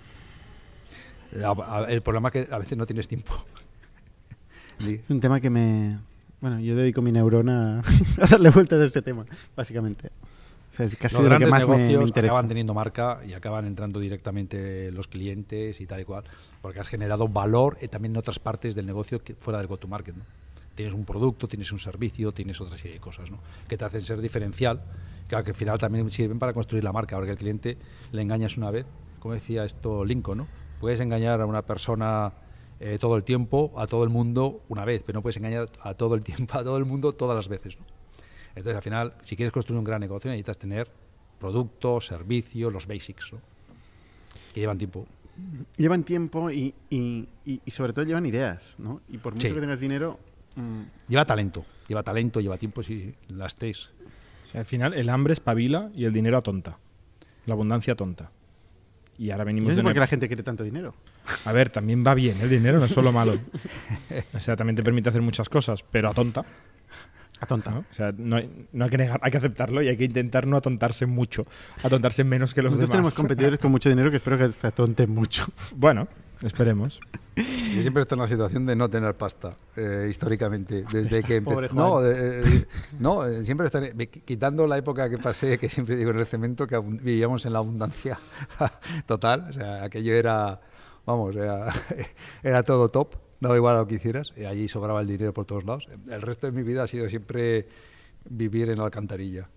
La- 1.34 1.52
a- 1.52 1.86
El 1.90 2.02
problema 2.02 2.30
es 2.30 2.34
que 2.46 2.54
a 2.54 2.58
veces 2.58 2.78
no 2.78 2.86
tienes 2.86 3.08
tiempo. 3.08 3.34
Es 4.80 5.10
un 5.12 5.20
tema 5.20 5.40
que 5.40 5.50
me... 5.52 6.00
Bueno, 6.40 6.60
yo 6.60 6.76
dedico 6.76 7.04
mi 7.04 7.12
neurona 7.12 7.84
a 8.20 8.28
darle 8.30 8.50
vueltas 8.50 8.82
a 8.82 8.86
este 8.86 9.04
tema, 9.04 9.26
básicamente. 9.56 10.08
O 10.72 10.74
sea, 10.76 10.88
es 10.88 10.96
casi 10.96 11.14
los 11.16 11.24
de 11.26 11.30
lo 11.30 11.38
que 11.38 11.46
grandes 11.46 11.50
más 11.52 11.68
me- 11.68 11.76
me, 11.76 11.82
negocios 11.84 12.08
interesa. 12.10 12.32
acaban 12.34 12.48
teniendo 12.48 12.74
marca 12.74 13.20
y 13.28 13.34
acaban 13.34 13.68
entrando 13.68 14.00
directamente 14.00 14.90
los 14.92 15.08
clientes 15.08 15.80
y 15.82 15.86
tal 15.86 16.02
y 16.02 16.06
cual, 16.06 16.24
porque 16.64 16.80
has 16.80 16.88
generado 16.88 17.28
valor 17.28 17.78
eh, 17.82 17.88
también 17.90 18.14
en 18.14 18.18
otras 18.18 18.40
partes 18.40 18.74
del 18.74 18.88
negocio 18.88 19.24
que 19.24 19.36
fuera 19.36 19.60
del 19.60 19.68
go-to-market. 19.68 20.16
¿no? 20.16 20.24
Tienes 20.74 20.96
un 20.96 21.06
producto, 21.06 21.48
tienes 21.48 21.72
un 21.72 21.78
servicio, 21.80 22.32
tienes 22.32 22.60
otra 22.60 22.76
serie 22.76 22.94
de 22.96 23.02
cosas 23.02 23.30
¿no? 23.30 23.38
que 23.68 23.78
te 23.78 23.86
hacen 23.86 24.02
ser 24.02 24.20
diferencial, 24.20 24.82
que, 25.38 25.44
que 25.44 25.52
al 25.52 25.56
final 25.56 25.78
también 25.80 26.10
sirven 26.12 26.40
para 26.40 26.54
construir 26.54 26.84
la 26.84 26.92
marca. 26.92 27.16
Ahora 27.16 27.26
que 27.28 27.32
el 27.34 27.38
cliente 27.38 27.78
le 28.12 28.22
engañas 28.22 28.58
una 28.58 28.72
vez, 28.72 28.86
como 29.20 29.34
decía 29.34 29.64
esto 29.66 30.04
Lincoln, 30.06 30.40
¿no? 30.40 30.48
puedes 30.80 31.00
engañar 31.00 31.42
a 31.42 31.46
una 31.46 31.62
persona 31.62 32.34
eh, 32.80 32.98
todo 33.00 33.16
el 33.16 33.24
tiempo, 33.24 33.72
a 33.78 33.86
todo 33.88 34.04
el 34.04 34.10
mundo 34.10 34.64
una 34.70 34.84
vez, 34.86 35.04
pero 35.06 35.18
no 35.18 35.22
puedes 35.22 35.38
engañar 35.38 35.70
a 35.82 35.94
todo 35.94 36.16
el 36.16 36.24
tiempo, 36.30 36.58
a 36.58 36.64
todo 36.64 36.78
el 36.78 36.86
mundo 36.86 37.14
todas 37.14 37.36
las 37.36 37.48
veces. 37.48 37.78
¿no? 37.80 37.86
Entonces, 38.56 38.76
al 38.76 38.82
final, 38.82 39.14
si 39.22 39.36
quieres 39.36 39.54
construir 39.54 39.78
un 39.78 39.84
gran 39.86 40.02
negocio, 40.02 40.30
necesitas 40.32 40.58
tener 40.58 40.90
productos, 41.40 42.08
servicios, 42.08 42.72
los 42.74 42.88
basics, 42.88 43.34
¿no? 43.34 43.40
que 44.54 44.60
llevan 44.60 44.78
tiempo. 44.78 45.06
Llevan 45.78 46.04
tiempo 46.04 46.52
y, 46.52 46.74
y, 46.90 47.28
y- 47.46 47.62
y 47.66 47.72
sobre 47.72 47.94
todo 47.94 48.04
llevan 48.06 48.26
ideas, 48.26 48.76
¿no? 48.78 49.02
Y 49.08 49.18
por 49.18 49.34
mucho 49.34 49.48
Sí. 49.48 49.54
que 49.54 49.60
tengas 49.62 49.80
dinero... 49.80 50.20
mm, 50.56 50.82
Lleva 51.08 51.26
talento, 51.26 51.64
lleva 51.88 52.04
talento, 52.04 52.42
lleva 52.42 52.58
tiempo, 52.58 52.84
sí, 52.84 53.16
las 53.30 53.56
T's. 53.56 53.90
Sea, 54.52 54.62
al 54.62 54.66
final, 54.66 54.94
el 54.94 55.10
hambre 55.10 55.34
espabila 55.34 55.90
y 55.96 56.06
el 56.06 56.14
dinero 56.14 56.38
atonta. 56.38 56.78
La 57.46 57.54
abundancia 57.54 57.96
tonta. 57.96 58.32
Y 59.18 59.32
ahora 59.32 59.44
yo 59.44 59.48
venimos 59.48 59.70
no 59.70 59.74
sé 59.74 59.78
de 59.78 59.84
por 59.84 59.94
qué 59.94 60.00
la 60.00 60.08
gente 60.08 60.28
quiere 60.28 60.44
tanto 60.44 60.64
dinero. 60.64 60.96
A 61.46 61.52
ver, 61.52 61.70
también 61.70 62.06
va 62.06 62.14
bien 62.16 62.38
el 62.42 62.50
dinero, 62.50 62.80
no 62.80 62.86
es 62.86 62.92
solo 62.92 63.12
malo. 63.12 63.36
O 64.34 64.40
sea, 64.40 64.56
también 64.56 64.76
te 64.76 64.84
permite 64.84 65.10
hacer 65.10 65.22
muchas 65.22 65.48
cosas, 65.48 65.84
pero 65.84 66.10
atonta. 66.10 66.44
A 67.40 67.46
tonta. 67.46 67.72
¿no? 67.72 67.80
O 67.80 67.94
sea, 67.94 68.12
no 68.18 68.36
hay, 68.36 68.68
no 68.72 68.84
hay 68.86 68.90
que 68.90 68.98
negar, 68.98 69.20
hay 69.24 69.32
que 69.32 69.38
aceptarlo 69.38 69.82
y 69.82 69.88
hay 69.88 69.98
que 69.98 70.06
intentar 70.06 70.46
no 70.48 70.58
atontarse 70.58 71.06
mucho. 71.06 71.46
Atontarse 71.84 72.24
menos 72.24 72.54
que 72.54 72.62
los 72.62 72.72
Nosotros 72.72 72.90
demás. 72.90 72.92
tenemos 72.92 73.14
competidores 73.14 73.60
con 73.60 73.72
mucho 73.72 73.90
dinero 73.90 74.12
que 74.12 74.18
espero 74.18 74.38
que 74.38 74.52
se 74.52 74.68
atonten 74.68 75.12
mucho. 75.12 75.46
Bueno, 75.76 76.08
esperemos. 76.44 77.00
Yo 77.36 77.82
siempre 77.82 78.02
estoy 78.02 78.18
en 78.18 78.22
la 78.22 78.28
situación 78.28 78.66
de 78.66 78.76
no 78.76 78.90
tener 78.90 79.16
pasta, 79.16 79.56
eh, 79.76 80.08
históricamente, 80.10 80.84
desde 80.92 81.24
que 81.24 81.36
empecé. 81.38 81.74
No, 81.74 82.06
eh, 82.06 82.66
no, 83.00 83.26
eh, 83.26 83.44
siempre 83.44 83.70
me- 83.94 84.08
quitando 84.10 84.68
la 84.68 84.78
época 84.78 85.10
que 85.10 85.18
pasé, 85.18 85.58
que 85.58 85.70
siempre 85.70 85.96
digo 85.96 86.12
en 86.12 86.20
el 86.20 86.26
cemento, 86.26 86.68
que 86.68 86.78
vivíamos 86.80 87.46
en 87.46 87.54
la 87.54 87.60
abundancia 87.60 88.20
total, 89.06 89.48
o 89.50 89.54
sea, 89.54 89.84
aquello 89.84 90.14
era, 90.14 90.60
vamos, 91.06 91.36
era, 91.36 91.74
era 92.44 92.64
todo 92.64 92.90
top, 92.90 93.16
daba 93.40 93.56
igual 93.56 93.76
a 93.76 93.80
lo 93.80 93.88
que 93.88 93.96
hicieras, 93.96 94.34
y 94.36 94.46
allí 94.46 94.68
sobraba 94.68 95.02
el 95.02 95.08
dinero 95.08 95.34
por 95.34 95.46
todos 95.46 95.64
lados. 95.64 95.88
El 96.10 96.22
resto 96.22 96.48
de 96.48 96.52
mi 96.54 96.64
vida 96.64 96.84
ha 96.84 96.88
sido 96.88 97.08
siempre 97.10 97.68
vivir 98.30 98.70
en 98.70 98.78
la 98.80 98.86
alcantarilla. 98.86 99.48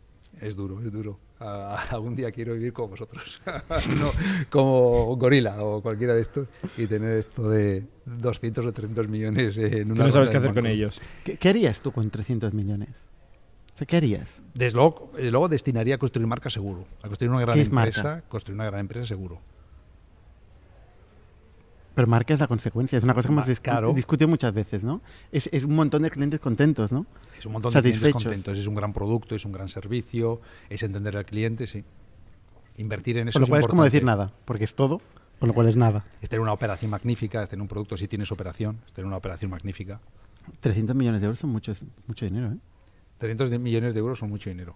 Es 0.41 0.57
duro, 0.57 0.81
es 0.83 0.93
duro. 0.93 1.19
Ah, 1.41 1.85
algún 1.91 2.15
día 2.17 2.31
quiero 2.33 2.55
vivir 2.55 2.73
como 2.73 2.89
vosotros, 2.89 3.41
No, 3.99 4.13
como 4.51 5.13
un 5.13 5.19
gorila 5.19 5.63
o 5.63 5.83
cualquiera 5.83 6.15
de 6.15 6.21
estos, 6.21 6.49
y 6.77 6.87
tener 6.87 7.19
esto 7.19 7.49
de 7.49 7.85
200 8.07 8.65
o 8.67 8.73
300 8.73 9.09
millones 9.09 9.57
en 9.59 9.93
una 9.93 10.05
no 10.05 10.11
sabes 10.11 10.31
qué 10.31 10.37
hacer 10.39 10.55
con 10.55 10.67
ellos. 10.67 11.01
¿Qué, 11.25 11.37
qué 11.37 11.49
harías 11.49 11.81
tú 11.81 11.93
con 11.93 12.09
300 12.11 12.53
millones? 12.55 12.91
O 13.75 13.77
sea, 13.79 13.87
¿qué 13.87 13.97
harías? 13.97 14.43
Desde 14.55 14.77
luego, 14.77 15.11
desde 15.15 15.31
luego 15.33 15.49
destinaría 15.49 15.97
a 15.97 15.99
construir 15.99 16.27
marca 16.29 16.49
seguro, 16.49 16.85
a 17.03 17.09
construir 17.09 17.31
una 17.31 17.41
gran 17.41 17.55
¿Qué 17.55 17.63
es 17.63 17.69
empresa, 17.69 18.03
marca? 18.03 18.29
construir 18.29 18.55
una 18.55 18.67
gran 18.67 18.81
empresa 18.81 19.05
seguro. 19.07 19.41
Pero 21.95 22.09
marca 22.09 22.35
es 22.35 22.41
la 22.41 22.49
consecuencia, 22.49 22.99
es 22.99 23.05
una 23.05 23.15
cosa 23.15 23.29
que 23.29 23.33
hemos 23.35 23.61
claro. 23.61 23.93
discutido 23.93 24.27
muchas 24.29 24.53
veces, 24.53 24.83
¿no? 24.83 25.01
Es, 25.31 25.49
es 25.53 25.63
un 25.65 25.77
montón 25.77 26.03
de 26.03 26.11
clientes 26.11 26.41
contentos, 26.41 26.91
¿no? 26.91 27.07
Es 27.39 27.47
un 27.47 27.53
montón 27.53 27.73
de 27.73 27.81
clientes 27.83 28.13
contentos, 28.13 28.59
es 28.59 28.67
un 28.67 28.75
gran 28.75 28.93
producto, 28.93 29.35
es 29.37 29.45
un 29.45 29.53
gran 29.53 29.69
servicio, 29.69 30.41
es 30.69 30.83
entender 30.83 31.17
al 31.17 31.25
cliente, 31.25 31.67
sí. 31.69 31.85
Invertir 32.79 33.19
en 33.19 33.29
eso 33.29 33.35
Con 33.37 33.43
lo 33.43 33.45
es 33.47 33.51
cual 33.51 33.61
es 33.61 33.67
como 33.69 33.85
decir 33.85 34.03
nada, 34.03 34.33
porque 34.45 34.65
es 34.65 34.75
todo, 34.75 35.01
con 35.39 35.47
lo 35.49 35.55
cual 35.55 35.69
es 35.69 35.77
nada. 35.77 36.05
Es 36.21 36.29
tener 36.29 36.41
una 36.41 36.53
operación 36.53 36.91
magnífica, 36.91 37.43
es 37.43 37.49
tener 37.49 37.63
un 37.63 37.69
producto 37.69 37.97
si 37.97 38.09
tienes 38.09 38.33
operación, 38.33 38.81
es 38.87 38.93
tener 38.93 39.07
una 39.07 39.17
operación 39.17 39.51
magnífica. 39.53 40.01
300 40.61 40.97
millones 40.97 41.21
de 41.21 41.27
euros 41.27 41.39
son 41.39 41.51
muchos, 41.51 41.85
mucho 42.09 42.25
dinero, 42.25 42.49
¿eh? 42.53 42.57
300 43.19 43.51
de 43.51 43.59
millones 43.61 43.95
de 43.95 44.01
euros 44.01 44.19
son 44.19 44.29
mucho 44.31 44.51
dinero. 44.51 44.75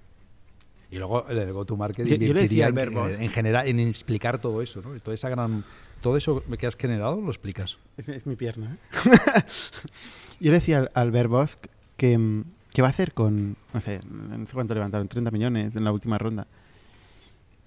Y 0.91 0.97
luego 0.97 1.27
el 1.29 1.53
go-to-market 1.53 2.07
Yo- 2.07 2.15
yo 2.15 2.19
le 2.19 2.27
invertiría 2.29 2.71
decía 2.71 2.85
en, 2.85 2.95
Bosch- 2.95 3.19
en 3.21 3.29
general 3.29 3.67
en 3.67 3.81
explicar 3.81 4.39
todo 4.41 4.63
eso, 4.63 4.81
¿no? 4.81 4.99
Toda 5.01 5.15
esa 5.15 5.29
gran, 5.29 5.65
todo 6.01 6.17
eso 6.17 6.43
que 6.59 6.67
has 6.67 6.77
generado 6.77 7.21
lo 7.21 7.29
explicas. 7.31 7.79
Es, 7.97 8.09
es 8.09 8.27
mi 8.27 8.37
pierna, 8.37 8.75
¿eh? 8.77 9.41
Yo 10.41 10.51
le 10.53 10.59
decía 10.59 10.79
al 10.79 10.91
Albert 10.95 11.29
Bosch 11.31 11.57
que, 11.97 12.17
mm, 12.17 12.45
que 12.73 12.83
va 12.83 12.89
a 12.89 12.91
hacer 12.91 13.13
con, 13.13 13.57
no 13.75 13.81
sé, 13.81 14.01
no 14.09 14.47
sé 14.47 14.53
cuánto 14.53 14.75
levantaron, 14.75 15.09
30 15.09 15.31
millones 15.31 15.75
en 15.75 15.85
la 15.85 15.93
última 15.93 16.19
ronda. 16.19 16.47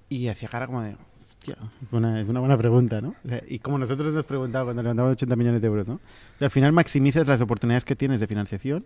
Y 0.10 0.28
hacía 0.28 0.50
cara 0.50 0.68
como 0.68 0.82
de, 0.82 0.96
hostia, 1.30 1.58
es 1.82 1.92
una, 1.94 2.22
es 2.22 2.28
una 2.28 2.40
buena 2.40 2.58
pregunta, 2.58 3.02
¿no? 3.02 3.16
O 3.26 3.28
sea, 3.28 3.42
Y 3.48 3.60
como 3.60 3.78
nosotros 3.78 4.14
nos 4.14 4.26
preguntamos 4.26 4.68
cuando 4.68 4.82
levantamos 4.84 5.12
80 5.14 5.36
millones 5.36 5.62
de 5.62 5.68
euros, 5.68 5.88
¿no? 5.88 5.96
O 5.96 6.38
sea, 6.40 6.46
al 6.48 6.52
final 6.52 6.72
maximizas 6.74 7.28
las 7.28 7.42
oportunidades 7.42 7.84
que 7.86 7.96
tienes 7.96 8.20
de 8.20 8.28
financiación 8.28 8.86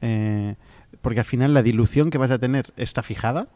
Eh, 0.00 0.56
porque 1.00 1.20
al 1.20 1.24
final 1.26 1.54
la 1.54 1.62
dilución 1.62 2.10
que 2.10 2.18
vas 2.18 2.30
a 2.30 2.38
tener 2.38 2.72
está 2.76 3.02
fijada, 3.02 3.48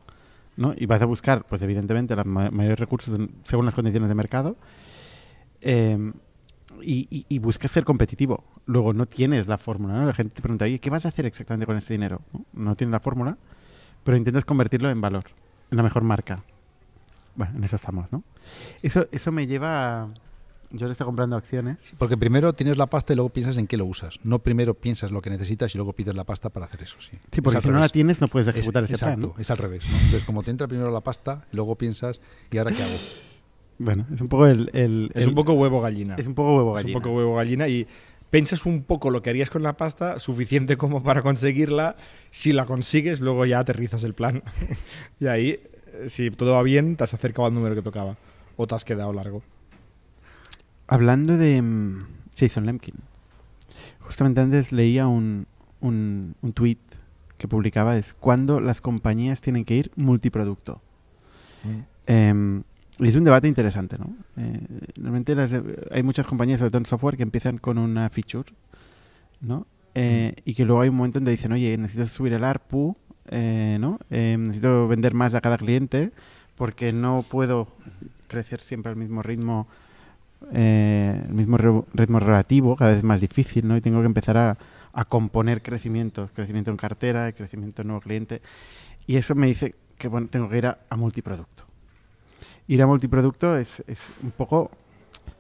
¿no? 0.57 0.73
Y 0.77 0.87
vas 0.87 1.03
a 1.03 1.07
buscar, 1.07 1.45
pues 1.45 1.61
evidentemente, 1.63 2.17
los 2.17 2.25
ma- 2.27 2.51
mayores 2.51 2.79
recursos 2.79 3.19
según 3.45 3.65
las 3.67 3.75
condiciones 3.75 4.09
de 4.09 4.15
mercado. 4.15 4.57
Eh, 5.71 6.13
y, 6.83 7.07
y- 7.11 7.27
y 7.29 7.39
buscas 7.41 7.71
ser 7.71 7.85
competitivo. 7.85 8.45
Luego 8.67 8.93
no 8.93 9.07
tienes 9.07 9.47
la 9.49 9.59
fórmula, 9.59 9.95
¿no? 9.95 10.07
La 10.07 10.15
gente 10.15 10.35
te 10.35 10.41
pregunta, 10.43 10.65
oye, 10.65 10.79
¿qué 10.79 10.91
vas 10.91 11.05
a 11.05 11.09
hacer 11.09 11.27
exactamente 11.27 11.67
con 11.67 11.77
este 11.77 11.93
dinero? 11.95 12.23
No, 12.33 12.45
no 12.53 12.77
tienes 12.77 12.93
la 12.93 13.01
fórmula, 13.01 13.37
pero 14.05 14.17
intentas 14.17 14.45
convertirlo 14.45 14.89
en 14.91 15.01
valor, 15.01 15.25
en 15.71 15.77
la 15.77 15.83
mejor 15.83 16.03
marca. 16.05 16.43
Bueno, 17.35 17.57
en 17.57 17.65
eso 17.65 17.77
estamos, 17.77 18.11
¿no? 18.13 18.23
Eso, 18.83 19.07
eso 19.13 19.31
me 19.33 19.47
lleva 19.47 20.03
a... 20.03 20.09
Yo 20.71 20.87
le 20.87 20.93
estoy 20.93 21.07
comprando 21.07 21.35
acciones. 21.37 21.79
Porque 21.97 22.17
primero 22.19 22.53
tienes 22.53 22.77
la 22.77 22.87
pasta 22.87 23.13
y 23.15 23.17
luego 23.17 23.31
piensas 23.31 23.57
en 23.57 23.67
qué 23.67 23.77
lo 23.79 23.87
usas. 23.87 24.19
No 24.23 24.39
primero 24.41 24.75
piensas 24.75 25.11
lo 25.11 25.23
que 25.23 25.31
necesitas 25.31 25.75
y 25.75 25.79
luego 25.79 25.95
pides 25.95 26.15
la 26.15 26.25
pasta 26.25 26.51
para 26.51 26.67
hacer 26.67 26.83
eso, 26.83 26.97
sí. 27.01 27.17
Porque 27.43 27.61
si 27.63 27.69
no 27.71 27.79
la 27.79 27.89
tienes 27.89 28.21
no 28.21 28.29
puedes 28.29 28.49
Es- 28.49 28.55
ejecutar 28.57 28.85
ese 28.85 28.93
exacto, 28.95 29.19
plan. 29.21 29.33
¿no? 29.35 29.41
es 29.41 29.51
al 29.51 29.57
revés. 29.59 29.85
¿no? 29.89 29.97
Entonces, 29.97 30.25
como 30.25 30.43
te 30.43 30.51
entra 30.51 30.67
primero 30.69 30.91
la 30.91 31.01
pasta, 31.01 31.47
y 31.53 31.57
luego 31.57 31.75
piensas, 31.77 32.21
¿y 32.51 32.59
ahora 32.59 32.73
qué 32.73 32.83
hago? 32.83 32.97
Bueno, 33.79 34.07
es 34.13 34.21
un 34.21 34.29
poco 34.29 34.47
el... 34.47 34.71
el- 34.73 35.11
Es 35.15 35.23
el- 35.25 35.29
un 35.31 35.35
poco 35.35 35.53
huevo 35.53 35.81
gallina. 35.81 36.17
Es 36.17 36.27
un 36.27 36.35
poco 36.35 36.57
huevo 36.57 36.77
Es 36.77 36.83
gallina. 36.83 36.99
un 36.99 37.03
poco 37.03 37.15
huevo 37.17 37.37
gallina 37.37 37.69
y 37.69 37.87
piensas 38.31 38.67
un 38.67 38.83
poco 38.83 39.11
lo 39.11 39.23
que 39.23 39.31
harías 39.31 39.51
con 39.51 39.63
la 39.63 39.77
pasta, 39.77 40.19
suficiente 40.19 40.77
como 40.77 41.03
para 41.03 41.23
conseguirla. 41.23 41.97
Si 42.31 42.53
la 42.53 42.67
consigues, 42.67 43.21
luego 43.21 43.47
ya 43.47 43.61
aterrizas 43.61 44.03
el 44.05 44.15
plan. 44.15 44.43
y 45.21 45.27
ahí, 45.29 45.61
eh, 45.87 46.07
si 46.09 46.31
todo 46.31 46.55
va 46.55 46.63
bien, 46.63 46.97
te 46.97 47.05
has 47.05 47.15
acercado 47.15 47.47
al 47.47 47.55
número 47.55 47.75
que 47.75 47.83
tocaba. 47.83 48.17
O 48.57 48.67
te 48.67 48.75
has 48.75 48.85
quedado 48.85 49.13
largo. 49.13 49.43
Hablando 50.89 51.37
de 51.37 51.61
mm, 51.63 52.07
Jason 52.37 52.67
Lemkin, 52.67 52.95
justamente 54.01 54.41
antes 54.41 54.73
leía 54.73 55.07
un, 55.07 55.47
un, 55.81 56.35
un 56.43 56.53
tweet 56.53 56.79
que 57.37 57.47
publicaba 57.47 57.97
es 57.97 58.15
cuando 58.15 58.59
las 58.59 58.81
compañías 58.81 59.41
tienen 59.41 59.65
que 59.65 59.77
ir 59.77 59.91
multiproducto. 59.97 60.81
Em, 62.07 62.63
y 62.99 63.09
es 63.09 63.17
un 63.17 63.25
debate 63.25 63.49
interesante, 63.49 63.97
¿no? 63.99 64.15
Eh, 64.37 64.61
normalmente 64.97 65.35
las 65.35 65.51
de- 65.51 65.89
hay 65.93 66.03
muchas 66.03 66.27
compañías, 66.27 66.59
sobre 66.59 66.71
todo 66.71 66.81
en 66.81 66.87
software, 66.87 67.17
que 67.17 67.23
empiezan 67.23 67.59
con 67.59 67.79
una 67.79 68.09
feature, 68.11 68.51
¿no? 69.41 69.67
Eh, 69.95 70.35
Y 70.45 70.55
que 70.55 70.65
luego 70.65 70.83
hay 70.83 70.89
un 70.91 70.97
momento 70.97 71.19
donde 71.19 71.33
dicen, 71.33 71.53
oye, 71.53 71.77
necesito 71.79 72.07
subir 72.09 72.33
el 72.35 72.45
ARPU, 72.45 72.97
eh, 73.31 73.79
¿no? 73.81 73.99
Eh, 74.11 74.37
necesito 74.39 74.89
vender 74.89 75.15
más 75.15 75.35
a 75.35 75.41
cada 75.41 75.59
cliente 75.59 76.13
porque 76.57 76.93
no 76.93 77.25
puedo 77.29 77.69
crecer 78.29 78.61
siempre 78.61 78.91
al 78.91 78.97
mismo 78.97 79.23
ritmo, 79.23 79.69
eh, 80.53 81.23
el 81.29 81.35
mismo 81.35 81.57
re- 81.59 81.83
ritmo 81.95 82.21
relativo, 82.21 82.77
cada 82.77 82.93
vez 82.93 83.03
más 83.05 83.21
difícil, 83.21 83.67
¿no? 83.69 83.77
Y 83.77 83.81
tengo 83.81 84.01
que 84.01 84.07
empezar 84.07 84.37
a, 84.39 84.59
a 84.93 85.05
componer 85.07 85.63
crecimiento, 85.63 86.31
crecimiento 86.35 86.71
en 86.71 86.77
cartera, 86.77 87.33
crecimiento 87.33 87.83
en 87.83 87.89
nuevo 87.89 88.01
cliente. 88.03 88.43
Y 89.07 89.17
eso 89.19 89.35
me 89.37 89.49
dice 89.49 89.77
que 89.99 90.09
bueno, 90.09 90.29
tengo 90.31 90.49
que 90.51 90.59
ir 90.59 90.67
a, 90.67 90.81
a 90.91 90.97
multiproducto. 90.97 91.65
Ir 92.69 92.83
a 92.83 92.87
multiproducto 92.87 93.57
es, 93.57 93.83
es 93.87 93.99
un 94.23 94.31
poco 94.31 94.71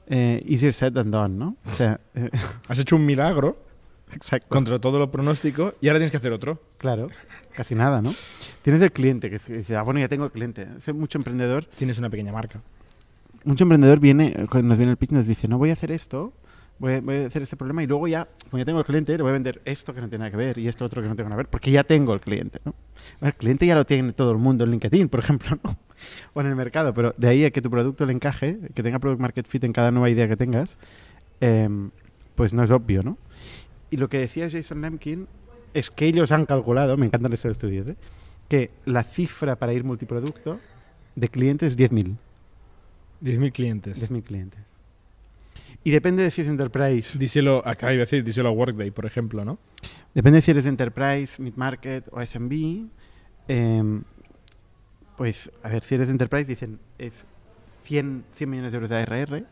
eh, 0.09 0.43
easier 0.47 0.73
said 0.73 0.93
than 0.95 1.11
done, 1.11 1.37
¿no? 1.37 1.57
O 1.71 1.77
sea, 1.77 2.01
eh, 2.15 2.31
Has 2.69 2.79
hecho 2.79 2.97
un 2.97 3.05
milagro 3.05 3.59
exacto. 4.13 4.49
contra 4.49 4.79
todo 4.79 4.99
lo 4.99 5.11
pronóstico 5.11 5.75
y 5.81 5.89
ahora 5.89 5.99
tienes 5.99 6.11
que 6.11 6.17
hacer 6.17 6.33
otro. 6.33 6.61
Claro, 6.79 7.09
casi 7.55 7.75
nada, 7.75 8.01
¿no? 8.01 8.15
Tienes 8.63 8.81
el 8.83 8.93
cliente 8.93 9.29
que 9.31 9.39
dice, 9.53 9.77
ah, 9.77 9.83
bueno, 9.83 10.01
ya 10.01 10.09
tengo 10.09 10.25
el 10.25 10.31
cliente. 10.33 10.67
Sé 10.81 10.93
mucho 10.93 11.19
emprendedor 11.19 11.65
Tienes 11.67 11.99
una 11.99 12.09
pequeña 12.09 12.33
marca. 12.33 12.63
mucho 13.45 13.65
emprendedor 13.65 14.01
viene, 14.01 14.33
cuando 14.51 14.69
nos 14.69 14.79
viene 14.79 14.93
el 14.93 14.97
pitch, 14.97 15.11
nos 15.13 15.27
dice, 15.27 15.49
no 15.49 15.59
voy 15.59 15.71
a 15.71 15.75
hacer 15.75 15.93
esto, 15.93 16.33
voy 16.79 16.95
a, 16.95 17.01
voy 17.03 17.17
a 17.17 17.27
hacer 17.27 17.43
este 17.43 17.57
problema 17.57 17.83
y 17.83 17.87
luego 17.87 18.09
ya, 18.09 18.27
como 18.51 18.59
ya 18.59 18.65
tengo 18.65 18.79
el 18.79 18.87
cliente, 18.87 19.15
le 19.17 19.23
voy 19.23 19.31
a 19.31 19.33
vender 19.35 19.61
esto 19.67 19.93
que 19.95 20.01
no 20.01 20.09
tiene 20.09 20.23
nada 20.23 20.31
que 20.31 20.39
ver 20.39 20.57
y 20.57 20.67
esto 20.69 20.87
otro 20.87 21.03
que 21.03 21.09
no 21.09 21.15
tiene 21.15 21.29
nada 21.29 21.37
que 21.37 21.45
ver, 21.45 21.51
porque 21.51 21.71
ya 21.71 21.85
tengo 21.85 22.15
el 22.15 22.21
cliente, 22.21 22.59
¿no? 22.65 22.75
El 23.21 23.35
cliente 23.35 23.67
ya 23.67 23.75
lo 23.75 23.85
tiene 23.85 24.13
todo 24.15 24.31
el 24.33 24.39
mundo 24.39 24.65
en 24.65 24.71
LinkedIn, 24.71 25.11
por 25.11 25.21
ejemplo, 25.21 25.59
¿no? 25.63 25.77
O 26.35 26.41
en 26.41 26.47
el 26.47 26.57
mercado, 26.57 26.95
pero 26.95 27.15
de 27.17 27.29
ahí 27.29 27.45
a 27.45 27.51
que 27.51 27.63
tu 27.63 27.71
producto 27.71 28.07
le 28.07 28.13
encaje, 28.13 28.59
que 28.75 28.83
tenga 28.83 28.99
product 28.99 29.21
market 29.21 29.47
fit 29.47 29.65
en 29.65 29.73
cada 29.73 29.91
nueva 29.91 30.11
idea 30.11 30.29
que 30.29 30.37
tengas, 30.37 30.77
em, 31.41 31.91
pues 32.35 32.53
no 32.53 32.63
es 32.63 32.71
obvio, 32.71 33.03
¿no? 33.03 33.19
Y 33.91 33.97
lo 33.97 34.09
que 34.09 34.19
decía 34.19 34.49
Jason 34.51 34.81
Lemkin 34.83 35.27
es 35.75 35.91
que 35.91 36.07
ellos 36.07 36.33
han 36.33 36.47
calculado, 36.47 36.97
me 36.97 37.07
encantan 37.07 37.33
esos 37.33 37.53
estudios, 37.53 37.89
¿eh? 37.89 37.97
que 38.49 38.71
la 38.85 39.05
cifra 39.05 39.57
para 39.57 39.73
ir 39.73 39.85
multiproducto 39.85 40.59
de 41.15 41.29
clientes 41.29 41.73
es 41.73 41.79
10.000. 41.79 42.17
10.000 43.23 43.53
clientes. 43.53 44.11
10.000 44.11 44.23
clientes. 44.23 44.61
Y 45.85 45.91
depende 45.91 46.23
de 46.23 46.31
si 46.31 46.43
es 46.43 46.49
enterprise. 46.49 47.19
Díselo, 47.19 47.67
acá 47.67 47.93
iba 47.93 48.03
a 48.03 48.05
decir, 48.05 48.25
díselo 48.25 48.49
a 48.49 48.53
Workday, 48.53 48.91
por 48.91 49.07
ejemplo, 49.07 49.45
¿no? 49.45 49.59
Depende 50.15 50.41
si 50.43 50.51
eres 50.51 50.65
de 50.65 50.71
enterprise, 50.71 51.41
mid-market 51.41 52.09
o 52.11 52.21
SMB. 52.21 52.89
em, 53.49 54.03
pues, 55.19 55.51
a 55.63 55.69
ver, 55.69 55.83
si 55.85 55.97
eres 55.97 56.07
de 56.09 56.13
enterprise, 56.13 56.47
dicen 56.47 56.79
es 56.99 57.13
100, 57.83 58.25
100 58.37 58.49
millones 58.51 58.73
de 58.73 58.77
euros 58.77 58.89
de 58.89 58.97
ARR. 58.97 59.45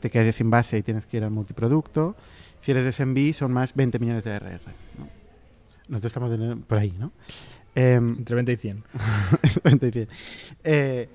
Te 0.00 0.10
quedas 0.10 0.34
sin 0.36 0.48
base 0.50 0.78
y 0.78 0.82
tienes 0.82 1.06
que 1.06 1.16
ir 1.16 1.24
al 1.24 1.30
multiproducto. 1.32 2.14
Si 2.60 2.70
eres 2.70 2.84
de 2.84 2.92
SMB, 2.92 3.32
son 3.34 3.52
más 3.52 3.74
20 3.74 3.98
millones 3.98 4.22
de 4.24 4.32
ARR. 4.32 4.60
¿no? 4.98 5.08
Nosotros 5.88 6.10
estamos 6.10 6.32
en- 6.38 6.60
por 6.62 6.78
ahí, 6.78 6.94
¿no? 6.98 7.10
Em, 7.74 8.10
Entre 8.18 8.34
20 8.36 8.52
y 8.52 8.56
100. 8.56 8.84
20 9.64 9.88
y 9.88 9.90
100. 9.92 10.08
Eh, 10.64 11.08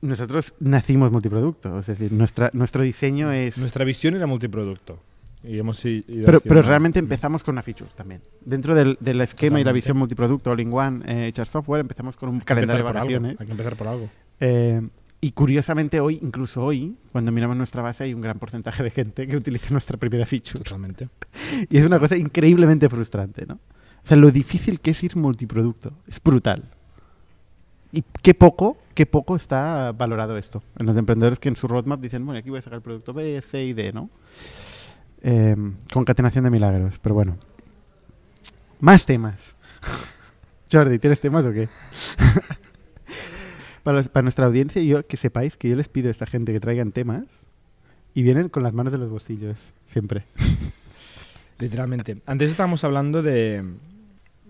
nosotros 0.00 0.54
nacimos 0.58 1.12
multiproducto, 1.12 1.78
es 1.78 1.86
decir, 1.86 2.12
nuestra, 2.12 2.50
nuestro 2.54 2.82
diseño 2.82 3.30
es... 3.32 3.56
Nuestra 3.58 3.84
visión 3.84 4.16
era 4.16 4.26
multiproducto. 4.26 4.98
Y 5.44 5.58
hemos 5.58 5.84
i- 5.84 6.04
ido 6.06 6.40
Pero, 6.44 6.62
realmente 6.62 6.98
empezamos 6.98 7.42
con 7.42 7.54
una 7.54 7.62
feature 7.62 7.90
también. 7.96 8.20
Dentro 8.44 8.74
del, 8.74 8.96
del 9.00 9.20
esquema 9.20 9.60
y 9.60 9.64
la 9.64 9.72
visión 9.72 9.96
multiproducto 9.96 10.50
all-in-one 10.50 11.02
eh, 11.06 11.32
HR 11.36 11.46
Software, 11.48 11.80
empezamos 11.80 12.16
con 12.16 12.28
un 12.28 12.36
Hay 12.36 12.40
calendario 12.42 12.84
de 12.84 12.92
vacaciones. 12.92 13.36
Hay 13.40 13.46
que 13.46 13.52
empezar 13.52 13.76
por 13.76 13.88
algo. 13.88 14.08
Eh, 14.40 14.80
y 15.20 15.32
curiosamente 15.32 16.00
hoy, 16.00 16.18
incluso 16.22 16.64
hoy, 16.64 16.96
cuando 17.12 17.30
miramos 17.32 17.56
nuestra 17.56 17.80
base, 17.82 18.04
hay 18.04 18.14
un 18.14 18.20
gran 18.20 18.38
porcentaje 18.38 18.82
de 18.82 18.90
gente 18.90 19.26
que 19.26 19.36
utiliza 19.36 19.70
nuestra 19.70 19.96
primera 19.96 20.26
feature. 20.26 20.62
Totalmente. 20.64 21.08
Y 21.70 21.76
es 21.76 21.86
una 21.86 21.98
cosa 21.98 22.16
increíblemente 22.16 22.88
frustrante, 22.88 23.44
¿no? 23.46 23.54
O 23.54 24.06
sea, 24.06 24.16
lo 24.16 24.30
difícil 24.32 24.80
que 24.80 24.90
es 24.92 25.02
ir 25.04 25.16
multiproducto. 25.16 25.92
Es 26.08 26.20
brutal. 26.22 26.64
Y 27.92 28.02
qué 28.22 28.34
poco, 28.34 28.78
qué 28.94 29.06
poco 29.06 29.36
está 29.36 29.92
valorado 29.92 30.36
esto. 30.38 30.62
En 30.78 30.86
los 30.86 30.96
emprendedores 30.96 31.38
que 31.38 31.48
en 31.50 31.56
su 31.56 31.68
roadmap 31.68 32.00
dicen, 32.00 32.24
bueno, 32.24 32.38
aquí 32.40 32.50
voy 32.50 32.58
a 32.58 32.62
sacar 32.62 32.78
el 32.78 32.82
producto 32.82 33.12
B, 33.12 33.40
C 33.42 33.64
y 33.64 33.72
D, 33.74 33.92
¿no? 33.92 34.08
Eh, 35.22 35.56
concatenación 35.92 36.44
de 36.44 36.50
milagros, 36.50 36.98
pero 36.98 37.14
bueno. 37.14 37.38
Más 38.80 39.06
temas. 39.06 39.54
Jordi, 40.72 40.98
¿tienes 40.98 41.20
temas 41.20 41.44
o 41.44 41.52
qué? 41.52 41.68
para, 43.82 44.22
nuestra 44.22 44.46
audiencia, 44.46 44.82
yo 44.82 45.06
que 45.06 45.16
sepáis 45.16 45.56
que 45.56 45.68
yo 45.68 45.76
les 45.76 45.88
pido 45.88 46.08
a 46.08 46.10
esta 46.10 46.26
gente 46.26 46.52
que 46.52 46.60
traigan 46.60 46.92
temas 46.92 47.24
y 48.14 48.22
vienen 48.22 48.48
con 48.48 48.62
las 48.62 48.72
manos 48.72 48.92
en 48.94 49.00
los 49.00 49.10
bolsillos, 49.10 49.58
siempre. 49.84 50.24
Literalmente. 51.58 52.18
Antes 52.26 52.50
estábamos 52.50 52.82
hablando 52.84 53.22
de, 53.22 53.64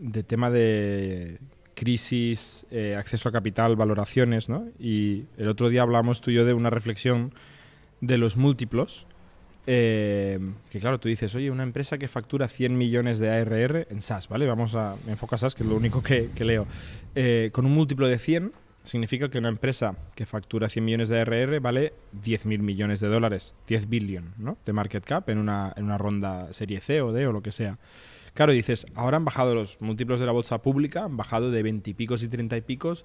de 0.01 0.23
tema 0.23 0.51
de 0.51 1.39
crisis, 1.75 2.67
eh, 2.71 2.97
acceso 2.97 3.29
a 3.29 3.33
capital, 3.33 3.77
valoraciones, 3.77 4.49
¿no? 4.49 4.69
Y 4.79 5.25
el 5.37 5.49
otro 5.49 5.69
día 5.69 5.83
hablamos 5.83 6.21
tú 6.21 6.31
y 6.31 6.35
yo 6.35 6.45
de 6.45 6.55
una 6.55 6.71
reflexión 6.71 7.35
de 8.01 8.19
los 8.19 8.37
múltiplos. 8.37 9.07
Eh, 9.67 10.39
que 10.71 10.81
claro, 10.81 10.99
tú 10.99 11.09
dices, 11.09 11.35
oye, 11.35 11.51
una 11.51 11.63
empresa 11.63 11.99
que 11.99 12.09
factura 12.09 12.49
100 12.49 12.77
millones 12.77 13.19
de 13.19 13.31
ARR 13.31 13.87
en 13.91 14.01
SaaS, 14.01 14.29
¿vale? 14.29 14.47
Vamos 14.47 14.75
a, 14.75 14.97
me 15.07 15.13
enfoco 15.13 15.35
a 15.35 15.39
SaaS, 15.39 15.55
que 15.55 15.63
es 15.63 15.69
lo 15.69 15.77
único 15.77 16.03
que, 16.03 16.31
que 16.35 16.45
leo. 16.45 16.67
Eh, 17.15 17.51
con 17.53 17.67
un 17.67 17.73
múltiplo 17.73 18.09
de 18.09 18.19
100 18.19 18.53
significa 18.83 19.31
que 19.31 19.39
una 19.39 19.49
empresa 19.49 19.97
que 20.17 20.27
factura 20.27 20.69
100 20.69 20.85
millones 20.85 21.09
de 21.09 21.21
ARR 21.21 21.61
vale 21.61 21.93
10.000 22.25 22.59
millones 22.59 23.01
de 23.01 23.09
dólares, 23.09 23.55
10 23.69 23.89
billion, 23.89 24.35
¿no? 24.37 24.59
De 24.67 24.73
market 24.73 25.05
cap 25.05 25.29
en 25.29 25.39
una, 25.39 25.73
en 25.77 25.85
una 25.85 25.99
ronda 25.99 26.53
serie 26.53 26.81
C 26.81 27.01
o 27.01 27.13
D 27.13 27.27
o 27.27 27.33
lo 27.33 27.43
que 27.43 27.53
sea. 27.53 27.79
Claro, 28.35 28.53
dices, 28.53 28.87
ahora 28.95 29.19
han 29.19 29.25
bajado 29.25 29.55
los 29.55 29.81
múltiplos 29.81 30.19
de 30.19 30.27
la 30.27 30.33
bolsa 30.33 30.63
pública, 30.63 31.05
han 31.05 31.17
bajado 31.17 31.51
de 31.51 31.63
20 31.63 31.91
y 31.91 31.95
picos 31.95 32.23
y 32.23 32.29
30 32.29 32.57
y 32.57 32.61
picos 32.63 33.05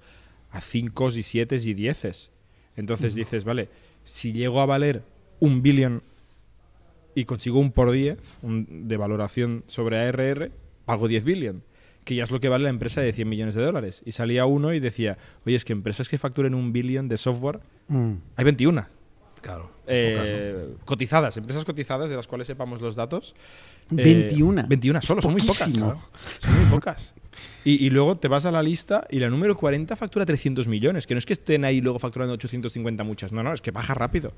a 0.50 0.60
5 0.60 1.10
y 1.10 1.22
7 1.22 1.56
y 1.62 1.74
10. 1.74 2.30
Entonces 2.76 3.14
dices, 3.14 3.44
vale, 3.44 3.68
si 4.04 4.32
llego 4.32 4.60
a 4.60 4.66
valer 4.66 5.02
un 5.40 5.62
billón 5.62 6.02
y 7.14 7.24
consigo 7.24 7.58
un 7.58 7.72
por 7.72 7.90
10 7.92 8.18
un- 8.42 8.88
de 8.88 8.96
valoración 8.96 9.64
sobre 9.66 9.98
ARR, 9.98 10.50
pago 10.84 11.08
10 11.08 11.24
billion, 11.24 11.62
que 12.04 12.14
ya 12.14 12.24
es 12.24 12.30
lo 12.30 12.40
que 12.40 12.48
vale 12.48 12.64
la 12.64 12.70
empresa 12.70 13.00
de 13.00 13.12
100 13.12 13.28
millones 13.28 13.54
de 13.54 13.62
dólares. 13.64 14.02
Y 14.06 14.12
salía 14.12 14.46
uno 14.46 14.72
y 14.72 14.80
decía, 14.80 15.18
oye, 15.44 15.56
es 15.56 15.64
que 15.64 15.72
empresas 15.72 16.08
que 16.08 16.16
facturen 16.18 16.54
un 16.54 16.72
billón 16.72 17.08
de 17.08 17.16
software, 17.18 17.60
Mm. 17.88 18.12
hay 18.36 18.44
21. 18.44 18.86
Claro. 19.40 19.70
Eh, 19.86 20.14
pocas, 20.16 20.30
¿no? 20.80 20.84
Cotizadas, 20.84 21.36
empresas 21.36 21.64
cotizadas 21.64 22.10
de 22.10 22.16
las 22.16 22.26
cuales 22.26 22.46
sepamos 22.46 22.80
los 22.80 22.94
datos. 22.96 23.34
Eh, 23.90 23.94
21. 24.02 24.66
21 24.68 25.00
solo, 25.00 25.22
son 25.22 25.32
muy 25.32 25.42
pocas. 25.42 25.72
Claro. 25.72 26.00
Son 26.38 26.54
muy 26.60 26.70
pocas. 26.70 27.14
Y, 27.64 27.84
y 27.84 27.90
luego 27.90 28.16
te 28.16 28.28
vas 28.28 28.46
a 28.46 28.50
la 28.50 28.62
lista 28.62 29.06
y 29.10 29.18
la 29.18 29.28
número 29.28 29.56
40 29.56 29.94
factura 29.96 30.24
300 30.24 30.68
millones. 30.68 31.06
Que 31.06 31.14
no 31.14 31.18
es 31.18 31.26
que 31.26 31.32
estén 31.32 31.64
ahí 31.64 31.80
luego 31.80 31.98
facturando 31.98 32.34
850 32.34 33.04
muchas. 33.04 33.32
No, 33.32 33.42
no, 33.42 33.52
es 33.52 33.60
que 33.60 33.70
baja 33.70 33.94
rápido. 33.94 34.32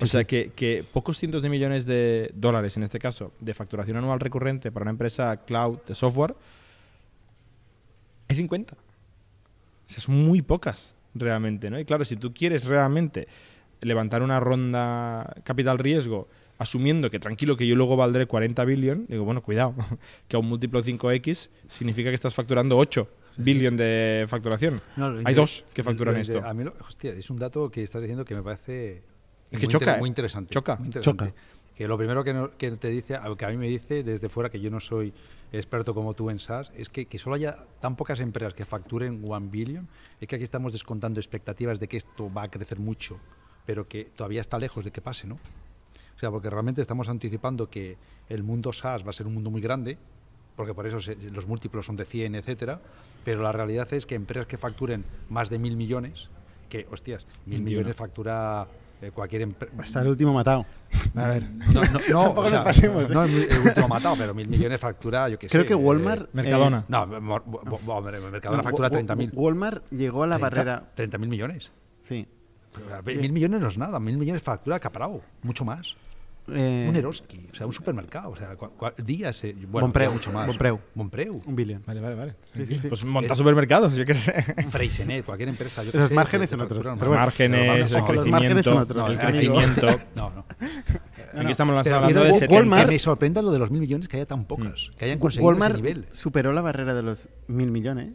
O 0.00 0.06
sea, 0.06 0.24
que, 0.24 0.52
que 0.54 0.84
pocos 0.92 1.18
cientos 1.18 1.42
de 1.42 1.48
millones 1.48 1.86
de 1.86 2.30
dólares, 2.34 2.76
en 2.76 2.82
este 2.82 2.98
caso, 2.98 3.32
de 3.40 3.54
facturación 3.54 3.96
anual 3.96 4.20
recurrente 4.20 4.70
para 4.70 4.84
una 4.84 4.90
empresa 4.90 5.44
cloud 5.44 5.78
de 5.86 5.94
software, 5.94 6.34
hay 8.28 8.36
50. 8.36 8.74
O 8.74 8.78
sea, 9.86 10.00
son 10.00 10.14
muy 10.24 10.42
pocas 10.42 10.94
realmente, 11.14 11.70
¿no? 11.70 11.78
Y 11.78 11.84
claro, 11.84 12.04
si 12.04 12.16
tú 12.16 12.32
quieres 12.34 12.66
realmente 12.66 13.28
levantar 13.80 14.22
una 14.22 14.40
ronda 14.40 15.34
capital 15.44 15.78
riesgo 15.78 16.28
asumiendo 16.58 17.10
que 17.10 17.18
tranquilo 17.18 17.56
que 17.56 17.66
yo 17.66 17.76
luego 17.76 17.96
valdré 17.96 18.26
40 18.26 18.64
billion, 18.64 19.06
digo, 19.08 19.24
bueno, 19.24 19.42
cuidado, 19.42 19.74
que 20.28 20.36
a 20.36 20.38
un 20.38 20.48
múltiplo 20.48 20.82
5x 20.82 21.48
significa 21.68 22.10
que 22.10 22.14
estás 22.14 22.34
facturando 22.34 22.76
8 22.78 23.08
billion 23.38 23.76
de 23.76 24.24
facturación. 24.28 24.80
No, 24.96 25.14
Hay 25.24 25.34
dos 25.34 25.64
que 25.74 25.82
facturan 25.82 26.16
esto. 26.16 26.42
A 26.44 26.54
mí, 26.54 26.64
lo- 26.64 26.74
hostia, 26.86 27.12
es 27.12 27.28
un 27.30 27.38
dato 27.38 27.70
que 27.70 27.82
estás 27.82 28.00
diciendo 28.02 28.24
que 28.24 28.34
me 28.34 28.42
parece 28.42 29.02
Es 29.50 29.52
muy 29.52 29.60
que 29.60 29.66
choca, 29.68 29.84
inter- 29.84 29.96
¿eh? 29.96 29.98
muy 30.00 30.08
interesante. 30.08 30.52
Choca. 30.54 30.76
muy 30.76 30.86
interesante. 30.86 31.24
Choca. 31.26 31.34
Que 31.76 31.86
lo 31.86 31.98
primero 31.98 32.24
que, 32.24 32.32
no- 32.32 32.50
que 32.56 32.70
te 32.72 32.88
dice, 32.88 33.18
que 33.36 33.44
a 33.44 33.48
mí 33.50 33.58
me 33.58 33.68
dice 33.68 34.02
desde 34.02 34.30
fuera, 34.30 34.48
que 34.48 34.58
yo 34.58 34.70
no 34.70 34.80
soy 34.80 35.12
experto 35.52 35.92
como 35.94 36.14
tú 36.14 36.30
en 36.30 36.38
SaaS, 36.38 36.72
es 36.74 36.88
que, 36.88 37.04
que 37.04 37.18
solo 37.18 37.36
haya 37.36 37.58
tan 37.82 37.96
pocas 37.96 38.20
empresas 38.20 38.54
que 38.54 38.64
facturen 38.64 39.20
1 39.22 39.50
billion, 39.50 39.86
es 40.18 40.26
que 40.26 40.36
aquí 40.36 40.44
estamos 40.44 40.72
descontando 40.72 41.20
expectativas 41.20 41.78
de 41.78 41.86
que 41.88 41.98
esto 41.98 42.32
va 42.32 42.44
a 42.44 42.50
crecer 42.50 42.78
mucho, 42.78 43.18
pero 43.66 43.86
que 43.86 44.06
todavía 44.06 44.40
está 44.40 44.58
lejos 44.58 44.84
de 44.86 44.90
que 44.90 45.02
pase, 45.02 45.26
¿no? 45.26 45.38
O 46.16 46.18
sea, 46.18 46.30
porque 46.30 46.48
realmente 46.50 46.80
estamos 46.80 47.08
anticipando 47.08 47.68
que 47.68 47.96
el 48.28 48.42
mundo 48.42 48.72
SaaS 48.72 49.04
va 49.04 49.10
a 49.10 49.12
ser 49.12 49.26
un 49.26 49.34
mundo 49.34 49.50
muy 49.50 49.60
grande, 49.60 49.98
porque 50.56 50.72
por 50.72 50.86
eso 50.86 50.98
se- 51.00 51.16
los 51.30 51.46
múltiplos 51.46 51.84
son 51.84 51.96
de 51.96 52.04
100, 52.06 52.34
etcétera, 52.34 52.80
pero 53.24 53.42
la 53.42 53.52
realidad 53.52 53.92
es 53.92 54.06
que 54.06 54.14
empresas 54.14 54.46
que 54.46 54.56
facturen 54.56 55.04
más 55.28 55.50
de 55.50 55.58
mil 55.58 55.76
millones, 55.76 56.30
que, 56.70 56.86
hostias, 56.90 57.26
mil 57.44 57.58
21. 57.58 57.64
millones 57.80 57.96
factura 57.96 58.66
eh, 59.02 59.10
cualquier 59.12 59.42
empresa. 59.42 59.74
Hasta 59.78 60.00
el 60.00 60.08
último 60.08 60.32
matado. 60.32 60.64
A 61.14 61.28
ver, 61.28 61.42
No, 61.52 61.66
no, 61.66 61.82
no, 61.82 61.98
Tampoco 62.22 62.40
o 62.40 62.42
nos 62.44 62.50
sea, 62.50 62.64
pasemos, 62.64 63.04
¿eh? 63.04 63.08
no 63.12 63.24
es 63.24 63.50
el 63.50 63.58
último 63.68 63.88
matado, 63.88 64.14
pero 64.16 64.32
mil 64.34 64.48
millones 64.48 64.80
factura, 64.80 65.28
yo 65.28 65.38
qué 65.38 65.48
sé. 65.50 65.52
Creo 65.52 65.66
que 65.66 65.74
eh, 65.74 65.76
Walmart. 65.76 66.32
Mercadona. 66.32 66.78
eh, 66.78 66.84
no, 66.88 67.02
hombre, 67.02 68.20
Mercadona 68.20 68.62
no, 68.62 68.62
factura 68.62 68.88
Wa- 68.88 68.98
30.000. 69.00 69.30
Walmart 69.34 69.84
llegó 69.90 70.22
a 70.22 70.26
la 70.26 70.38
barrera. 70.38 70.82
30.000 70.96 71.18
millones. 71.28 71.70
Sí. 72.00 72.26
Mil 73.04 73.32
millones 73.32 73.60
no 73.60 73.68
es 73.68 73.78
nada, 73.78 74.00
mil 74.00 74.16
millones 74.18 74.42
factura 74.42 74.78
Caprao, 74.78 75.20
mucho 75.42 75.64
más. 75.64 75.94
Eh, 76.48 76.86
Un 76.88 76.94
Eroski, 76.94 77.48
o 77.50 77.54
sea, 77.54 77.66
un 77.66 77.72
supermercado, 77.72 78.30
o 78.30 78.36
sea, 78.36 78.56
días, 78.98 79.42
eh, 79.44 79.54
bueno, 79.68 79.88
mucho 80.12 80.30
más. 80.32 80.46
Bonpreu. 80.46 80.78
Bonpreu. 80.94 81.34
Un 81.44 81.56
billón. 81.56 81.82
Vale, 81.86 82.00
vale, 82.00 82.14
vale. 82.14 82.34
Sí, 82.54 82.66
sí, 82.66 82.78
sí. 82.78 82.88
Pues 82.88 83.04
monta 83.04 83.32
Eh, 83.32 83.36
supermercados, 83.36 83.94
yo 83.96 84.04
qué 84.04 84.14
sé. 84.14 84.32
Freysenet, 84.70 85.24
cualquier 85.24 85.48
empresa. 85.48 85.82
Yo 85.82 85.90
Los 85.92 86.08
sé, 86.08 86.14
márgenes 86.14 86.48
que 86.50 86.56
otros, 86.56 86.84
bueno. 86.84 87.10
Márgenes, 87.14 87.90
vamos, 87.92 88.14
los 88.14 88.26
márgenes 88.28 88.64
son 88.64 88.78
otros. 88.78 89.10
el 89.10 89.16
No, 89.16 89.20
crecimiento. 89.20 89.86
No, 90.14 90.30
no. 90.30 90.46
Aquí 91.40 91.50
estamos 91.50 91.86
hablando 91.86 92.24
de 92.24 92.30
Wa- 92.30 92.38
70. 92.38 92.54
Walmart- 92.64 92.86
Que 92.86 92.92
me 92.92 92.98
sorprenda 92.98 93.42
lo 93.42 93.50
de 93.50 93.58
los 93.58 93.70
mil 93.70 93.80
millones 93.80 94.08
que 94.08 94.16
haya 94.16 94.26
tan 94.26 94.44
pocas, 94.46 94.90
que 94.96 95.04
hayan 95.04 95.18
conseguido 95.18 95.48
Walmart 95.48 95.74
ese 95.74 95.82
nivel. 95.82 96.06
superó 96.12 96.52
la 96.52 96.60
barrera 96.62 96.94
de 96.94 97.02
los 97.02 97.28
mil 97.48 97.70
millones 97.70 98.14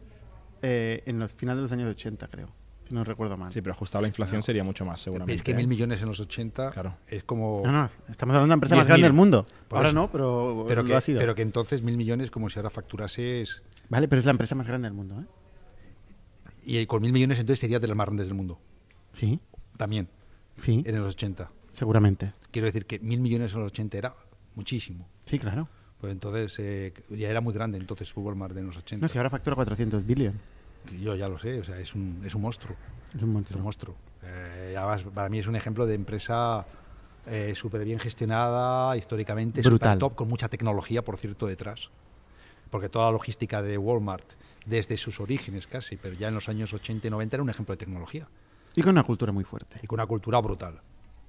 eh, 0.64 1.04
en 1.06 1.20
los 1.20 1.34
finales 1.34 1.58
de 1.58 1.64
los 1.64 1.72
años 1.72 1.90
80, 1.92 2.28
creo. 2.30 2.48
Si 2.92 2.96
no 2.96 3.06
recuerdo 3.06 3.38
mal. 3.38 3.54
Sí, 3.54 3.62
pero 3.62 3.72
ajustado 3.72 4.00
a 4.00 4.02
la 4.02 4.10
inflación 4.10 4.44
sería 4.44 4.66
mucho 4.66 4.84
más, 4.84 5.00
seguramente. 5.00 5.34
Es 5.34 5.44
que 5.44 5.52
¿eh? 5.52 5.56
mil 5.56 5.66
millones 5.66 6.02
en 6.02 6.10
los 6.10 6.20
80 6.20 6.72
Claro. 6.72 6.98
es 7.08 7.24
como... 7.24 7.62
No, 7.64 7.72
no, 7.72 7.86
estamos 8.10 8.36
hablando 8.36 8.48
de 8.48 8.48
la 8.50 8.54
empresa 8.56 8.76
más 8.76 8.86
10.000. 8.86 8.88
grande 8.90 9.04
del 9.04 9.14
mundo. 9.14 9.48
Por 9.70 9.78
Ahora 9.78 9.90
eso. 9.92 9.96
no, 9.98 10.12
pero, 10.12 10.66
pero, 10.68 10.82
lo 10.84 10.90
que, 10.90 10.96
ha 10.96 11.00
sido. 11.00 11.18
pero 11.20 11.34
que 11.34 11.42
entonces 11.42 11.84
mil 11.84 11.96
millones 11.96 12.30
como 12.32 12.50
si 12.50 12.60
ahora 12.60 12.70
facturases... 12.70 13.64
Vale, 13.88 14.10
pero 14.10 14.20
es 14.20 14.26
la 14.26 14.32
empresa 14.32 14.56
más 14.56 14.68
grande 14.68 14.88
del 14.90 14.94
mundo, 14.94 15.22
¿eh? 15.22 15.26
Y 16.66 16.86
con 16.86 17.02
mil 17.02 17.14
millones 17.14 17.40
entonces 17.40 17.62
sería 17.62 17.80
de 17.80 17.88
las 17.88 17.96
más 17.96 18.08
grandes 18.08 18.28
del 18.28 18.36
mundo. 18.36 18.60
Sí, 19.14 19.40
También, 19.78 20.10
sí, 20.58 20.84
en 20.86 21.00
los 21.00 21.16
80. 21.16 21.50
seguramente. 21.72 22.34
Quiero 22.52 22.66
decir 22.66 22.86
que 22.86 23.00
mil 23.00 23.22
millones 23.22 23.54
en 23.54 23.62
los 23.62 23.72
80 23.72 23.98
era 23.98 24.16
muchísimo. 24.56 25.08
Sí, 25.28 25.40
claro. 25.40 25.70
Pues 26.02 26.12
entonces 26.12 26.60
eh, 26.60 26.94
ya 27.10 27.30
era 27.30 27.40
muy 27.40 27.54
grande 27.54 27.78
entonces 27.78 28.12
Walmart 28.14 28.58
en 28.58 28.66
los 28.66 28.76
80. 28.76 29.06
No, 29.06 29.10
si 29.10 29.18
ahora 29.18 29.30
factura 29.30 29.56
400 29.56 30.06
billion. 30.06 30.34
Yo 31.00 31.16
ya 31.16 31.28
lo 31.28 31.38
sé, 31.38 31.60
o 31.60 31.64
sea, 31.64 31.80
es 31.80 31.94
un, 31.96 32.22
es 32.26 32.36
un 32.36 32.42
monstruo. 32.42 32.76
Es 33.16 33.22
un 33.22 33.44
Es 33.44 33.52
un 33.52 33.62
monstruo. 33.62 33.96
Eh, 34.24 34.76
además, 34.78 35.04
para 35.14 35.30
mí 35.30 35.40
es 35.40 35.48
un 35.48 35.56
ejemplo 35.56 35.86
de 35.86 35.96
empresa 35.96 36.66
eh, 37.28 37.54
súper 37.56 37.84
bien 37.84 38.00
gestionada, 38.00 38.96
históricamente, 38.98 39.62
Brutal. 39.62 39.94
súper 39.94 40.00
top, 40.00 40.16
con 40.16 40.28
mucha 40.28 40.48
tecnología, 40.50 41.04
por 41.04 41.18
cierto, 41.18 41.48
detrás. 41.48 41.90
Porque 42.70 42.88
toda 42.90 43.06
la 43.08 43.12
logística 43.12 43.62
de 43.62 43.78
Walmart, 43.78 44.26
desde 44.66 44.96
sus 44.98 45.20
orígenes 45.20 45.68
casi, 45.68 45.98
pero 45.98 46.16
ya 46.16 46.30
en 46.30 46.36
los 46.36 46.48
años 46.50 46.74
80 46.74 47.08
y 47.08 47.10
90 47.12 47.36
era 47.36 47.44
un 47.44 47.50
ejemplo 47.50 47.74
de 47.74 47.78
tecnología. 47.78 48.28
Y 48.76 48.82
con 48.82 48.92
una 48.92 49.04
cultura 49.04 49.32
muy 49.34 49.44
fuerte. 49.44 49.80
Y 49.84 49.88
con 49.88 50.00
una 50.00 50.06
cultura 50.08 50.40
brutal. 50.40 50.80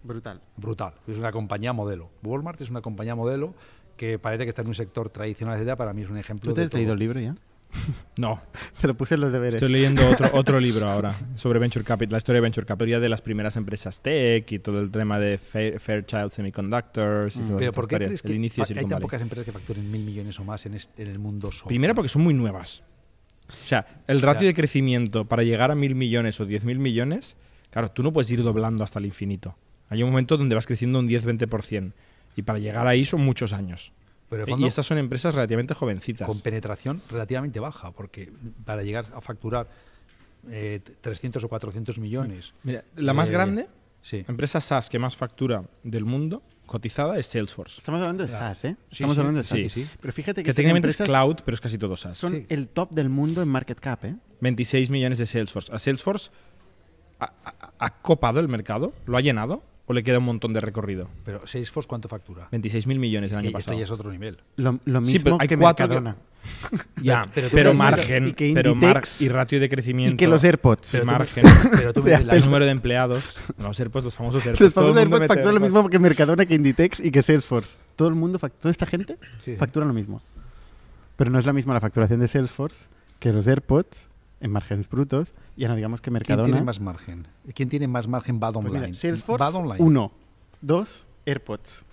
Brutal. 0.04 0.40
Brutal. 0.56 0.94
Es 1.06 1.18
una 1.18 1.32
compañía 1.32 1.72
modelo. 1.72 2.10
Walmart 2.22 2.60
es 2.60 2.70
una 2.70 2.80
compañía 2.80 3.14
modelo 3.14 3.54
que 3.96 4.18
parece 4.18 4.44
que 4.44 4.50
está 4.50 4.62
en 4.62 4.68
un 4.68 4.74
sector 4.74 5.10
tradicional, 5.10 5.54
etcétera, 5.56 5.76
para 5.76 5.92
mí 5.92 6.02
es 6.02 6.10
un 6.10 6.16
ejemplo 6.18 6.50
¿Tú 6.50 6.54
te 6.54 6.62
de 6.62 6.66
has 6.68 6.72
leído 6.74 6.88
todo. 6.88 6.92
el 6.94 6.98
libro 7.00 7.20
ya? 7.20 7.34
No, 8.18 8.42
Te 8.80 8.86
lo 8.86 8.94
puse 8.94 9.14
en 9.14 9.22
los 9.22 9.32
deberes. 9.32 9.56
estoy 9.56 9.72
leyendo 9.72 10.02
otro, 10.08 10.28
otro 10.34 10.60
libro 10.60 10.88
ahora 10.88 11.14
sobre 11.34 11.58
Venture 11.58 11.84
Capital, 11.84 12.12
la 12.12 12.18
historia 12.18 12.36
de 12.36 12.42
Venture 12.42 12.66
Capital, 12.66 12.88
ya 12.88 13.00
de 13.00 13.08
las 13.08 13.22
primeras 13.22 13.56
empresas 13.56 14.00
tech 14.02 14.50
y 14.52 14.58
todo 14.58 14.80
el 14.80 14.90
tema 14.90 15.18
de 15.18 15.38
Fair- 15.38 15.78
Fairchild 15.80 16.30
Semiconductors 16.30 17.36
y 17.36 17.40
Mm. 17.40 17.46
todas 17.46 17.58
Pero 17.60 17.72
¿por 17.72 17.88
qué 17.88 17.96
crees 17.96 18.10
el 18.12 18.20
que 18.30 18.34
inicio 18.34 18.64
hay 18.68 18.86
tan 18.86 19.00
pocas 19.00 19.20
empresas 19.22 19.44
que 19.46 19.52
facturen 19.52 19.90
mil 19.90 20.04
millones 20.04 20.38
o 20.38 20.44
más 20.44 20.66
en, 20.66 20.74
este- 20.74 21.02
en 21.02 21.08
el 21.08 21.18
mundo 21.18 21.50
software? 21.50 21.68
Primero 21.68 21.94
porque 21.94 22.08
son 22.08 22.22
muy 22.22 22.34
nuevas. 22.34 22.82
O 23.48 23.66
sea, 23.66 24.02
el 24.06 24.22
ratio 24.22 24.46
de 24.46 24.54
crecimiento 24.54 25.24
para 25.26 25.42
llegar 25.42 25.70
a 25.70 25.74
mil 25.74 25.94
millones 25.94 26.38
o 26.40 26.46
diez 26.46 26.64
mil 26.64 26.78
millones, 26.78 27.36
claro, 27.70 27.90
tú 27.90 28.02
no 28.02 28.12
puedes 28.12 28.30
ir 28.30 28.42
doblando 28.42 28.84
hasta 28.84 28.98
el 28.98 29.06
infinito. 29.06 29.56
Hay 29.88 30.02
un 30.02 30.10
momento 30.10 30.36
donde 30.36 30.54
vas 30.54 30.66
creciendo 30.66 30.98
un 31.00 31.08
10-20%. 31.08 31.92
Y 32.34 32.42
para 32.42 32.58
llegar 32.58 32.86
ahí 32.86 33.04
son 33.04 33.20
muchos 33.22 33.52
años. 33.52 33.92
Pero 34.32 34.58
y 34.58 34.64
estas 34.64 34.86
son 34.86 34.98
empresas 34.98 35.34
relativamente 35.34 35.74
jovencitas. 35.74 36.26
con 36.26 36.40
penetración 36.40 37.02
relativamente 37.10 37.60
baja, 37.60 37.90
porque 37.92 38.32
para 38.64 38.82
llegar 38.82 39.06
a 39.14 39.20
facturar 39.20 39.68
eh, 40.50 40.80
300 41.00 41.44
o 41.44 41.48
400 41.48 41.98
millones. 41.98 42.54
Mira, 42.64 42.82
la 42.96 43.12
más 43.12 43.28
eh, 43.28 43.32
grande, 43.32 43.68
Sí. 44.00 44.24
empresa 44.26 44.60
SaaS 44.60 44.88
que 44.88 44.98
más 44.98 45.16
factura 45.16 45.62
del 45.84 46.04
mundo, 46.04 46.42
cotizada, 46.66 47.18
es 47.18 47.26
Salesforce. 47.26 47.78
Estamos 47.78 48.00
hablando 48.00 48.24
de. 48.24 48.28
SaaS, 48.28 48.64
¿eh? 48.64 48.76
Estamos 48.90 49.14
sí, 49.14 49.20
hablando 49.20 49.38
de 49.38 49.44
SaaS. 49.44 49.72
sí. 49.72 49.86
Pero 50.00 50.12
fíjate 50.12 50.42
que, 50.42 50.50
Que 50.50 50.54
técnicamente 50.54 50.88
es 50.88 50.96
cloud, 50.96 51.36
pero 51.44 51.54
es 51.54 51.60
casi 51.60 51.78
todo 51.78 51.96
SaaS. 51.96 52.16
son 52.16 52.32
Sí. 52.34 52.46
el 52.48 52.66
top 52.68 52.90
del 52.90 53.08
mundo 53.10 53.42
en 53.42 53.48
market 53.48 53.78
cap, 53.78 54.04
¿eh? 54.04 54.16
26 54.40 54.90
millones 54.90 55.18
de 55.18 55.26
Salesforce. 55.26 55.72
¿A 55.72 55.78
Salesforce 55.78 56.30
ha, 57.20 57.26
ha- 57.44 57.72
ha 57.78 57.90
copado 58.02 58.40
el 58.40 58.48
mercado? 58.48 58.92
¿Lo 59.06 59.16
ha 59.16 59.20
llenado? 59.20 59.62
¿O 59.86 59.92
le 59.92 60.04
queda 60.04 60.18
un 60.18 60.24
montón 60.24 60.52
de 60.52 60.60
recorrido? 60.60 61.08
Pero 61.24 61.44
Salesforce, 61.46 61.88
¿cuánto 61.88 62.08
factura? 62.08 62.46
26 62.52 62.86
mil 62.86 63.00
millones 63.00 63.32
el 63.32 63.38
Que 63.38 63.40
año 63.40 63.48
esto 63.48 63.58
pasado. 63.58 63.78
ya 63.78 63.84
es 63.84 63.90
otro 63.90 64.10
nivel. 64.12 64.38
Lo, 64.56 64.78
lo 64.84 65.00
Sí, 65.04 65.06
mismo 65.14 65.24
pero 65.24 65.36
hay 65.40 65.48
que 65.48 65.56
cuatro 65.58 65.88
que- 65.88 65.94
Mercadona. 66.00 66.16
Ya, 67.02 67.28
pero 67.34 67.48
pero, 67.52 67.70
ves- 67.70 67.78
margen, 67.78 68.28
y 68.28 68.32
que 68.32 68.52
pero 68.54 68.74
mar- 68.76 69.02
Inditex- 69.02 69.20
y 69.20 69.28
ratio 69.28 69.58
de 69.60 69.68
crecimiento. 69.68 70.14
Y 70.14 70.16
que 70.16 70.26
los 70.28 70.42
AirPods. 70.44 70.88
Pero 70.92 71.04
margen, 71.04 71.44
Pero 71.72 71.92
tú 71.92 72.02
ves 72.02 72.24
la- 72.24 72.34
el 72.36 72.44
número 72.44 72.64
de 72.64 72.70
empleados, 72.70 73.36
los 73.58 73.78
AirPods, 73.80 74.04
los 74.04 74.14
famosos 74.14 74.44
AirPods. 74.46 74.60
Los 74.60 74.74
famosos 74.74 74.96
AirPods 74.98 75.26
facturan 75.26 75.54
lo 75.54 75.60
mismo 75.60 75.88
que 75.90 75.98
Mercadona, 75.98 76.46
que 76.46 76.54
Inditex 76.54 77.00
y 77.00 77.10
que 77.10 77.22
Salesforce. 77.22 77.76
Todo 77.96 78.06
el 78.08 78.14
mundo, 78.14 78.38
toda 78.38 78.70
esta 78.70 78.86
gente 78.86 79.18
Sí. 79.44 79.56
factura 79.56 79.84
lo 79.84 79.92
mismo. 79.92 80.22
Pero 81.16 81.30
no 81.30 81.38
es 81.40 81.44
la 81.46 81.52
misma 81.52 81.74
la 81.74 81.80
facturación 81.80 82.20
de 82.20 82.28
Salesforce 82.28 82.86
que 83.18 83.32
los 83.32 83.46
AirPods 83.48 84.08
en 84.42 84.50
márgenes 84.52 84.88
brutos. 84.90 85.32
Y 85.56 85.64
ahora 85.64 85.76
digamos 85.76 86.00
que 86.00 86.06
¿Quién 86.10 86.14
Mercadona... 86.14 86.44
tiene 86.44 86.62
más 86.62 86.80
margen? 86.80 87.26
¿Quién 87.54 87.68
tiene 87.70 87.88
más 87.88 88.06
margen 88.08 88.38
bad 88.40 88.52
Pues 88.54 88.66
online? 88.66 88.86
mira, 88.88 88.98
Salesforce, 88.98 89.42
Bad 89.44 89.54
online. 89.54 89.82
1. 89.82 90.12
2. 90.60 91.06
AirPods. 91.26 91.84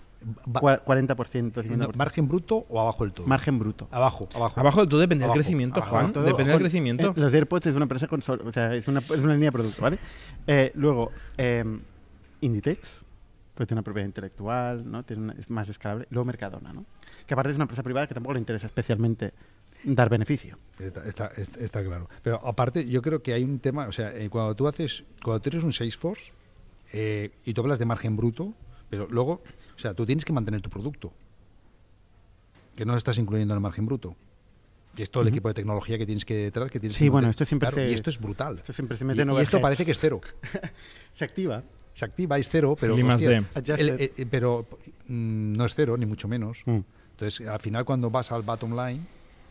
Ba- 0.44 0.60
Cua- 0.60 0.84
40%, 0.84 1.16
50%. 1.64 1.76
no, 1.78 1.88
¿Margen 1.96 2.28
bruto 2.28 2.66
o 2.68 2.78
abajo 2.78 3.04
del 3.04 3.14
todo? 3.14 3.26
Margen 3.26 3.58
bruto. 3.58 3.88
Abajo, 3.90 4.28
abajo. 4.34 4.60
Abajo 4.60 4.80
del 4.80 4.88
todo 4.90 5.00
depende 5.00 5.24
del 5.24 5.32
crecimiento, 5.32 5.80
abajo, 5.80 5.96
Juan. 5.96 6.12
Todo 6.12 6.24
depende 6.24 6.50
del 6.52 6.60
crecimiento. 6.60 7.08
eh, 7.16 7.20
los 7.20 7.32
AirPods 7.32 7.66
es 7.68 7.74
una 7.76 7.84
empresa 7.84 8.06
con 8.06 8.20
sol- 8.20 8.42
o 8.44 8.52
sea, 8.52 8.74
es 8.74 8.86
una, 8.88 8.98
es 9.00 9.10
una 9.10 9.32
línea 9.32 9.48
de 9.48 9.52
producto, 9.52 9.80
¿vale? 9.80 9.98
Eh, 10.46 10.72
luego, 10.74 11.10
eh, 11.38 11.64
Inditex, 12.42 13.02
pues 13.54 13.66
tiene 13.66 13.78
una 13.78 13.82
propiedad 13.84 14.06
intelectual, 14.06 14.90
¿no? 14.90 15.02
Tiene 15.04 15.22
una- 15.22 15.32
es 15.34 15.48
más 15.50 15.68
escalable. 15.68 16.06
Luego 16.10 16.24
Mercadona, 16.26 16.72
¿no? 16.72 16.84
Que 17.26 17.34
aparte 17.34 17.50
es 17.50 17.56
una 17.56 17.64
empresa 17.64 17.82
privada 17.82 18.06
que 18.06 18.14
tampoco 18.14 18.34
le 18.34 18.40
interesa 18.40 18.66
especialmente 18.66 19.32
dar 19.84 20.08
beneficio. 20.08 20.58
Está, 20.78 21.06
está- 21.06 21.26
está- 21.36 21.60
está 21.60 21.84
claro. 21.84 22.08
Pero 22.22 22.44
aparte, 22.46 22.86
yo 22.88 23.02
creo 23.02 23.22
que 23.22 23.32
hay 23.32 23.44
un 23.44 23.58
tema, 23.58 23.86
o 23.86 23.92
sea, 23.92 24.14
eh, 24.16 24.28
cuando 24.30 24.54
tú 24.54 24.66
haces, 24.68 25.04
cuando 25.22 25.40
tú 25.40 25.50
eres 25.50 25.64
un 25.64 25.72
Salesforce 25.72 26.32
eh, 26.92 27.30
y 27.44 27.52
tú 27.54 27.60
hablas 27.60 27.78
de 27.78 27.84
margen 27.84 28.16
bruto, 28.16 28.54
pero 28.88 29.06
luego, 29.10 29.42
o 29.74 29.78
sea, 29.78 29.94
tú 29.94 30.04
tienes 30.06 30.24
que 30.24 30.32
mantener 30.32 30.60
tu 30.62 30.70
producto, 30.70 31.12
que 32.76 32.84
no 32.84 32.92
lo 32.92 32.98
estás 32.98 33.18
incluyendo 33.18 33.54
en 33.54 33.58
el 33.58 33.62
margen 33.62 33.86
bruto. 33.86 34.16
Y 34.96 35.02
es 35.02 35.10
todo 35.10 35.22
el 35.22 35.28
equipo 35.28 35.46
de 35.48 35.54
tecnología 35.54 35.96
que 35.98 36.06
tienes 36.06 36.24
que 36.24 36.34
detrás, 36.34 36.68
que 36.70 36.80
tienes 36.80 36.96
Sí, 36.96 37.04
que 37.04 37.10
bueno, 37.10 37.30
esto 37.30 37.44
siempre 37.44 37.68
Claro, 37.68 37.84
se- 37.86 37.90
Y 37.90 37.94
esto 37.94 38.10
es 38.10 38.18
brutal. 38.18 38.56
Esto 38.56 38.72
siempre 38.72 38.96
se 38.96 39.04
Y, 39.04 39.06
mete 39.06 39.22
en 39.22 39.30
y 39.30 39.36
esto 39.38 39.60
parece 39.60 39.84
que 39.84 39.92
es 39.92 39.98
cero. 40.00 40.20
Se 41.14 41.24
activa. 41.24 41.62
Se 41.92 42.04
activa, 42.04 42.38
es 42.38 42.48
cero, 42.50 42.76
pero, 42.80 42.96
El 42.96 43.04
hostia, 43.04 43.28
D. 43.28 43.36
Adjusted. 43.54 43.78
el- 43.80 43.88
eh, 44.00 44.12
eh, 44.16 44.26
pero 44.28 44.66
mm, 45.06 45.52
no 45.52 45.64
es 45.64 45.74
cero, 45.76 45.96
ni 45.96 46.06
mucho 46.06 46.26
menos. 46.26 46.62
Mm. 46.66 46.78
Entonces, 47.12 47.46
al 47.46 47.60
final, 47.60 47.84
cuando 47.84 48.10
vas 48.10 48.32
al 48.32 48.42
bottom 48.42 48.74
line, 48.76 49.00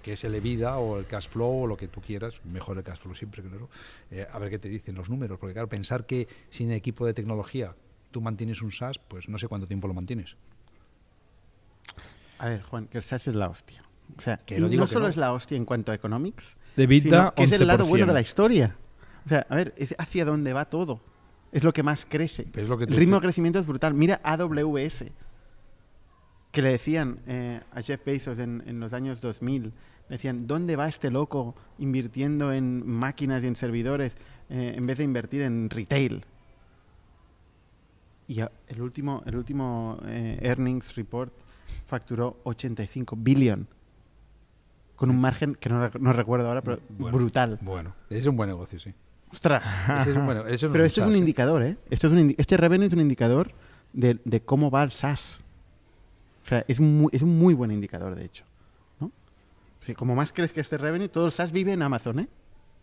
que 0.02 0.14
es 0.14 0.24
el 0.24 0.34
EBITDA 0.36 0.78
o 0.78 0.98
el 0.98 1.06
cash 1.06 1.28
flow 1.28 1.64
o 1.64 1.68
lo 1.68 1.76
que 1.78 1.88
tú 1.88 2.02
quieras, 2.02 2.42
mejor 2.46 2.78
el 2.78 2.84
cash 2.84 3.00
flow 3.00 3.16
siempre, 3.16 3.44
claro. 3.44 3.70
Eh, 4.12 4.28
a 4.32 4.40
ver 4.40 4.50
qué 4.50 4.60
te 4.60 4.70
dicen 4.70 4.96
los 4.96 5.10
números, 5.10 5.38
porque 5.40 5.54
claro, 5.54 5.68
pensar 5.70 6.06
que 6.06 6.28
sin 6.50 6.72
equipo 6.72 7.06
de 7.06 7.14
tecnología 7.14 7.76
tú 8.12 8.22
mantienes 8.22 8.62
un 8.62 8.72
SaaS, 8.72 8.98
pues 9.00 9.30
no 9.30 9.38
sé 9.38 9.48
cuánto 9.48 9.68
tiempo 9.68 9.88
lo 9.88 9.94
mantienes. 9.94 10.36
A 12.38 12.48
ver, 12.48 12.62
Juan, 12.64 12.88
que 12.88 12.98
el 12.98 13.04
SaaS 13.04 13.28
es 13.28 13.36
la 13.36 13.50
hostia. 13.50 13.84
O 14.18 14.22
sea, 14.22 14.38
Que 14.38 14.58
no 14.60 14.68
y 14.68 14.70
digo 14.72 14.82
no 14.82 14.88
que 14.88 14.94
solo 14.94 15.06
no. 15.06 15.10
es 15.10 15.18
la 15.18 15.34
hostia 15.34 15.58
en 15.58 15.66
cuanto 15.66 15.92
a 15.92 15.96
economics, 15.96 16.56
De 16.76 16.84
EBITDA, 16.86 17.04
sino 17.10 17.34
que 17.36 17.44
es 17.44 17.52
el 17.52 17.68
lado 17.68 17.86
bueno 17.86 18.08
de 18.08 18.14
la 18.14 18.20
11%. 18.22 18.24
historia. 18.26 18.76
O 19.26 19.30
sea, 19.30 19.46
a 19.50 19.56
ver, 19.56 19.74
es 19.78 19.94
hacia 20.00 20.26
dónde 20.26 20.54
va 20.54 20.66
todo. 20.66 21.02
Es 21.52 21.64
lo 21.64 21.74
que 21.74 21.84
más 21.84 22.06
crece. 22.08 22.48
Es 22.56 22.68
lo 22.68 22.78
que 22.78 22.86
El 22.86 22.96
ritmo 22.96 23.16
de 23.18 23.22
crecimiento 23.22 23.60
es 23.60 23.66
brutal. 23.68 23.94
Mira 23.94 24.20
AWS, 24.24 25.06
que 26.52 26.62
le 26.62 26.70
decían 26.70 27.20
eh, 27.28 27.62
a 27.74 27.82
Jeff 27.82 28.04
Bezos 28.06 28.40
en, 28.40 28.64
en 28.66 28.80
los 28.80 28.94
años 28.94 29.22
2000, 29.22 29.64
le 29.66 29.72
decían, 30.10 30.48
¿dónde 30.48 30.76
va 30.76 30.88
este 30.88 31.12
loco 31.12 31.56
invirtiendo 31.78 32.52
en 32.52 32.88
máquinas 32.88 33.44
y 33.44 33.48
en 33.48 33.56
servidores 33.56 34.18
eh, 34.50 34.74
en 34.76 34.86
vez 34.86 34.98
de 34.98 35.04
invertir 35.04 35.42
en 35.42 35.70
retail? 35.70 36.26
Y 38.28 38.42
el 38.42 38.82
último, 38.82 39.24
el 39.26 39.36
último 39.36 40.00
eh, 40.06 40.38
earnings 40.42 40.96
report 40.96 41.34
facturó 41.88 42.38
85 42.44 43.16
billion 43.18 43.68
con 44.96 45.10
un 45.10 45.20
margen 45.20 45.56
que 45.56 45.70
no, 45.70 45.90
no 46.00 46.14
recuerdo 46.14 46.48
ahora, 46.48 46.62
pero 46.62 46.80
Bueno. 46.90 47.18
brutal. 47.18 47.58
Bueno, 47.62 47.94
ese 48.10 48.20
es 48.20 48.28
un 48.28 48.36
buen 48.36 48.50
negocio, 48.50 48.80
sí. 48.80 48.94
¡Ostras! 49.32 49.64
Ese 50.02 50.12
es 50.12 50.18
un 50.18 50.26
buen, 50.26 50.38
eso 50.50 50.68
no 50.68 50.74
Pero 50.74 50.86
esto 50.86 51.02
es 51.02 51.08
un 51.08 51.16
¿eh? 51.16 51.18
indicador, 51.18 51.64
¿eh? 51.64 51.78
Esto 51.90 52.08
es 52.08 52.14
un 52.14 52.36
este 52.38 52.58
revenue 52.58 52.88
es 52.88 52.94
un 52.94 53.02
indicador 53.02 53.52
de, 53.94 54.20
de 54.26 54.42
cómo 54.42 54.70
va 54.70 54.84
el 54.84 54.92
SaaS. 54.92 55.40
O 56.44 56.48
sea, 56.48 56.66
es, 56.68 56.80
muy, 56.80 57.10
es 57.14 57.22
un 57.22 57.38
muy 57.38 57.54
buen 57.54 57.72
indicador, 57.72 58.16
de 58.16 58.26
hecho. 58.26 58.44
Sí, 59.82 59.94
como 59.96 60.16
más 60.16 60.32
crees 60.34 60.52
que 60.52 60.62
este 60.62 60.78
revenue, 60.78 61.08
todo 61.10 61.26
el 61.26 61.32
SaaS 61.32 61.52
vive 61.52 61.72
en 61.74 61.82
Amazon, 61.82 62.20
¿eh? 62.20 62.30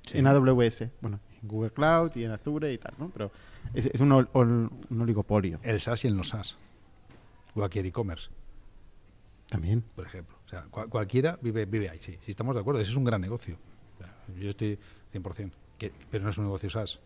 Sí. 0.03 0.19
En 0.19 0.27
AWS. 0.27 0.85
Bueno, 1.01 1.21
en 1.43 1.49
Google 1.49 1.71
Cloud 1.73 2.13
y 2.15 2.25
en 2.25 2.31
Azure 2.31 2.73
y 2.73 2.79
tal, 2.79 2.95
¿no? 2.99 3.11
Pero 3.11 3.31
es, 3.75 3.87
es 3.87 4.01
un, 4.01 4.11
ol- 4.13 4.29
ol- 4.33 4.71
un 4.89 5.01
oligopolio 5.01 5.59
El 5.63 5.81
SaaS 5.81 6.05
y 6.05 6.09
el 6.09 6.17
no 6.17 6.25
SaaS. 6.25 6.57
Cualquier 7.55 7.87
e-commerce, 7.87 8.31
también. 9.49 9.83
por 9.95 10.07
ejemplo. 10.07 10.37
O 10.45 10.49
sea, 10.49 10.63
cual- 10.71 10.89
cualquiera 10.89 11.39
vive, 11.43 11.65
vive 11.67 11.89
ahí, 11.91 11.99
sí. 11.99 12.19
Si 12.25 12.31
estamos 12.31 12.55
de 12.55 12.61
acuerdo, 12.61 12.81
ese 12.81 12.91
es 12.91 12.97
un 12.97 13.05
gran 13.05 13.21
negocio. 13.21 13.57
O 13.95 13.99
sea, 13.99 14.15
yo 14.39 14.51
estoy 14.51 14.79
100%. 15.13 15.51
Que, 15.79 15.93
pero 16.11 16.25
no 16.25 16.31
es 16.31 16.39
un 16.39 16.45
negocio 16.45 16.71
SaaS. 16.71 17.01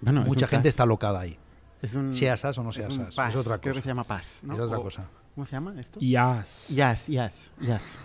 Bueno, 0.00 0.22
Mucha 0.24 0.46
gente 0.46 0.64
SaaS. 0.68 0.72
está 0.72 0.82
alocada 0.82 1.20
ahí. 1.20 1.38
Es 1.80 1.94
un, 1.94 2.12
sea 2.14 2.36
SaaS 2.36 2.58
o 2.58 2.62
no 2.62 2.72
sea 2.72 2.88
es 2.88 2.96
un 2.96 3.12
SaaS, 3.12 3.30
es 3.34 3.36
otra 3.40 3.58
Creo 3.58 3.72
que 3.74 3.78
cosa. 3.78 3.82
se 3.82 3.88
llama 3.88 4.04
PaaS, 4.04 4.40
¿no? 4.44 4.54
Es 4.54 4.60
otra 4.60 4.78
O- 4.78 4.82
cosa. 4.82 5.08
¿Cómo 5.34 5.44
se 5.46 5.52
llama 5.52 5.74
esto? 5.80 5.98
IaaS. 6.00 6.68
Yes, 6.68 7.06
yes, 7.06 7.52
yes. 7.60 7.98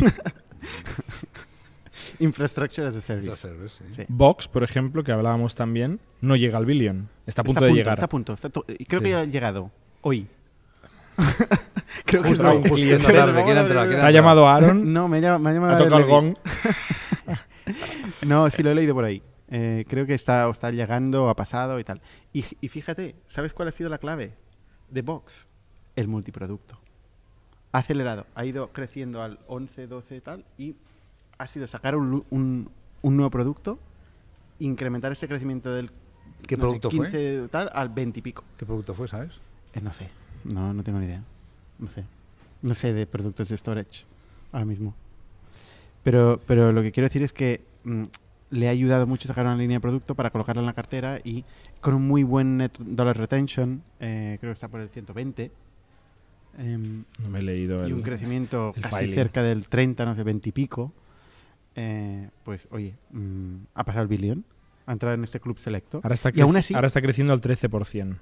Infrastructure 2.20 2.86
as 2.86 2.96
a 2.96 3.00
service. 3.00 3.26
Esa 3.30 3.36
service, 3.48 3.82
sí. 3.84 3.94
Sí. 3.96 4.02
Vox, 4.08 4.46
por 4.48 4.62
ejemplo, 4.62 5.02
que 5.02 5.12
hablábamos 5.12 5.54
también, 5.54 6.00
no 6.20 6.36
llega 6.36 6.58
al 6.58 6.66
billion. 6.66 7.08
Está 7.26 7.42
a 7.42 7.44
punto 7.44 7.60
está 7.60 7.66
de 7.66 7.72
llegar. 7.78 7.94
Está 7.94 8.06
a 8.06 8.08
punto. 8.08 8.32
está 8.34 8.50
creo 8.50 8.64
Sí. 8.78 8.84
que 9.04 9.10
ya 9.10 9.20
ha 9.20 9.24
llegado. 9.24 9.70
Hoy. 10.02 10.28
creo 12.06 12.22
que 12.22 12.28
Justo, 12.30 12.44
es 12.44 12.50
hoy. 12.50 12.58
justo, 12.62 12.74
¿quién 12.76 12.88
entra 12.90 13.06
Pero 13.08 13.18
tarde? 13.20 13.32
vamos 13.32 13.46
¿Quién 13.46 13.58
a 13.58 13.60
entra? 13.62 13.80
ver- 13.80 13.88
¿Quién 13.90 14.00
¿Te 14.00 14.06
ha 14.06 14.10
llamado 14.10 14.48
Aaron? 14.48 14.92
No, 14.92 15.08
me 15.08 15.20
me 15.20 15.26
ha 15.26 15.38
llamado 15.38 15.74
¿Ha 15.74 15.78
tocado 15.78 15.98
el 15.98 16.04
gong? 16.06 16.34
No, 18.26 18.50
sí 18.50 18.62
lo 18.62 18.70
he 18.70 18.74
leído 18.74 18.94
por 18.94 19.04
ahí. 19.04 19.22
Eh, 19.48 19.84
creo 19.88 20.06
que 20.06 20.14
está, 20.14 20.48
o 20.48 20.50
está 20.50 20.70
llegando, 20.70 21.28
ha 21.28 21.36
pasado 21.36 21.78
y 21.78 21.84
tal. 21.84 22.00
Y, 22.32 22.44
y 22.60 22.68
fíjate, 22.68 23.14
¿sabes 23.28 23.52
cuál 23.54 23.68
ha 23.68 23.72
sido 23.72 23.88
la 23.90 23.98
clave 23.98 24.34
de 24.90 25.02
Vox? 25.02 25.46
El 25.96 26.08
multiproducto. 26.08 26.78
Ha 27.74 27.78
acelerado, 27.78 28.24
ha 28.36 28.44
ido 28.44 28.68
creciendo 28.68 29.20
al 29.20 29.40
11, 29.48 29.88
12 29.88 30.14
y 30.16 30.20
tal, 30.20 30.44
y 30.56 30.76
ha 31.38 31.46
sido 31.48 31.66
sacar 31.66 31.96
un, 31.96 32.24
un- 32.30 32.70
un 33.02 33.16
nuevo 33.16 33.30
producto, 33.30 33.80
incrementar 34.60 35.10
este 35.10 35.26
crecimiento 35.26 35.72
del 35.74 35.90
¿Qué 36.46 36.56
no 36.56 36.60
sé, 36.60 36.66
producto 36.68 36.90
fue? 36.92 36.98
15 37.10 37.48
tal 37.50 37.68
al 37.74 37.88
20 37.88 38.20
y 38.20 38.22
pico. 38.22 38.44
¿Qué 38.56 38.64
producto 38.64 38.94
fue, 38.94 39.08
sabes? 39.08 39.32
Eh, 39.74 39.80
no 39.80 39.92
sé, 39.92 40.08
no, 40.44 40.72
no 40.72 40.84
tengo 40.84 41.00
ni 41.00 41.06
idea. 41.06 41.24
No 41.80 41.90
sé. 41.90 42.04
No 42.62 42.76
sé 42.76 42.92
de 42.92 43.08
productos 43.08 43.48
de 43.48 43.56
storage 43.56 44.04
ahora 44.52 44.66
mismo. 44.66 44.94
Pero, 46.04 46.40
pero 46.46 46.70
lo 46.70 46.80
que 46.80 46.92
quiero 46.92 47.08
decir 47.08 47.24
es 47.24 47.32
que 47.32 47.60
mm, 47.82 48.04
le 48.50 48.68
ha 48.68 48.70
ayudado 48.70 49.08
mucho 49.08 49.26
sacar 49.26 49.46
una 49.46 49.56
línea 49.56 49.78
de 49.78 49.80
producto 49.80 50.14
para 50.14 50.30
colocarla 50.30 50.60
en 50.62 50.66
la 50.66 50.74
cartera 50.74 51.18
y 51.24 51.44
con 51.80 51.94
un 51.94 52.06
muy 52.06 52.22
buen 52.22 52.56
net 52.58 52.70
dollar 52.78 53.18
retention, 53.18 53.82
eh, 53.98 54.36
creo 54.38 54.50
que 54.50 54.54
está 54.54 54.68
por 54.68 54.80
el 54.80 54.88
120, 54.90 55.50
em, 56.58 57.04
No 57.18 57.23
leído 57.44 57.86
y 57.88 57.92
un 57.92 58.02
crecimiento 58.02 58.72
el 58.76 58.82
casi 58.82 58.96
filing. 58.96 59.14
cerca 59.14 59.42
del 59.42 59.68
30, 59.68 60.04
no 60.04 60.14
sé, 60.14 60.22
20 60.22 60.48
y 60.48 60.52
pico, 60.52 60.92
eh, 61.74 62.30
pues 62.44 62.68
oye, 62.70 62.94
mm, 63.10 63.54
ha 63.74 63.84
pasado 63.84 64.02
el 64.02 64.08
billón, 64.08 64.44
ha 64.86 64.92
entrado 64.92 65.14
en 65.14 65.24
este 65.24 65.40
club 65.40 65.58
selecto. 65.58 66.00
Ahora 66.02 66.14
está, 66.14 66.30
y 66.34 66.40
aún 66.40 66.56
así, 66.56 66.74
ahora 66.74 66.86
está 66.86 67.00
creciendo 67.00 67.32
al 67.32 67.40
13%. 67.40 68.16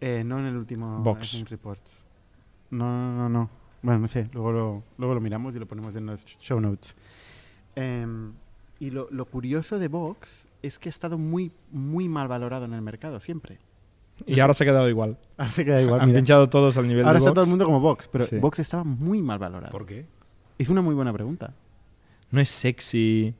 Eh, 0.00 0.22
no 0.24 0.38
en 0.38 0.46
el 0.46 0.56
último. 0.56 1.02
Earnings 1.04 1.50
Reports. 1.50 2.06
No, 2.70 2.86
no, 2.86 3.16
no, 3.16 3.28
no. 3.28 3.50
Bueno, 3.82 4.00
no 4.00 4.08
sé. 4.08 4.28
Luego 4.32 4.52
lo, 4.52 4.82
luego 4.98 5.14
lo 5.14 5.20
miramos 5.20 5.54
y 5.54 5.58
lo 5.58 5.66
ponemos 5.66 5.94
en 5.96 6.06
los 6.06 6.24
show 6.24 6.60
notes. 6.60 6.94
Em, 7.76 8.32
y 8.78 8.90
lo, 8.90 9.08
lo 9.10 9.26
curioso 9.26 9.78
de 9.78 9.88
Vox 9.88 10.46
es 10.62 10.78
que 10.78 10.88
ha 10.88 10.90
estado 10.90 11.18
muy, 11.18 11.52
muy 11.70 12.08
mal 12.08 12.28
valorado 12.28 12.64
en 12.64 12.72
el 12.72 12.82
mercado, 12.82 13.20
siempre. 13.20 13.58
Y 14.26 14.40
ahora 14.40 14.54
se 14.54 14.64
ha 14.64 14.66
quedado 14.66 14.88
igual. 14.88 15.16
Ahora 15.38 15.50
se 15.52 15.64
queda 15.64 15.80
igual. 15.82 16.00
Han 16.00 16.08
mira. 16.08 16.18
pinchado 16.18 16.48
todos 16.48 16.76
al 16.76 16.86
nivel 16.86 17.04
Ahora 17.04 17.14
de 17.14 17.18
está 17.18 17.30
Vox. 17.30 17.34
todo 17.34 17.44
el 17.44 17.50
mundo 17.50 17.64
como 17.64 17.80
Vox, 17.80 18.08
pero 18.08 18.26
Sí. 18.26 18.36
Vox 18.38 18.58
estaba 18.58 18.84
muy 18.84 19.22
mal 19.22 19.38
valorado. 19.38 19.72
¿Por 19.72 19.86
qué? 19.86 20.06
Es 20.58 20.68
una 20.68 20.82
muy 20.82 20.94
buena 20.94 21.12
pregunta. 21.12 21.54
No 22.30 22.40
es 22.40 22.48
sexy. 22.50 23.34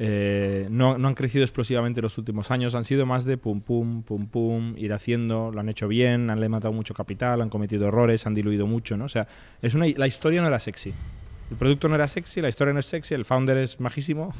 eh, 0.00 0.68
no, 0.70 0.96
no 0.98 1.08
han 1.08 1.14
crecido 1.14 1.42
explosivamente 1.44 2.00
los 2.02 2.16
últimos 2.18 2.50
años. 2.52 2.74
Han 2.76 2.84
sido 2.84 3.04
más 3.06 3.24
de 3.24 3.36
pum, 3.36 3.60
pum, 3.60 4.02
pum, 4.02 4.26
pum, 4.28 4.74
ir 4.76 4.92
haciendo. 4.92 5.50
Lo 5.52 5.58
han 5.60 5.68
hecho 5.68 5.88
bien, 5.88 6.30
han 6.30 6.38
le 6.40 6.48
matado 6.48 6.72
mucho 6.72 6.94
capital, 6.94 7.40
han 7.40 7.48
cometido 7.50 7.88
errores, 7.88 8.26
han 8.26 8.34
diluido 8.34 8.66
mucho. 8.66 8.96
¿no? 8.96 9.06
O 9.06 9.08
sea, 9.08 9.26
es 9.62 9.74
una, 9.74 9.86
la 9.96 10.06
historia 10.06 10.40
no 10.40 10.46
era 10.46 10.60
sexy. 10.60 10.92
El 11.50 11.56
producto 11.56 11.88
no 11.88 11.94
era 11.94 12.06
sexy, 12.06 12.40
la 12.42 12.48
historia 12.50 12.74
no 12.74 12.80
es 12.80 12.86
sexy, 12.86 13.14
el 13.14 13.24
founder 13.24 13.56
es 13.56 13.80
majísimo 13.80 14.32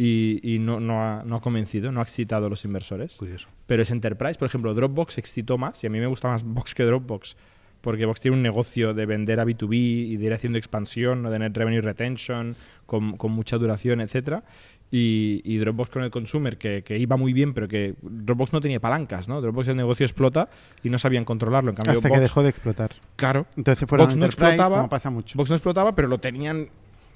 y, 0.00 0.38
y 0.54 0.58
no, 0.60 0.78
no, 0.80 1.02
ha, 1.02 1.24
no 1.26 1.36
ha 1.36 1.40
convencido, 1.40 1.90
no 1.92 1.98
ha 2.00 2.04
excitado 2.04 2.46
a 2.46 2.48
los 2.48 2.64
inversores. 2.64 3.16
Curioso. 3.16 3.48
pero 3.66 3.82
es 3.82 3.90
Enterprise. 3.90 4.38
Por 4.38 4.46
ejemplo, 4.46 4.72
Dropbox 4.72 5.18
excitó 5.18 5.58
más 5.58 5.82
y 5.82 5.88
a 5.88 5.90
mí 5.90 5.98
me 5.98 6.06
gusta 6.06 6.28
más 6.28 6.44
Box 6.44 6.74
que 6.74 6.84
Dropbox. 6.84 7.36
Porque 7.80 8.06
Box 8.06 8.20
tiene 8.20 8.36
un 8.36 8.42
negocio 8.42 8.92
de 8.94 9.06
vender 9.06 9.38
a 9.40 9.44
B2B 9.44 9.72
y 9.76 10.16
de 10.16 10.26
ir 10.26 10.32
haciendo 10.32 10.58
expansión, 10.58 11.22
¿no? 11.22 11.30
de 11.30 11.38
net 11.38 11.56
revenue 11.56 11.80
retention, 11.80 12.56
con, 12.86 13.16
con 13.16 13.30
mucha 13.32 13.56
duración, 13.58 14.00
etcétera. 14.00 14.42
Y, 14.90 15.42
y 15.44 15.58
Dropbox 15.58 15.90
con 15.90 16.02
el 16.02 16.10
consumer, 16.10 16.58
que, 16.58 16.82
que 16.82 16.96
iba 16.96 17.16
muy 17.16 17.32
bien, 17.32 17.52
pero 17.54 17.68
que 17.68 17.94
Dropbox 18.02 18.52
no 18.52 18.60
tenía 18.60 18.80
palancas, 18.80 19.28
¿no? 19.28 19.40
Dropbox 19.40 19.68
el 19.68 19.76
negocio 19.76 20.04
explota 20.06 20.48
y 20.82 20.90
no 20.90 20.98
sabían 20.98 21.24
controlarlo. 21.24 21.70
En 21.70 21.76
cambio, 21.76 21.92
Hasta 21.98 22.08
Box, 22.08 22.16
que 22.18 22.22
dejó 22.22 22.42
de 22.42 22.48
explotar. 22.48 22.90
claro, 23.16 23.46
Entonces 23.56 23.88
fueron 23.88 24.06
Vox 24.06 24.14
a 24.14 24.18
no 24.18 24.26
explotaba. 24.26 24.76
como 24.78 24.88
pasa 24.88 25.10
mucho. 25.10 25.36
Vox 25.36 25.50
no 25.50 25.56
explotaba, 25.56 25.94
pero 25.94 26.08
lo 26.08 26.18
tenían. 26.18 26.68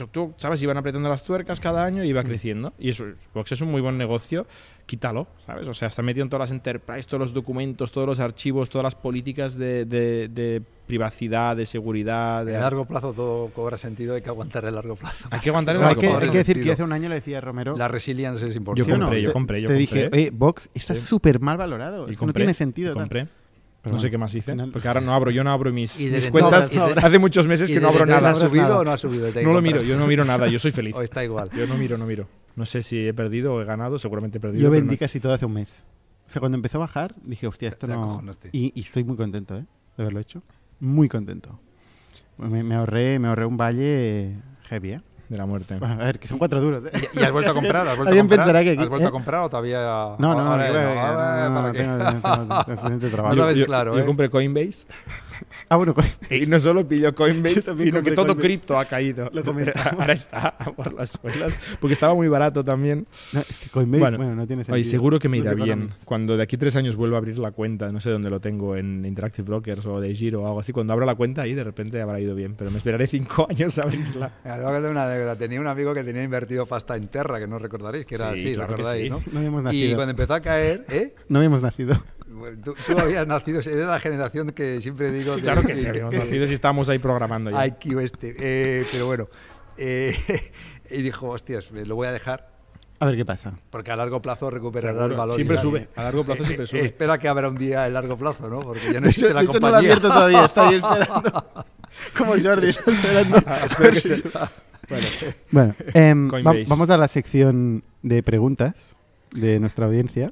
Tú- 0.08 0.32
¿Sabes? 0.36 0.62
Iban 0.62 0.76
apretando 0.76 1.08
las 1.08 1.24
tuercas 1.24 1.60
cada 1.60 1.84
año 1.84 2.04
y 2.04 2.08
iba 2.08 2.22
creciendo. 2.24 2.72
Y 2.78 2.90
eso, 2.90 3.04
Vox 3.34 3.52
es 3.52 3.60
un 3.60 3.70
muy 3.70 3.80
buen 3.80 3.98
negocio. 3.98 4.46
Quítalo, 4.86 5.28
¿sabes? 5.46 5.68
O 5.68 5.74
sea, 5.74 5.88
está 5.88 6.02
metido 6.02 6.24
en 6.24 6.28
todas 6.30 6.50
las 6.50 6.56
enterprise, 6.56 7.06
todos 7.08 7.20
los 7.20 7.32
documentos, 7.32 7.92
todos 7.92 8.06
los 8.06 8.18
archivos, 8.20 8.68
todas 8.68 8.82
las 8.82 8.94
políticas 8.96 9.56
de, 9.56 9.84
de- 9.84 10.28
de 10.28 10.60
privacidad, 10.86 11.56
de 11.56 11.64
seguridad. 11.66 12.44
De 12.44 12.54
En 12.54 12.60
largo 12.60 12.84
plazo 12.84 13.12
todo 13.14 13.48
cobra 13.50 13.78
sentido, 13.78 14.14
hay 14.16 14.22
que 14.22 14.28
aguantar 14.28 14.64
el 14.64 14.74
largo 14.74 14.96
plazo. 14.96 15.28
Hay 15.30 15.40
que 15.40 15.48
aguantar 15.50 15.76
el 15.76 15.82
hay 15.82 15.86
largo 15.86 16.00
que, 16.00 16.06
plazo. 16.08 16.16
hay 16.18 16.20
Corre 16.26 16.32
que 16.32 16.38
decir 16.38 16.54
sentido. 16.56 16.64
que 16.66 16.72
hace 16.74 16.82
un 16.82 16.92
año 16.92 17.08
le 17.08 17.14
decía 17.14 17.38
a 17.38 17.40
Romero. 17.40 17.76
La 17.76 17.88
resilience 17.88 18.46
es 18.46 18.54
Yo 18.54 18.58
importante. 18.58 18.84
¿sí 18.84 18.92
o 18.92 18.98
no? 18.98 19.04
compré, 19.06 19.22
yo 19.22 19.28
Te- 19.28 19.32
compré, 19.32 19.62
yo 19.62 19.68
Te 19.68 19.74
compré. 19.74 19.80
dije, 20.02 20.10
oye, 20.12 20.30
Vox 20.34 20.68
está 20.74 20.94
Sí. 20.94 21.00
súper 21.00 21.40
mal 21.40 21.56
valorado. 21.56 22.04
Y 22.04 22.06
que 22.08 22.12
no 22.12 22.18
compré, 22.18 22.40
tiene 22.40 22.50
y 22.52 22.54
sentido. 22.54 22.94
tal. 22.94 23.28
Pero 23.82 23.96
no 23.96 24.00
sé 24.00 24.10
qué 24.10 24.18
más 24.18 24.32
hice. 24.34 24.52
final- 24.52 24.70
Porque 24.70 24.86
ahora 24.88 25.00
no 25.00 25.12
abro, 25.12 25.30
yo 25.32 25.42
no 25.42 25.50
abro 25.50 25.72
mis, 25.72 26.00
Y 26.00 26.06
mis 26.08 26.28
cuentas. 26.28 26.70
Hace 27.02 27.18
muchos 27.18 27.46
meses 27.48 27.68
¿Y 27.68 27.74
que 27.74 27.80
no 27.80 27.88
abro 27.88 28.06
nada. 28.06 28.30
¿Ha 28.30 28.34
subido 28.36 28.62
nada. 28.62 28.78
o 28.78 28.84
no 28.84 28.92
ha 28.92 28.98
subido? 28.98 29.28
No 29.42 29.52
lo 29.52 29.60
miro, 29.60 29.80
yo 29.82 29.98
no 29.98 30.06
miro 30.06 30.24
nada, 30.24 30.46
yo 30.46 30.58
soy 30.58 30.70
feliz. 30.70 30.94
O 30.96 31.02
está 31.02 31.24
igual. 31.24 31.50
Yo 31.50 31.66
no 31.66 31.76
miro, 31.76 31.98
no 31.98 32.06
miro. 32.06 32.28
No 32.54 32.64
sé 32.64 32.82
si 32.82 33.06
he 33.08 33.12
perdido 33.14 33.54
o 33.54 33.60
he 33.60 33.64
ganado, 33.64 33.98
seguramente 33.98 34.38
he 34.38 34.40
perdido. 34.40 34.62
Yo 34.62 34.70
vendí 34.70 34.94
no- 34.94 34.98
casi 34.98 35.18
todo 35.20 35.32
hace 35.34 35.46
un 35.46 35.54
mes. 35.54 35.84
O 36.26 36.30
sea, 36.30 36.38
cuando 36.40 36.56
empezó 36.56 36.78
a 36.78 36.80
bajar, 36.80 37.14
dije, 37.24 37.46
hostia, 37.46 37.68
esto 37.70 37.86
Te 37.88 37.92
no. 37.94 38.22
Y, 38.52 38.72
y 38.74 38.80
estoy 38.82 39.02
muy 39.04 39.16
contento, 39.16 39.56
¿eh? 39.56 39.64
De 39.96 40.02
haberlo 40.04 40.20
hecho. 40.20 40.42
Muy 40.78 41.08
contento. 41.08 41.58
Me, 42.38 42.62
me 42.62 42.74
ahorré, 42.76 43.18
me 43.18 43.28
ahorré 43.28 43.46
un 43.46 43.56
valle 43.56 44.36
heavy, 44.68 44.92
¿eh? 44.92 45.00
De 45.32 45.38
la 45.38 45.46
muerte. 45.46 45.76
Bueno, 45.78 45.94
a 45.94 46.04
ver, 46.04 46.18
que 46.18 46.28
son 46.28 46.36
cuatro 46.38 46.60
duros, 46.60 46.84
¿eh? 46.84 47.08
¿Y, 47.14 47.20
y 47.20 47.22
has 47.22 47.32
vuelto 47.32 47.50
a 47.50 47.54
comprar? 47.54 47.88
¿Has 47.88 47.96
vuelto 47.96 48.02
a 48.02 48.08
Alguien 48.10 48.24
comprar? 48.28 48.38
pensará 48.46 48.62
que- 48.62 48.78
¿Has 48.78 48.88
vuelto 48.88 49.06
¿eh? 49.06 49.08
a 49.08 49.10
comprar 49.10 49.42
o 49.42 49.48
todavía...? 49.48 49.78
No, 49.80 50.16
no, 50.18 50.34
no, 50.34 50.56
no, 50.56 50.62
claro, 53.64 53.96
yo 53.96 54.02
¿eh? 54.02 54.06
compré 54.06 54.28
Coinbase 54.30 54.86
Ah, 55.68 55.76
bueno, 55.76 55.94
Y 56.30 56.46
no 56.46 56.60
solo 56.60 56.86
pilló 56.86 57.14
Coinbase, 57.14 57.62
sino 57.76 58.02
que 58.02 58.10
todo 58.12 58.26
Coinbase. 58.26 58.46
cripto 58.48 58.78
ha 58.78 58.84
caído. 58.84 59.30
Lo. 59.32 59.42
Ahora 59.98 60.12
está 60.12 60.56
por 60.76 60.92
las 60.92 61.10
suelas, 61.12 61.58
porque 61.80 61.94
estaba 61.94 62.14
muy 62.14 62.28
barato 62.28 62.64
también. 62.64 63.06
no, 63.32 63.40
es 63.40 63.46
que 63.58 63.70
Coinbase, 63.70 64.00
Bueno, 64.00 64.16
bueno, 64.18 64.34
no 64.34 64.46
tiene 64.46 64.62
sentido. 64.64 64.74
Oye, 64.74 64.84
seguro 64.84 65.18
que 65.18 65.28
me 65.28 65.38
No 65.38 65.44
irá 65.44 65.54
bien. 65.54 65.90
Cuando 66.04 66.36
de 66.36 66.42
aquí 66.42 66.56
tres 66.56 66.76
años 66.76 66.96
vuelva 66.96 67.16
a 67.16 67.18
abrir 67.18 67.38
la 67.38 67.52
cuenta, 67.52 67.90
no 67.90 68.00
sé 68.00 68.10
dónde 68.10 68.28
lo 68.30 68.40
tengo, 68.40 68.76
en 68.76 69.04
Interactive 69.06 69.46
Brokers 69.46 69.86
o 69.86 70.00
de 70.00 70.14
Giro 70.14 70.42
o 70.42 70.46
algo 70.46 70.60
así, 70.60 70.72
cuando 70.72 70.92
abra 70.92 71.06
la 71.06 71.14
cuenta 71.14 71.42
ahí 71.42 71.54
de 71.54 71.64
repente 71.64 72.00
habrá 72.00 72.20
ido 72.20 72.34
bien, 72.34 72.54
pero 72.56 72.70
me 72.70 72.78
esperaré 72.78 73.06
cinco 73.06 73.46
años 73.48 73.78
a 73.78 73.82
abrirla. 73.82 74.32
Mira, 74.44 74.56
tengo 74.56 74.68
que 74.68 74.74
contar 74.74 74.90
una 74.90 75.06
anécdota. 75.06 75.36
Tenía 75.38 75.60
un 75.60 75.66
amigo 75.66 75.94
que 75.94 76.04
tenía 76.04 76.22
invertido 76.22 76.66
pasta 76.66 76.96
en 76.96 77.08
Terra, 77.08 77.38
que 77.40 77.46
no 77.46 77.58
recordaréis, 77.58 78.04
que 78.06 78.16
era 78.16 78.32
Sí, 78.34 78.40
así, 78.40 78.54
claro 78.54 78.70
recordáis, 78.76 79.04
sí. 79.04 79.10
¿no? 79.10 79.22
No 79.32 79.38
habíamos 79.38 79.60
Y 79.60 79.64
nacido. 79.64 79.94
cuando 79.96 80.10
empezó 80.10 80.34
a 80.34 80.40
caer, 80.40 80.84
¿eh? 80.90 81.14
No 81.28 81.38
habíamos 81.38 81.62
nacido. 81.62 82.02
Bueno, 82.32 82.58
Tú, 82.64 82.74
tú 82.86 82.98
habías 82.98 83.26
nacido, 83.26 83.60
eres 83.60 83.86
la 83.86 84.00
generación 84.00 84.50
que 84.50 84.80
siempre 84.80 85.10
digo. 85.10 85.36
de- 85.36 85.42
Claro 85.42 85.62
que 85.62 85.76
sí, 85.76 85.82
que- 85.84 85.88
habíamos 85.90 86.14
nacido 86.14 86.46
si 86.46 86.54
estábamos 86.54 86.88
ahí 86.88 86.98
programando 86.98 87.50
ya. 87.50 87.66
IQ 87.66 88.00
este. 88.00 88.34
Eh, 88.38 88.84
pero 88.90 89.06
bueno. 89.06 89.28
eh, 89.78 90.16
y 90.90 91.02
dijo, 91.02 91.28
hostias, 91.28 91.70
me 91.72 91.84
lo 91.86 91.94
voy 91.96 92.06
a 92.08 92.12
dejar 92.12 92.48
A 93.00 93.06
ver 93.06 93.16
qué 93.16 93.24
pasa. 93.24 93.54
porque 93.70 93.90
a 93.90 93.96
largo 93.96 94.20
plazo 94.22 94.50
recuperará 94.50 94.92
Seguro. 94.94 95.12
el 95.12 95.18
valor. 95.18 95.36
Siempre 95.36 95.56
y 95.56 95.60
sube, 95.60 95.88
a 95.96 96.02
largo 96.04 96.24
plazo 96.24 96.44
siempre 96.44 96.64
Eh, 96.64 96.68
sube. 96.68 96.80
espera 96.84 97.18
que 97.18 97.28
habrá 97.28 97.48
un 97.48 97.56
día 97.56 97.86
el 97.86 97.94
largo 97.94 98.16
plazo, 98.16 98.48
¿no? 98.48 98.60
Porque 98.60 98.92
ya 98.92 99.00
no 99.00 99.06
De 99.06 99.10
hecho, 99.10 99.26
existe 99.26 99.34
la 99.34 99.40
de 99.40 99.46
hecho 99.46 99.60
no 99.60 99.68
lo 99.70 99.76
ha 99.76 99.78
compañía. 99.80 99.92
abierto 99.92 100.08
todavía, 100.08 100.44
está 100.44 100.68
ahí 100.68 100.74
esperando. 100.82 101.66
Como 102.16 102.32
Jordi, 102.42 102.68
está 102.68 102.90
esperando. 102.90 103.36
Espero 103.36 103.92
que 103.92 104.38
Bueno, 104.88 105.06
Bueno, 105.50 105.74
em, 105.94 106.30
va- 106.30 106.54
vamos 106.68 106.90
a 106.90 106.96
la 106.96 107.08
sección 107.08 107.82
de 108.02 108.22
preguntas 108.22 108.74
de 109.32 109.58
nuestra 109.60 109.86
audiencia, 109.86 110.30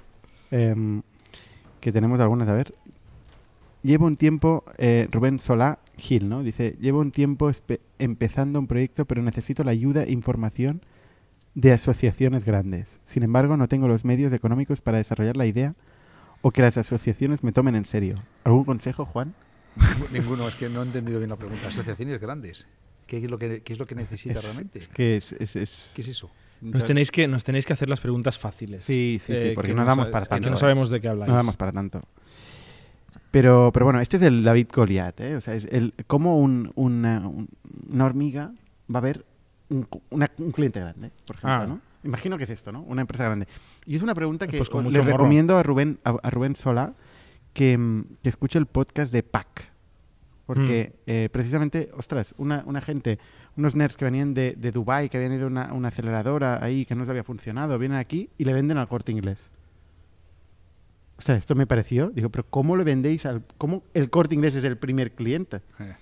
em, 0.51 1.03
que 1.81 1.93
tenemos 1.93 2.21
algunas. 2.21 2.49
A 2.49 2.55
ver, 2.55 2.75
llevo 3.83 4.07
un 4.07 4.17
tiempo, 4.17 4.65
eh, 4.79 5.09
Rubén 5.11 5.39
Solá 5.41 5.79
Gil, 5.97 6.29
¿no? 6.29 6.43
Dice, 6.43 6.77
llevo 6.81 7.01
un 7.01 7.11
tiempo 7.11 7.51
empezando 7.99 8.59
un 8.59 8.67
proyecto, 8.67 9.05
pero 9.05 9.23
necesito 9.23 9.65
la 9.65 9.73
ayuda 9.73 10.05
e 10.05 10.13
información 10.13 10.83
de 11.55 11.73
asociaciones 11.73 12.45
grandes. 12.45 12.87
Sin 13.07 13.23
embargo, 13.23 13.57
no 13.57 13.69
tengo 13.69 13.89
los 13.89 14.05
medios 14.05 14.33
económicos 14.33 14.81
para 14.81 14.99
desarrollar 14.99 15.37
la 15.37 15.47
idea 15.47 15.75
o 16.43 16.53
que 16.53 16.63
las 16.63 16.77
asociaciones 16.79 17.43
me 17.43 17.53
tomen 17.53 17.75
en 17.75 17.85
serio. 17.85 18.17
¿Algún 18.45 18.65
consejo, 18.65 19.05
Juan? 19.05 19.35
Ninguno, 20.13 20.49
es 20.49 20.55
que 20.57 20.69
no 20.69 20.83
he 20.83 20.87
entendido 20.87 21.19
bien 21.19 21.31
la 21.31 21.37
pregunta. 21.37 21.69
Asociaciones 21.69 22.21
grandes. 22.21 22.67
¿Qué 23.07 23.19
es 23.19 23.31
lo 23.31 23.39
que, 23.39 23.63
qué 23.63 23.73
es 23.73 23.79
lo 23.79 23.87
que 23.87 23.95
necesita 23.95 24.41
realmente? 24.41 24.79
Es- 24.97 25.33
es- 25.57 25.91
¿Qué 25.95 26.01
es 26.03 26.09
eso? 26.09 26.31
Nos 26.61 26.85
tenéis, 26.85 27.11
que, 27.11 27.27
nos 27.29 27.45
tenéis 27.45 27.65
que 27.67 27.73
hacer 27.73 27.89
las 27.89 28.01
preguntas 28.01 28.39
fáciles. 28.39 28.85
Sí, 28.85 29.21
sí, 29.25 29.33
sí, 29.33 29.39
Eh, 29.39 29.53
porque 29.55 29.71
que 29.71 29.75
no 29.77 29.85
damos 29.85 30.11
para 30.11 30.27
que 30.27 30.31
tanto. 30.31 30.51
no 30.51 30.57
sabemos 30.57 30.91
de 30.91 31.01
qué 31.01 31.09
habláis. 31.09 31.29
No 31.29 31.35
damos 31.37 31.57
para 31.57 31.73
tanto. 31.73 32.03
Pero, 33.31 33.71
pero 33.73 33.87
bueno, 33.87 34.01
este 34.01 34.17
es 34.17 34.23
el 34.25 34.43
David 34.43 34.69
Goliat, 34.75 35.21
¿eh? 35.21 35.37
O 35.37 35.41
sea, 35.41 35.55
es 35.55 35.65
el, 35.71 35.95
cómo 36.07 36.39
un- 36.39 36.73
una, 36.75 37.21
un- 37.29 37.49
una 37.93 38.05
hormiga 38.07 38.53
va 38.93 38.99
a 38.99 39.03
ver 39.03 39.25
un, 39.69 39.87
una- 40.11 40.31
un 40.39 40.51
cliente 40.51 40.81
grande, 40.81 41.11
por 41.27 41.37
ejemplo, 41.37 41.53
Ah. 41.63 41.67
¿no? 41.67 41.81
Imagino 42.03 42.39
que 42.39 42.45
es 42.45 42.51
esto, 42.51 42.73
¿no? 42.73 42.81
Una 42.83 43.03
empresa 43.03 43.25
grande. 43.25 43.47
Y 43.87 43.95
es 43.95 44.03
una 44.03 44.15
pregunta 44.15 44.47
que 44.49 44.57
Pues 44.59 44.71
le 44.73 44.83
morro. 44.83 45.03
recomiendo 45.13 45.57
a 45.59 45.63
Rubén, 45.63 45.99
a, 46.03 46.17
a 46.23 46.31
Rubén 46.31 46.57
Sola 46.57 46.95
que, 47.53 47.77
mm, 47.79 48.05
que 48.23 48.29
escuche 48.31 48.59
el 48.59 48.67
podcast 48.67 49.13
de 49.13 49.23
PAC. 49.23 49.71
Porque 50.55 50.93
Mm. 51.07 51.11
eh, 51.11 51.29
precisamente, 51.31 51.91
ostras, 51.97 52.35
una, 52.37 52.65
una 52.67 52.81
gente, 52.81 53.19
unos 53.57 53.77
nerds 53.77 53.97
que 53.97 54.05
venían 54.05 54.35
de, 54.35 54.55
de 54.59 54.73
Dubai 54.73 55.09
que 55.09 55.17
habían 55.17 55.33
ido 55.33 55.45
a 55.45 55.47
una, 55.47 55.73
una 55.73 55.89
aceleradora 55.89 56.59
ahí 56.65 56.85
que 56.87 56.95
no 56.97 57.03
les 57.03 57.11
había 57.11 57.23
funcionado, 57.23 57.79
vienen 57.79 57.99
aquí 57.99 58.31
y 58.37 58.45
le 58.45 58.53
venden 58.53 58.77
al 58.79 58.89
corte 58.89 59.13
inglés. 59.13 59.49
Ostras, 61.19 61.39
esto 61.39 61.55
me 61.55 61.67
pareció. 61.67 62.11
Digo, 62.11 62.31
pero 62.31 62.45
¿cómo 62.49 62.77
le 62.77 62.85
vendéis 62.85 63.27
al. 63.27 63.43
¿Cómo 63.59 63.83
el 63.95 64.11
corte 64.11 64.35
inglés 64.35 64.55
es 64.55 64.65
el 64.65 64.77
primer 64.77 65.13
cliente? 65.13 65.61
Eh, 65.79 65.95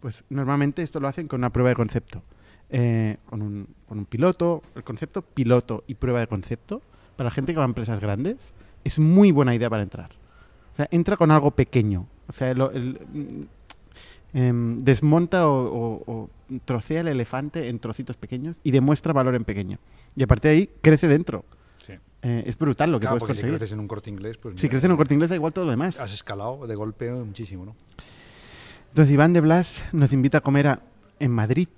Pues 0.00 0.22
normalmente 0.28 0.82
esto 0.82 1.00
lo 1.00 1.08
hacen 1.08 1.26
con 1.28 1.40
una 1.40 1.50
prueba 1.50 1.70
de 1.70 1.74
concepto. 1.76 2.22
Eh, 2.68 3.16
con, 3.26 3.42
un, 3.42 3.66
con 3.88 3.98
un 3.98 4.04
piloto. 4.04 4.62
El 4.74 4.84
concepto 4.84 5.22
piloto 5.22 5.82
y 5.86 5.94
prueba 5.94 6.20
de 6.20 6.26
concepto, 6.26 6.82
para 7.16 7.28
la 7.28 7.30
gente 7.32 7.52
que 7.52 7.58
va 7.58 7.64
a 7.64 7.68
empresas 7.68 7.98
grandes, 8.00 8.36
es 8.84 8.98
muy 8.98 9.32
buena 9.32 9.54
idea 9.54 9.70
para 9.70 9.82
entrar. 9.82 10.10
O 10.74 10.76
sea, 10.76 10.86
entra 10.90 11.16
con 11.16 11.30
algo 11.30 11.50
pequeño. 11.52 12.06
O 12.28 12.32
sea, 12.32 12.50
el, 12.50 13.48
em, 14.36 14.78
desmonta 14.84 15.48
o, 15.48 15.64
o- 15.64 16.02
o 16.12 16.30
trocea 16.66 17.00
el 17.00 17.08
elefante 17.08 17.68
en 17.68 17.78
trocitos 17.78 18.16
pequeños 18.18 18.60
y 18.62 18.70
demuestra 18.70 19.12
valor 19.14 19.34
en 19.34 19.44
pequeño. 19.44 19.78
Y 20.14 20.22
a 20.22 20.26
partir 20.26 20.50
de 20.50 20.56
ahí 20.56 20.70
crece 20.82 21.08
dentro. 21.08 21.44
sí. 21.84 21.94
Eh, 22.22 22.42
es 22.46 22.58
brutal 22.58 22.90
lo 22.90 22.98
que 22.98 23.02
Claro, 23.02 23.14
puedes 23.18 23.20
porque 23.20 23.34
si 23.34 23.40
conseguir. 23.42 23.58
creces 23.58 23.72
en 23.72 23.80
un 23.80 23.88
corte 23.88 24.10
inglés, 24.10 24.36
pues. 24.36 24.54
Si 24.56 24.62
mira, 24.66 24.70
crece 24.70 24.86
en 24.86 24.92
un 24.92 24.96
corte 24.98 25.14
inglés, 25.14 25.30
da 25.30 25.36
igual 25.36 25.52
todo 25.52 25.64
lo 25.64 25.70
demás. 25.70 26.00
Has 26.00 26.12
escalado 26.12 26.66
de 26.66 26.74
golpe 26.74 27.10
muchísimo, 27.10 27.64
¿no? 27.64 27.76
Entonces, 28.90 29.12
Iván 29.14 29.32
de 29.32 29.40
Blas 29.40 29.84
nos 29.92 30.12
invita 30.12 30.38
a 30.38 30.40
comer 30.40 30.66
a- 30.66 30.80
en 31.20 31.30
Madrid. 31.30 31.68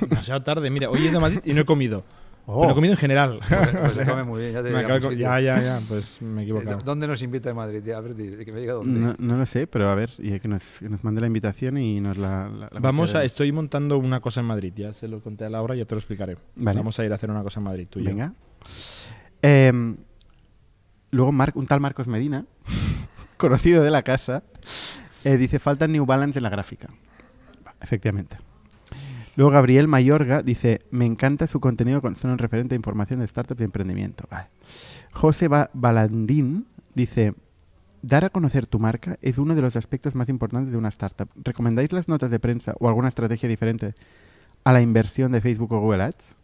Demasiado 0.00 0.42
tarde, 0.42 0.70
mira, 0.70 0.90
hoy 0.90 1.00
he 1.06 1.08
ido 1.10 1.18
a 1.18 1.20
Madrid 1.20 1.40
y 1.44 1.52
no 1.54 1.60
he 1.62 1.64
comido. 1.64 2.04
Oh. 2.52 2.62
Pero 2.62 2.74
comido 2.74 2.94
en 2.94 2.98
general. 2.98 3.38
Pues, 3.48 3.68
pues 3.80 3.92
se 3.92 4.04
come 4.04 4.24
muy 4.24 4.40
bien, 4.40 4.52
ya 4.54 4.62
te 4.62 5.16
ya, 5.16 5.38
ya, 5.40 5.62
ya, 5.62 5.80
pues 5.86 6.20
me 6.20 6.40
he 6.40 6.44
Eh, 6.44 6.48
equivocado. 6.48 6.78
¿Dónde 6.84 7.06
nos 7.06 7.22
invita 7.22 7.48
de 7.48 7.54
Madrid? 7.54 7.88
A 7.90 8.00
ver, 8.00 8.14
que 8.16 8.52
me 8.52 8.60
diga 8.60 8.72
dónde. 8.74 8.98
No, 8.98 9.14
no 9.18 9.36
lo 9.36 9.46
sé, 9.46 9.66
pero 9.68 9.88
a 9.88 9.94
ver, 9.94 10.10
y 10.18 10.38
que 10.40 10.48
nos, 10.48 10.80
que 10.80 10.88
nos 10.88 11.04
mande 11.04 11.20
la 11.20 11.28
invitación 11.28 11.78
y 11.78 12.00
nos 12.00 12.16
la. 12.16 12.48
la- 12.48 12.68
la 12.72 12.80
Vamos 12.80 13.14
a, 13.14 13.22
estoy 13.22 13.52
montando 13.52 13.98
una 13.98 14.18
cosa 14.20 14.40
en 14.40 14.46
Madrid, 14.46 14.72
ya 14.74 14.92
se 14.92 15.06
lo 15.06 15.20
conté 15.20 15.44
a 15.44 15.50
Laura, 15.50 15.76
ya 15.76 15.84
te 15.84 15.94
lo 15.94 15.98
explicaré. 16.00 16.36
Vale. 16.56 16.78
Vamos 16.78 16.98
a 16.98 17.04
ir 17.04 17.12
a 17.12 17.14
hacer 17.14 17.30
una 17.30 17.42
cosa 17.44 17.60
en 17.60 17.64
Madrid, 17.64 17.86
tú 17.88 18.00
y 18.00 18.02
yo. 18.04 18.10
Venga. 18.10 18.32
Em, 19.42 19.96
luego, 21.12 21.30
Mar- 21.32 21.52
un 21.54 21.66
tal 21.66 21.80
Marcos 21.80 22.08
Medina, 22.08 22.46
conocido 23.36 23.82
de 23.82 23.90
la 23.90 24.02
casa, 24.02 24.42
eh, 25.24 25.36
dice: 25.36 25.58
falta 25.60 25.86
New 25.86 26.04
Balance 26.04 26.38
en 26.38 26.42
la 26.42 26.50
gráfica. 26.50 26.88
Efectivamente. 27.80 28.36
Luego, 29.36 29.50
Gabriel 29.52 29.88
Mayorga 29.88 30.42
dice: 30.42 30.82
Me 30.90 31.06
encanta 31.06 31.46
su 31.46 31.60
contenido 31.60 32.00
con 32.00 32.16
son 32.16 32.30
un 32.32 32.38
referente 32.38 32.70
de 32.70 32.76
información 32.76 33.20
de 33.20 33.26
startups 33.26 33.60
y 33.60 33.64
emprendimiento. 33.64 34.24
Vale. 34.30 34.48
José 35.12 35.48
Ba- 35.48 35.70
Balandín 35.72 36.66
dice: 36.94 37.34
Dar 38.02 38.24
a 38.24 38.30
conocer 38.30 38.66
tu 38.66 38.78
marca 38.78 39.18
es 39.22 39.38
uno 39.38 39.54
de 39.54 39.62
los 39.62 39.76
aspectos 39.76 40.14
más 40.14 40.28
importantes 40.28 40.72
de 40.72 40.78
una 40.78 40.88
startup. 40.88 41.28
¿Recomendáis 41.42 41.92
las 41.92 42.08
notas 42.08 42.30
de 42.30 42.38
prensa 42.40 42.74
o 42.80 42.88
alguna 42.88 43.08
estrategia 43.08 43.48
diferente 43.48 43.94
a 44.64 44.72
la 44.72 44.80
inversión 44.82 45.32
de 45.32 45.40
Facebook 45.40 45.72
o 45.72 45.80
Google 45.80 46.04
Ads? 46.04 46.36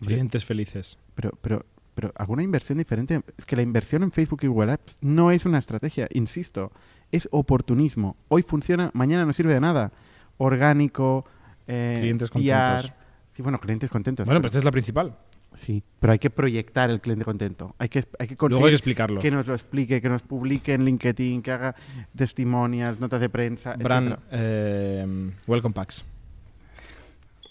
Clientes 0.00 0.44
felices. 0.44 0.96
pero, 1.14 1.32
pero, 1.40 1.64
pero 1.94 2.12
alguna 2.16 2.42
inversión 2.42 2.78
diferente. 2.78 3.22
Es 3.36 3.46
que 3.46 3.56
la 3.56 3.62
inversión 3.62 4.02
en 4.04 4.12
Facebook 4.12 4.40
y 4.42 4.46
Google 4.46 4.72
Apps 4.72 4.98
no 5.00 5.30
es 5.32 5.44
una 5.46 5.58
estrategia, 5.58 6.08
insisto, 6.12 6.70
es 7.10 7.28
oportunismo. 7.32 8.16
Hoy 8.28 8.42
funciona, 8.42 8.90
mañana 8.92 9.24
no 9.24 9.32
sirve 9.32 9.54
de 9.54 9.60
nada. 9.60 9.90
Orgánico, 10.36 11.24
eh, 11.68 11.98
Clientes 12.00 12.30
PR. 12.30 12.32
contentos. 12.40 12.92
Sí, 13.34 13.42
bueno, 13.42 13.60
clientes 13.60 13.90
contentos. 13.90 14.26
Bueno, 14.26 14.40
pero- 14.40 14.42
pues 14.42 14.50
esta 14.52 14.58
es 14.58 14.64
la 14.64 14.70
principal. 14.72 15.16
sí, 15.54 15.82
pero 16.00 16.12
hay 16.12 16.18
que 16.18 16.30
proyectar 16.30 16.90
el 16.90 17.00
cliente 17.00 17.24
contento. 17.24 17.74
Hay 17.78 17.88
que, 17.88 18.00
hay 18.18 18.26
que 18.26 18.34
Luego 18.34 18.46
hay 18.46 18.50
conseguir 18.50 18.68
que 18.70 18.74
explicarlo. 18.74 19.20
que 19.20 19.30
nos 19.30 19.46
lo 19.46 19.54
explique, 19.54 20.00
que 20.02 20.08
nos 20.08 20.22
publique 20.22 20.74
en 20.74 20.84
LinkedIn, 20.84 21.42
que 21.42 21.52
haga 21.52 21.74
testimonials, 22.16 22.98
notas 23.00 23.20
de 23.20 23.28
prensa, 23.28 23.74
Brand, 23.76 24.18
eh, 24.32 25.30
welcome 25.46 25.72
packs. 25.74 26.04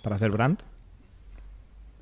Para 0.03 0.15
hacer 0.17 0.31
brand. 0.31 0.59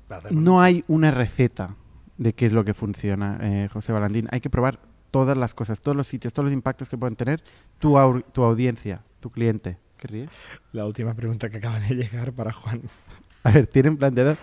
Para 0.08 0.18
hacer 0.20 0.32
No 0.34 0.60
hay 0.60 0.84
una 0.88 1.10
receta 1.10 1.74
de 2.18 2.32
qué 2.34 2.46
es 2.46 2.52
lo 2.52 2.64
que 2.64 2.74
funciona, 2.74 3.38
eh, 3.42 3.68
José 3.72 3.92
Valandín. 3.92 4.28
Hay 4.30 4.40
que 4.40 4.50
probar 4.50 4.78
todas 5.10 5.36
las 5.36 5.54
cosas, 5.54 5.80
todos 5.80 5.96
los 5.96 6.06
sitios, 6.06 6.32
todos 6.32 6.44
los 6.44 6.52
impactos 6.52 6.88
que 6.88 6.96
pueden 6.98 7.16
tener 7.16 7.42
tu, 7.78 7.94
au- 7.96 8.24
tu 8.32 8.42
audiencia, 8.42 9.02
tu 9.20 9.30
cliente. 9.30 9.78
¿Qué 9.98 10.08
ríes? 10.08 10.30
La 10.72 10.86
última 10.86 11.14
pregunta 11.14 11.48
que 11.48 11.58
acaba 11.58 11.80
de 11.80 11.94
llegar 11.94 12.32
para 12.32 12.52
Juan. 12.52 12.82
A 13.42 13.50
ver, 13.50 13.66
¿tienen 13.66 13.96
planteado 13.96 14.36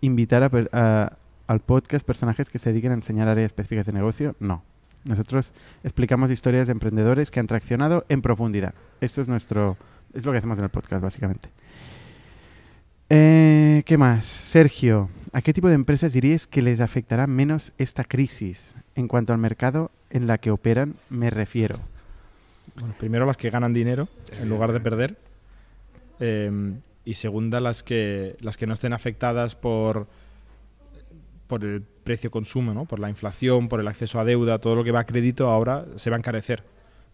invitar 0.00 0.42
a 0.72 1.16
al 1.50 1.60
podcast 1.60 2.06
personajes 2.06 2.48
que 2.48 2.60
se 2.60 2.70
dediquen 2.70 2.92
a 2.92 2.94
enseñar 2.94 3.26
áreas 3.26 3.46
específicas 3.46 3.86
de 3.86 3.92
negocio? 3.92 4.36
No. 4.38 4.62
Nosotros 5.04 5.52
explicamos 5.82 6.30
historias 6.30 6.68
de 6.68 6.72
emprendedores 6.72 7.32
que 7.32 7.40
han 7.40 7.48
traccionado 7.48 8.04
en 8.08 8.22
profundidad. 8.22 8.72
Esto 9.00 9.20
es 9.20 9.26
nuestro, 9.26 9.76
es 10.14 10.24
lo 10.24 10.30
que 10.30 10.38
hacemos 10.38 10.58
en 10.58 10.64
el 10.64 10.70
podcast, 10.70 11.02
básicamente. 11.02 11.48
Eh, 13.08 13.82
¿Qué 13.84 13.98
más? 13.98 14.24
Sergio, 14.24 15.10
¿a 15.32 15.42
qué 15.42 15.52
tipo 15.52 15.68
de 15.68 15.74
empresas 15.74 16.12
diríais 16.12 16.46
que 16.46 16.62
les 16.62 16.78
afectará 16.78 17.26
menos 17.26 17.72
esta 17.78 18.04
crisis? 18.04 18.76
En 18.94 19.08
cuanto 19.08 19.32
al 19.32 19.40
mercado 19.40 19.90
en 20.10 20.28
la 20.28 20.38
que 20.38 20.52
operan, 20.52 20.94
me 21.08 21.30
refiero. 21.30 21.80
Bueno, 22.76 22.94
primero 22.98 23.26
las 23.26 23.36
que 23.36 23.50
ganan 23.50 23.72
dinero 23.72 24.08
en 24.40 24.48
lugar 24.48 24.72
de 24.72 24.80
perder. 24.80 25.16
Eh, 26.20 26.72
y 27.04 27.14
segunda, 27.14 27.60
las 27.60 27.82
que, 27.82 28.36
las 28.40 28.56
que 28.56 28.66
no 28.66 28.74
estén 28.74 28.92
afectadas 28.92 29.56
por, 29.56 30.06
por 31.46 31.64
el 31.64 31.82
precio 31.82 32.30
consumo, 32.30 32.74
¿no? 32.74 32.84
por 32.84 32.98
la 33.00 33.08
inflación, 33.08 33.68
por 33.68 33.80
el 33.80 33.88
acceso 33.88 34.20
a 34.20 34.24
deuda, 34.24 34.58
todo 34.58 34.76
lo 34.76 34.84
que 34.84 34.92
va 34.92 35.00
a 35.00 35.06
crédito 35.06 35.48
ahora 35.48 35.86
se 35.96 36.10
va 36.10 36.16
a 36.16 36.18
encarecer. 36.18 36.62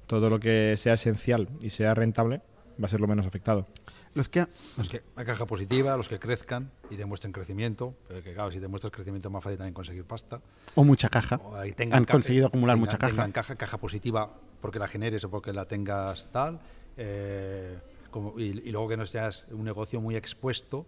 Todo 0.07 0.31
lo 0.31 0.39
que 0.39 0.75
sea 0.77 0.95
esencial 0.95 1.49
y 1.63 1.71
sea 1.71 1.95
rentable 1.95 2.41
va 2.83 2.87
a 2.87 2.89
ser 2.89 3.01
lo 3.01 3.07
menos 3.09 3.27
afectado. 3.27 3.67
Los 4.15 4.29
que, 4.29 4.47
Los 4.79 4.89
que, 4.89 5.03
la 5.17 5.25
caja 5.25 5.45
positiva, 5.47 5.97
los 5.97 6.09
que 6.09 6.19
crezcan 6.19 6.71
y 6.91 6.97
demuestren 6.97 7.33
crecimiento. 7.33 7.95
pero 8.09 8.23
que 8.23 8.33
claro, 8.35 8.51
si 8.51 8.59
demuestras 8.61 8.93
crecimiento 8.93 9.29
es 9.29 9.33
más 9.33 9.43
fácil 9.45 9.59
también 9.59 9.75
conseguir 9.75 10.05
pasta. 10.05 10.41
o 10.75 10.85
mucha 10.85 11.09
caja. 11.09 11.37
O 11.45 11.55
ahí 11.57 11.73
tengan 11.73 11.99
Han 11.99 12.05
ca- 12.07 12.13
conseguido 12.13 12.47
acumular 12.47 12.77
tengan- 12.77 12.81
mucha 12.81 12.99
caja. 12.99 13.13
tengan 13.13 13.33
caja, 13.33 13.57
caja 13.57 13.79
positiva 13.79 14.31
porque 14.61 14.79
la 14.79 14.89
generes 14.89 15.25
o 15.25 15.31
porque 15.31 15.53
la 15.53 15.65
tengas 15.67 16.31
tal. 16.33 16.61
eh, 16.99 17.77
como- 18.11 18.39
y, 18.41 18.45
y 18.65 18.71
luego 18.71 18.89
que 18.89 18.97
no 18.97 19.05
seas 19.05 19.47
un 19.51 19.65
negocio 19.65 20.01
muy 20.01 20.17
expuesto 20.17 20.87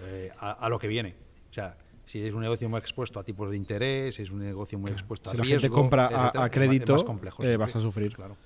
eh, 0.00 0.30
a, 0.40 0.52
a 0.52 0.68
lo 0.68 0.78
que 0.78 0.88
viene. 0.88 1.14
O 1.50 1.52
sea, 1.52 1.76
si 2.06 2.20
es 2.24 2.34
un 2.34 2.40
negocio 2.40 2.68
muy 2.68 2.78
expuesto 2.80 3.20
a 3.20 3.24
tipos 3.24 3.48
de 3.50 3.56
interés, 3.56 4.16
si 4.16 4.22
es 4.22 4.30
un 4.30 4.40
negocio 4.40 4.76
muy 4.78 4.90
expuesto 4.90 5.30
Si 5.30 5.36
a 5.36 5.38
la 5.38 5.44
riesgo, 5.44 5.60
gente 5.62 5.74
compra 5.74 6.06
a- 6.06 6.26
a 6.26 6.28
es 6.30 6.34
más- 6.34 6.50
crédito, 6.50 6.84
es 6.96 7.02
más 7.02 7.04
complejo 7.04 7.44
eh, 7.44 7.56
vas 7.56 7.76
a 7.76 7.80
sufrir. 7.80 8.14
Claro. 8.16 8.36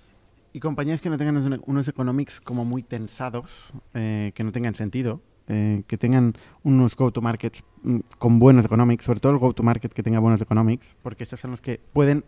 Y 0.53 0.61
compañías 0.61 1.01
que 1.01 1.09
no 1.09 1.17
tengan 1.17 1.37
unos, 1.39 1.61
unos 1.67 1.89
economics 1.89 2.41
como 2.41 2.65
muy 2.67 2.83
tensados, 2.83 3.73
eh, 3.95 4.33
que 4.35 4.45
no 4.45 4.53
tengan 4.53 4.75
sentido, 4.75 5.23
eh, 5.49 5.83
que 5.87 5.97
tengan 5.99 6.35
unos 6.63 6.95
go-to-markets 6.97 7.65
mm, 7.83 7.99
con 8.19 8.39
buenos 8.39 8.65
economics, 8.67 9.05
sobre 9.05 9.21
todo 9.21 9.33
el 9.33 9.39
go-to-market 9.39 9.93
que 9.93 10.03
tenga 10.03 10.19
buenos 10.19 10.41
economics, 10.43 10.97
porque 11.03 11.23
estos 11.25 11.41
son 11.41 11.51
los 11.53 11.61
que 11.63 11.81
pueden 11.93 12.25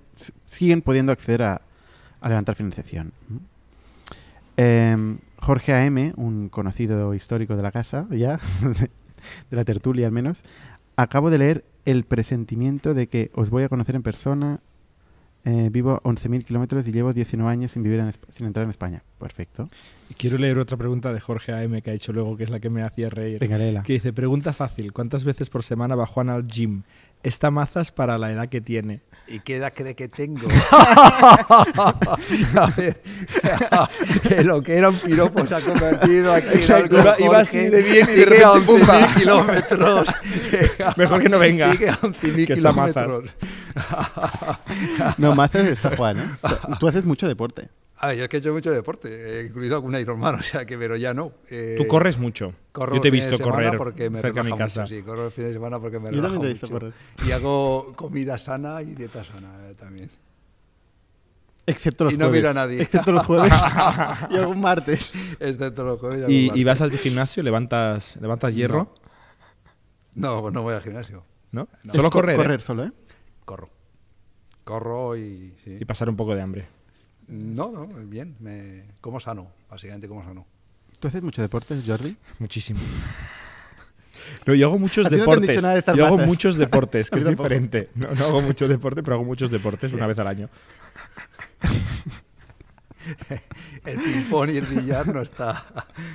siguen 0.47 0.81
pudiendo 0.83 1.13
acceder 1.13 1.43
a, 1.43 1.63
a 2.27 2.31
levantar 2.31 2.57
financiación. 2.57 3.13
Eh, 4.57 5.17
Jorge 5.39 5.75
AM, 5.75 6.13
un 6.17 6.49
conocido 6.49 7.15
histórico 7.15 7.57
de 7.57 7.63
la 7.63 7.73
casa, 7.73 8.07
ya, 8.11 8.41
de 9.51 9.57
la 9.57 9.65
tertulia 9.65 10.07
al 10.07 10.13
menos, 10.13 10.43
acabo 10.97 11.31
de 11.31 11.39
leer 11.39 11.65
el 11.85 12.05
presentimiento 12.05 12.95
de 12.95 13.07
que 13.07 13.31
os 13.35 13.51
voy 13.51 13.63
a 13.63 13.69
conocer 13.69 13.95
en 13.95 14.03
persona. 14.03 14.61
eh, 15.45 15.69
vivo 15.71 15.93
a 15.93 16.03
11.000 16.03 16.45
kilómetros 16.45 16.89
y 16.89 16.91
llevo 16.91 17.13
19 17.13 17.49
años 17.49 17.71
sin 17.71 17.85
vivir 17.85 18.01
en 18.01 18.13
sin 18.31 18.47
entrar 18.47 18.65
en 18.65 18.71
España. 18.71 19.05
Perfecto. 19.21 19.69
Y 20.11 20.15
quiero 20.15 20.39
leer 20.39 20.59
otra 20.59 20.77
pregunta 20.77 21.13
de 21.13 21.21
Jorge 21.21 21.53
AM 21.53 21.81
que 21.83 21.93
ha 21.93 21.95
hecho 21.95 22.13
luego, 22.13 22.37
que 22.37 22.43
es 22.43 22.51
la 22.51 22.59
que 22.59 22.69
me 22.69 22.83
hacía 22.83 23.11
reír. 23.11 23.39
Venga, 23.39 23.57
léela. 23.57 23.85
Que 23.85 23.93
dice, 23.93 24.13
pregunta 24.13 24.53
fácil, 24.53 24.93
¿cuántas 24.93 25.23
veces 25.23 25.49
por 25.49 25.63
semana 25.63 25.95
va 25.95 26.07
Juan 26.07 26.31
al 26.31 26.49
gym? 26.49 26.83
Esta 27.23 27.53
maza 27.53 27.81
es 27.81 27.93
para 27.93 28.19
la 28.19 28.33
edad 28.33 28.49
que 28.49 28.61
tiene. 28.61 29.03
¿Y 29.29 29.41
qué 29.41 29.57
edad 29.57 29.73
cree 29.75 29.95
que 29.97 30.09
tengo? 30.09 30.47
a 31.51 32.73
ver, 32.77 33.01
lo 34.47 34.63
que 34.63 34.77
era 34.77 34.89
un 34.91 34.97
piropo 34.99 35.45
se 35.47 35.55
ha 35.55 35.61
convertido 35.61 36.33
aquí 36.33 36.63
en 36.65 36.73
algo. 36.73 36.99
iba- 37.01 37.17
iba 37.19 37.39
así 37.39 37.59
de 37.59 37.83
bien 37.83 38.07
y 38.09 38.15
de 38.15 38.25
repente, 38.25 38.45
a 38.45 38.53
11.000 38.53 38.65
¡pumba! 38.67 39.15
kilómetros. 39.17 40.09
Mejor 40.97 41.23
que 41.23 41.29
no 41.29 41.39
venga, 41.41 41.73
Sigue 41.73 41.89
a 41.89 41.97
11.000 41.99 42.47
que 42.47 42.53
está 42.53 42.73
mazas. 42.73 43.07
kilómetros. 43.07 43.35
No, 45.19 45.35
más 45.35 45.55
está 45.55 45.97
Juan, 45.97 46.19
¿eh? 46.19 46.25
Tú 46.79 46.87
haces 46.89 47.05
mucho 47.05 47.27
deporte. 47.29 47.69
A 47.99 48.09
ver, 48.09 48.19
yo 48.19 48.23
es 48.25 48.29
que 48.29 48.37
he 48.37 48.41
hecho 48.41 48.53
mucho 48.53 48.71
deporte, 48.71 49.09
he 49.41 49.47
incluido 49.47 49.77
algún 49.77 49.95
Ironman, 49.97 50.35
o 50.41 50.43
sea 50.43 50.65
que, 50.67 50.77
pero 50.77 50.97
ya 50.97 51.15
no. 51.15 51.33
Eh, 51.51 51.77
Tú 51.79 51.87
corres 51.87 52.19
mucho. 52.19 52.53
Corro 52.73 52.95
Yo 52.97 53.01
te 53.01 53.09
he 53.09 53.11
visto 53.11 53.39
correr 53.39 53.79
porque 53.79 54.11
me 54.11 54.21
cerca 54.21 54.43
de 54.43 54.51
mi 54.51 54.57
casa. 54.57 54.83
Mucho, 54.83 54.95
sí, 54.95 55.03
corro 55.03 55.27
el 55.27 55.33
fin 55.33 55.45
de 55.45 55.53
semana 55.55 55.81
porque 55.81 55.99
me 55.99 56.13
Yo 56.13 56.21
también 56.23 56.33
relaja 56.33 56.41
te 56.41 56.47
he 56.47 56.53
visto 56.53 56.67
mucho. 56.67 56.79
correr. 56.79 56.95
Y 57.27 57.33
hago 57.33 57.95
comida 57.97 58.37
sana 58.39 58.83
y 58.83 58.95
dieta 58.95 59.25
sana 59.25 59.71
eh, 59.71 59.75
también. 59.75 60.11
Excepto 61.69 62.05
los 62.05 62.13
Y 62.13 62.17
no 62.17 62.27
jueves. 62.27 62.39
miro 62.41 62.51
a 62.51 62.55
nadie. 62.55 62.81
Excepto 62.83 63.11
los 63.13 63.27
jueves 63.27 63.53
y 64.31 64.37
algún 64.37 64.61
martes. 64.61 65.13
Excepto 65.41 65.85
los 65.85 65.99
jueves 65.99 66.25
y 66.29 66.33
¿Y, 66.33 66.45
algún 66.49 66.59
y 66.61 66.65
vas 66.65 66.81
martes. 66.81 66.99
al 66.99 67.03
gimnasio, 67.03 67.43
levantas, 67.43 68.17
levantas 68.21 68.55
hierro? 68.55 68.93
No, 70.15 70.51
no 70.51 70.63
voy 70.63 70.75
al 70.75 70.83
gimnasio. 70.83 71.25
¿No? 71.51 71.69
No. 71.85 71.95
Solo 71.95 72.11
correr. 72.11 72.35
¿eh? 72.35 72.37
Correr 72.37 72.63
solo, 72.63 72.85
¿eh? 72.85 72.93
Corro. 73.45 73.71
Corro 74.65 75.17
y... 75.17 75.55
sí. 75.65 75.77
Y 75.81 75.85
pasar 75.85 76.09
un 76.09 76.17
poco 76.17 76.35
de 76.35 76.43
hambre. 76.43 76.69
No, 77.29 77.71
no, 77.71 77.87
bien. 78.07 78.37
Me... 78.41 78.85
Como 79.01 79.21
sano, 79.21 79.51
básicamente 79.71 80.09
como 80.09 80.25
sano. 80.25 80.47
¿Tú 81.01 81.09
haces 81.09 81.23
mucho 81.23 81.43
deporte, 81.43 81.77
Jordi? 81.87 82.17
Muchísimo. 82.39 82.81
No, 84.45 84.55
yo 84.55 84.67
hago 84.67 84.79
muchos 84.79 85.11
no 85.11 85.17
deportes. 85.17 85.63
de 85.63 85.97
yo 85.97 86.07
hago 86.07 86.17
mazas. 86.17 86.29
muchos 86.29 86.57
deportes, 86.57 87.11
que 87.11 87.19
es 87.19 87.25
diferente. 87.25 87.91
No, 87.95 88.11
no 88.13 88.25
hago 88.25 88.43
mucho 88.43 88.67
deporte, 88.67 89.03
pero 89.03 89.17
hago 89.17 89.25
muchos 89.25 89.51
deportes 89.51 89.93
una 89.93 90.07
vez 90.07 90.19
al 90.19 90.27
año. 90.27 90.49
El 93.85 93.99
ping-pong 93.99 94.51
y 94.51 94.57
el 94.57 94.67
billar 94.67 95.07
no 95.07 95.23
está... 95.23 95.65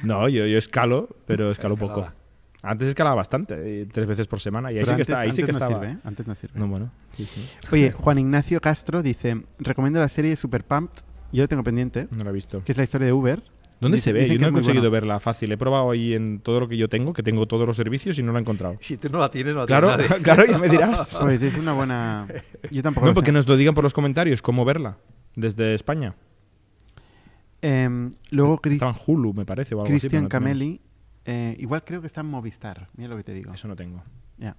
No, 0.04 0.28
yo, 0.28 0.46
yo 0.46 0.58
escalo, 0.58 1.08
pero 1.26 1.52
escalo 1.52 1.78
poco. 1.78 2.12
Antes 2.64 2.90
escalaba 2.90 3.16
bastante, 3.16 3.56
eh, 3.82 3.88
tres 3.92 4.06
veces 4.06 4.28
por 4.28 4.40
semana, 4.40 4.72
y 4.72 4.78
ahí 4.78 4.84
Pero 4.84 4.86
sí 4.86 4.90
que 4.90 4.94
antes, 5.02 5.10
está, 5.10 5.20
ahí 5.20 5.32
sí 5.32 5.42
que 5.44 5.52
no 5.52 5.58
estaba. 5.58 5.74
sirve, 5.80 5.94
¿eh? 5.94 5.98
Antes 6.04 6.28
no 6.28 6.36
sirve. 6.36 6.60
No, 6.60 6.68
bueno, 6.68 6.92
sí, 7.12 7.26
sí. 7.26 7.48
Oye, 7.72 7.92
Juan 7.92 8.20
Ignacio 8.20 8.62
Castro 8.62 9.02
dice, 9.02 9.42
recomiendo 9.58 10.00
la 10.00 10.10
serie 10.10 10.36
Super 10.36 10.64
Pumped, 10.64 11.04
yo 11.32 11.44
lo 11.44 11.48
tengo 11.48 11.64
pendiente, 11.64 12.08
No 12.12 12.24
lo 12.24 12.30
he 12.30 12.34
visto. 12.34 12.64
que 12.64 12.72
es 12.74 12.78
la 12.78 12.84
historia 12.84 13.08
de 13.08 13.14
Uber. 13.14 13.42
¿Dónde 13.80 13.96
Dice- 13.96 14.12
se 14.12 14.14
ve? 14.14 14.28
Yo 14.30 14.38
no 14.40 14.50
he 14.50 14.52
conseguido 14.52 14.84
bueno. 14.84 14.92
verla 14.92 15.20
fácil. 15.20 15.52
He 15.52 15.58
probado 15.58 15.90
ahí 15.90 16.14
en 16.14 16.40
todo 16.40 16.60
lo 16.60 16.68
que 16.68 16.78
yo 16.78 16.88
tengo, 16.88 17.14
que 17.14 17.24
tengo 17.24 17.48
todos 17.48 17.66
los 17.66 17.76
servicios 17.76 18.20
y 18.20 18.22
no 18.22 18.32
la 18.32 18.38
he 18.38 18.42
encontrado. 18.42 18.78
Si 18.80 18.96
tú 18.98 19.10
no 19.12 19.18
la 19.18 19.32
tienes, 19.32 19.56
no 19.56 19.62
la 19.62 19.66
Claro, 19.66 19.88
tiene 19.98 20.04
nadie. 20.10 20.22
claro, 20.24 20.46
ya 20.46 20.58
me 20.60 20.70
dirás. 20.70 21.18
Pues 21.22 21.42
es 21.42 21.58
una 21.58 21.74
buena... 21.74 22.28
Yo 22.70 22.84
tampoco 22.84 23.08
No, 23.08 23.16
porque 23.16 23.30
sé. 23.32 23.34
nos 23.34 23.48
lo 23.48 23.58
digan 23.58 23.74
por 23.74 23.84
los 23.84 23.94
comentarios, 23.96 24.44
cómo 24.44 24.66
verla 24.66 24.98
desde 25.36 25.74
España. 25.74 26.14
Em, 27.64 28.14
luego 28.30 28.60
Chris- 28.60 28.82
Hulu, 29.08 29.34
me 29.34 29.46
parece, 29.46 29.74
o 29.76 29.80
algo 29.82 29.86
así, 29.86 29.92
pero 29.94 30.00
Cristian 30.00 30.24
no 30.24 30.30
tenemos. 30.30 30.50
Camelli, 30.52 30.82
eh, 31.26 31.56
igual 31.60 31.84
creo 31.84 32.02
que 32.02 32.08
está 32.08 32.22
en 32.22 32.28
Movistar, 32.28 32.88
mira 32.96 33.10
lo 33.10 33.18
que 33.18 33.24
te 33.24 33.34
digo. 33.34 33.54
Eso 33.54 33.68
no 33.68 33.76
tengo. 33.76 34.04
Ya. 34.38 34.56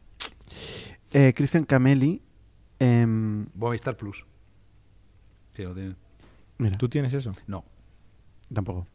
Eh, 1.12 1.32
Cristian 1.36 1.64
Camelli, 1.64 2.22
em, 2.78 3.46
Movistar 3.54 3.96
Plus. 3.96 4.24
Sí, 5.50 5.62
lo 5.62 5.74
tienen. 5.74 5.96
mira, 6.58 6.78
¿Tú 6.78 6.88
tienes 6.88 7.12
eso? 7.14 7.34
No. 7.46 7.64
tampoco. 8.52 8.86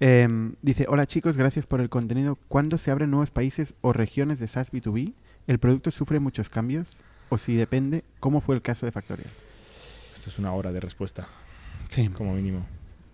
Em, 0.00 0.54
dice, 0.62 0.86
hola 0.88 1.06
chicos, 1.06 1.36
gracias 1.36 1.66
por 1.66 1.80
el 1.80 1.88
contenido. 1.88 2.36
¿Cuándo 2.48 2.78
se 2.78 2.90
abren 2.90 3.10
nuevos 3.10 3.30
países 3.30 3.74
o 3.80 3.92
regiones 3.92 4.38
de 4.40 4.48
SaaS 4.48 4.72
B2B? 4.72 5.14
¿El 5.46 5.58
producto 5.58 5.90
sufre 5.90 6.18
muchos 6.20 6.48
cambios? 6.48 6.96
O 7.28 7.38
si 7.38 7.54
depende, 7.54 8.04
¿cómo 8.20 8.40
fue 8.40 8.54
el 8.56 8.62
caso 8.62 8.86
de 8.86 8.92
Factorial? 8.92 9.30
Esto 10.14 10.30
es 10.30 10.38
una 10.38 10.52
hora 10.52 10.72
de 10.72 10.80
respuesta, 10.80 11.28
Sí. 11.88 12.08
como 12.08 12.34
mínimo. 12.34 12.66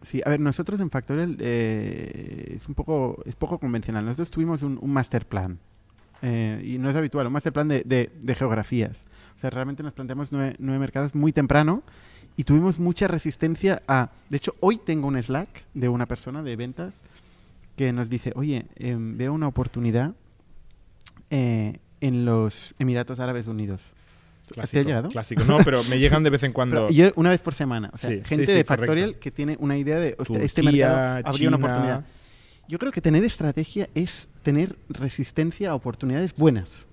Sí, 0.02 0.22
a 0.24 0.30
ver, 0.30 0.40
nosotros 0.40 0.80
en 0.80 0.90
Factorial 0.90 1.36
eh, 1.40 2.54
es 2.56 2.66
un 2.68 2.74
poco, 2.74 3.22
es 3.26 3.36
poco 3.36 3.58
convencional. 3.58 4.04
Nosotros 4.04 4.30
tuvimos 4.30 4.62
un, 4.62 4.78
un 4.80 4.92
master 4.92 5.26
plan. 5.26 5.58
eh, 6.22 6.62
y 6.64 6.78
no 6.78 6.88
es 6.90 6.96
habitual, 6.96 7.26
un 7.26 7.32
master 7.32 7.52
plan 7.52 7.68
de, 7.68 7.82
de- 7.84 8.34
geografías. 8.34 9.04
O 9.36 9.40
sea, 9.40 9.50
realmente 9.50 9.82
nos 9.82 9.92
planteamos 9.92 10.32
nueve, 10.32 10.54
nueve 10.58 10.78
mercados 10.78 11.14
muy 11.14 11.32
temprano 11.32 11.82
y 12.36 12.44
tuvimos 12.44 12.78
mucha 12.78 13.08
resistencia 13.08 13.82
a... 13.88 14.10
De 14.28 14.36
hecho, 14.38 14.54
hoy 14.60 14.78
tengo 14.78 15.06
un 15.08 15.22
Slack 15.22 15.64
de 15.74 15.88
una 15.88 16.06
persona 16.06 16.42
de 16.42 16.56
ventas 16.56 16.92
que 17.76 17.92
nos 17.92 18.08
dice, 18.10 18.32
oye, 18.36 18.66
em, 18.76 19.16
veo 19.16 19.32
una 19.32 19.48
oportunidad 19.48 20.14
eh, 21.30 21.78
en 22.00 22.24
los 22.24 22.74
Emiratos 22.78 23.20
Árabes 23.20 23.46
Unidos. 23.46 23.92
¿Te 24.54 24.78
ha 24.78 24.82
llegado? 24.82 25.08
Clásico. 25.08 25.44
No, 25.44 25.58
pero 25.64 25.82
me 25.84 25.98
llegan 25.98 26.22
de 26.22 26.30
vez 26.30 26.42
en 26.42 26.52
cuando. 26.54 26.86
Pero 26.86 26.90
yo 26.90 27.12
una 27.16 27.30
vez 27.30 27.40
por 27.40 27.54
semana. 27.54 27.90
O 27.92 27.96
sea, 27.96 28.10
Sí, 28.10 28.22
gente 28.24 28.46
sí, 28.46 28.52
de 28.52 28.64
correcto. 28.64 28.82
Factorial 28.82 29.18
que 29.18 29.30
tiene 29.30 29.56
una 29.60 29.76
idea 29.76 29.98
de 29.98 30.14
"Ostras, 30.18 30.42
este 30.42 30.62
mercado 30.62 31.22
habría 31.24 31.48
una 31.48 31.56
oportunidad. 31.56 32.04
Yo 32.68 32.78
creo 32.78 32.92
que 32.92 33.00
tener 33.00 33.24
estrategia 33.24 33.88
es 33.94 34.28
tener 34.42 34.76
resistencia 34.88 35.70
a 35.70 35.74
oportunidades 35.74 36.34
buenas. 36.36 36.86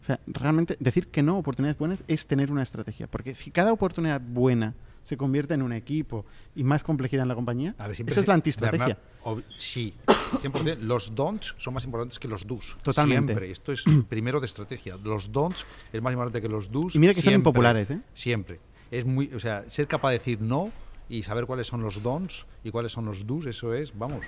O 0.00 0.04
sea, 0.04 0.20
realmente 0.26 0.76
decir 0.80 1.08
que 1.08 1.22
no 1.22 1.34
a 1.34 1.38
oportunidades 1.38 1.78
buenas 1.78 2.02
es 2.08 2.26
tener 2.26 2.50
una 2.50 2.62
estrategia. 2.62 3.06
Porque 3.06 3.34
si 3.34 3.50
cada 3.50 3.72
oportunidad 3.72 4.20
buena 4.22 4.74
se 5.08 5.16
convierte 5.16 5.54
en 5.54 5.62
un 5.62 5.72
equipo 5.72 6.26
y 6.54 6.62
más 6.64 6.84
complejidad 6.84 7.22
en 7.22 7.28
la 7.28 7.34
compañía, 7.34 7.74
A 7.78 7.86
ver, 7.86 7.96
siempre 7.96 8.12
eso 8.12 8.20
es 8.20 8.26
se- 8.26 8.60
la. 8.60 8.70
Bernard, 8.70 8.96
ob- 9.24 9.42
sí, 9.56 9.94
100%. 10.42 10.78
Los 10.80 11.14
don'ts 11.14 11.54
son 11.56 11.72
más 11.74 11.84
importantes 11.86 12.18
que 12.18 12.28
los 12.28 12.46
do's. 12.46 12.76
Totalmente. 12.82 13.32
Siempre. 13.32 13.50
Esto 13.50 13.72
es 13.72 13.84
primero 14.08 14.38
de 14.40 14.46
estrategia. 14.46 14.96
Los 15.02 15.32
don'ts 15.32 15.64
es 15.92 16.02
más 16.02 16.12
importante 16.12 16.42
que 16.42 16.48
los 16.48 16.70
do's. 16.70 16.94
Y 16.94 16.98
mira 16.98 17.14
que 17.14 17.20
son 17.22 17.30
siempre. 17.30 17.48
impopulares, 17.50 17.90
¿eh? 17.90 18.00
Siempre. 18.12 18.60
Es 18.90 19.04
muy, 19.06 19.30
o 19.34 19.40
sea, 19.40 19.64
ser 19.68 19.86
capaz 19.86 20.10
de 20.10 20.18
decir 20.18 20.40
no 20.42 20.70
y 21.08 21.22
saber 21.22 21.46
cuáles 21.46 21.66
son 21.66 21.80
los 21.82 22.02
don'ts 22.02 22.44
y 22.62 22.70
cuáles 22.70 22.92
son 22.92 23.06
los 23.06 23.26
do's, 23.26 23.46
eso 23.46 23.72
es, 23.72 23.96
vamos. 23.98 24.24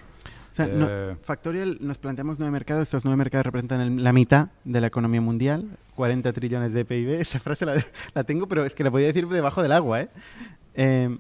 O 0.50 0.54
sea, 0.54 0.66
no- 0.66 0.86
Eh, 0.90 1.16
Factorial 1.22 1.76
nos 1.80 1.98
planteamos 1.98 2.38
nueve 2.38 2.50
mercados. 2.50 2.82
Estos 2.84 3.04
nueve 3.04 3.18
mercados 3.18 3.44
representan 3.46 3.80
el- 3.82 4.02
la 4.02 4.12
mitad 4.12 4.48
de 4.64 4.80
la 4.80 4.86
economía 4.88 5.20
mundial, 5.20 5.76
40 5.94 6.32
trillones 6.32 6.72
de 6.72 6.84
PIB. 6.84 7.10
Esa 7.20 7.38
frase 7.38 7.64
la, 7.66 7.84
la 8.14 8.24
tengo, 8.24 8.48
pero 8.48 8.64
es 8.64 8.74
que 8.74 8.82
la 8.82 8.90
podía 8.90 9.06
decir 9.08 9.28
debajo 9.28 9.62
del 9.62 9.72
agua. 9.72 10.00
¿eh? 10.00 10.08
Eh, 10.82 11.18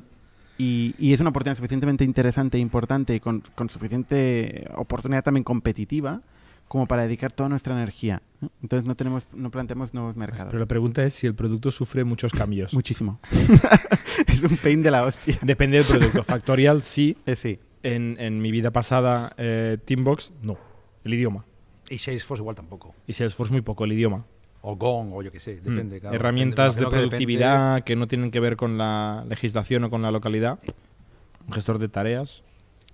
y, 0.56 0.94
y 0.98 1.12
es 1.12 1.20
una 1.20 1.30
oportunidad 1.30 1.56
suficientemente 1.56 2.04
interesante 2.04 2.56
e 2.56 2.60
importante 2.60 3.14
y 3.14 3.20
con, 3.20 3.42
con 3.54 3.68
suficiente 3.68 4.66
oportunidad 4.74 5.22
también 5.22 5.44
competitiva 5.44 6.22
como 6.66 6.86
para 6.86 7.02
dedicar 7.02 7.32
toda 7.32 7.48
nuestra 7.48 7.74
energía. 7.74 8.22
Entonces 8.62 8.86
no 8.86 8.94
tenemos, 8.94 9.26
no 9.32 9.50
planteamos 9.50 9.92
nuevos 9.92 10.16
mercados. 10.16 10.50
Pero 10.52 10.60
la 10.60 10.66
pregunta 10.66 11.02
es 11.04 11.14
si 11.14 11.26
el 11.26 11.34
producto 11.34 11.70
sufre 11.70 12.04
muchos 12.04 12.32
cambios. 12.32 12.72
Muchísimo. 12.80 13.20
es 14.28 14.42
un 14.44 14.56
pain 14.56 14.80
de 14.82 14.90
la 14.90 15.04
hostia. 15.04 15.36
Depende 15.42 15.78
del 15.78 15.86
producto. 15.86 16.22
Factorial 16.24 16.82
sí. 16.82 17.16
Eh, 17.26 17.36
sí. 17.36 17.58
En, 17.82 18.16
en 18.20 18.40
mi 18.40 18.50
vida 18.50 18.70
pasada, 18.70 19.34
eh, 19.36 19.78
Teambox, 19.84 20.32
no. 20.42 20.58
El 21.04 21.14
idioma. 21.14 21.44
y 21.88 21.98
Salesforce 21.98 22.40
igual 22.40 22.54
tampoco. 22.54 22.94
Y 23.06 23.14
Salesforce 23.14 23.52
muy 23.52 23.62
poco, 23.62 23.84
el 23.84 23.92
idioma. 23.92 24.24
O 24.62 24.76
Gong, 24.76 25.12
o 25.14 25.22
yo 25.22 25.32
qué 25.32 25.40
sé, 25.40 25.56
depende. 25.56 25.96
Mm. 25.96 26.00
claro, 26.00 26.16
Herramientas 26.16 26.74
depende, 26.76 26.80
de 26.80 26.90
que 26.90 26.96
depende- 26.96 27.08
productividad 27.08 27.84
que 27.84 27.96
no 27.96 28.06
tienen 28.06 28.30
que 28.30 28.40
ver 28.40 28.56
con 28.56 28.76
la 28.78 29.24
legislación 29.28 29.84
o 29.84 29.90
con 29.90 30.02
la 30.02 30.10
localidad. 30.10 30.58
Un 31.46 31.52
gestor 31.54 31.78
de 31.78 31.88
tareas. 31.88 32.42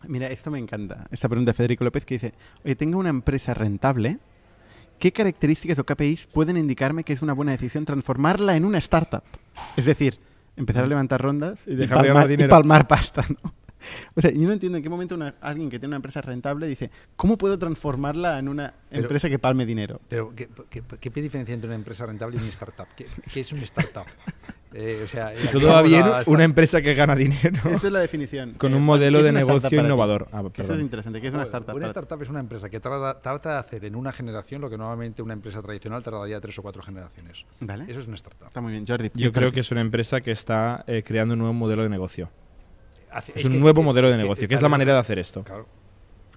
Mira, 0.06 0.28
esto 0.28 0.50
me 0.50 0.58
encanta. 0.58 1.06
Esta 1.10 1.28
pregunta 1.28 1.50
de 1.50 1.54
Federico 1.54 1.82
López 1.82 2.04
que 2.04 2.14
dice, 2.14 2.34
oye, 2.64 2.76
tengo 2.76 2.98
una 2.98 3.08
empresa 3.08 3.54
rentable. 3.54 4.18
¿Qué 4.98 5.12
características 5.12 5.78
o 5.78 5.84
KPIs 5.84 6.26
pueden 6.28 6.56
indicarme 6.56 7.02
que 7.04 7.12
es 7.12 7.20
una 7.22 7.32
buena 7.34 7.52
decisión 7.52 7.84
transformarla 7.84 8.56
en 8.56 8.64
una 8.64 8.78
startup? 8.78 9.22
Es 9.76 9.84
decir, 9.84 10.18
empezar 10.56 10.84
a 10.84 10.86
levantar 10.86 11.20
rondas 11.20 11.60
Y 11.66 11.72
y, 11.72 11.76
dejar 11.76 12.02
de 12.02 12.08
ganar 12.08 12.28
palmar, 12.28 12.46
y 12.46 12.48
palmar 12.48 12.88
pasta. 12.88 13.24
¿no? 13.28 13.52
O 14.16 14.20
sea, 14.20 14.31
yo 14.31 14.47
no 14.47 14.53
entiendo 14.53 14.79
en 14.79 14.83
qué 14.83 14.89
momento 14.89 15.14
una- 15.14 15.35
alguien 15.41 15.68
que 15.70 15.79
tiene 15.79 15.89
una 15.91 15.97
empresa 15.97 16.20
rentable 16.20 16.66
dice, 16.66 16.91
¿cómo 17.16 17.37
puedo 17.37 17.59
transformarla 17.59 18.39
en 18.39 18.49
una 18.49 18.74
Pero- 18.89 19.03
empresa 19.03 19.29
que 19.29 19.39
palme 19.39 19.66
dinero? 19.66 20.01
Pero, 20.09 20.33
¿qué, 20.35 20.49
qué, 20.70 20.83
qué 21.01 21.11
diferencia 21.22 21.55
entre 21.55 21.68
una 21.68 21.77
empresa 21.77 22.07
rentable 22.07 22.37
y 22.37 22.41
una 22.41 22.49
startup? 22.49 22.87
¿Qué, 22.97 23.07
qué 23.33 23.41
es 23.41 23.53
una 23.53 23.62
startup? 23.64 24.07
Eh, 24.72 25.03
o 25.05 25.09
sea, 25.09 25.35
Si 25.35 25.47
todo 25.49 25.68
va 25.68 25.81
bien, 25.83 26.05
una 26.27 26.45
empresa 26.45 26.83
que 26.83 26.95
gana 26.95 27.14
dinero 27.14 27.61
Esta 27.70 27.87
es 27.87 27.93
la 27.93 28.01
definición. 28.01 28.55
con 28.59 28.72
Eh, 28.72 28.77
un 28.77 28.85
modelo 28.85 29.18
¿qué 29.18 29.20
es 29.20 29.24
de 29.27 29.33
negocio 29.33 29.81
innovador. 29.81 30.29
Ah, 30.33 30.41
Eso 30.41 30.49
es 30.49 30.53
perdón. 30.55 30.81
interesante. 30.81 31.20
¿Qué 31.20 31.29
es 31.29 31.35
una 31.35 31.45
startup? 31.45 31.74
Una 31.77 31.87
startup 31.87 32.22
es 32.22 32.29
una 32.29 32.41
empresa 32.41 32.68
que 32.68 32.81
trata, 32.81 33.20
trata 33.22 33.53
de 33.55 33.59
hacer 33.59 33.85
en 33.85 33.95
una 33.97 34.12
generación 34.12 34.61
lo 34.61 34.68
que 34.68 34.77
normalmente 34.77 35.22
una 35.22 35.33
empresa 35.35 35.62
tradicional 35.62 36.03
tardaría 36.03 36.41
tres 36.41 36.59
o 36.59 36.62
cuatro 36.62 36.83
generaciones. 36.83 37.45
Vale. 37.61 37.85
Eso 37.89 38.01
es 38.01 38.07
una 38.07 38.16
startup. 38.16 38.47
Está 38.49 38.61
muy 38.61 38.72
bien, 38.72 38.87
Jordi. 38.87 39.11
Yo 39.14 39.33
creo 39.33 39.51
que 39.53 39.61
es 39.61 39.70
una 39.70 39.81
empresa 39.81 40.20
que 40.20 40.33
está 40.33 40.85
eh, 40.87 41.03
creando 41.07 41.35
un 41.35 41.39
nuevo 41.39 41.55
modelo 41.55 41.83
de 41.83 41.89
negocio. 41.89 42.29
Hace- 43.18 43.32
Es, 43.34 43.44
un 43.46 43.60
nuevo 43.60 43.82
modelo 43.82 44.08
de 44.08 44.14
es 44.14 44.18
negocio, 44.18 44.46
que 44.48 44.54
es 44.54 44.62
la 44.62 44.68
manera 44.68 44.92
de 44.94 44.98
hacer 45.00 45.18
esto. 45.18 45.42
Claro, 45.44 45.66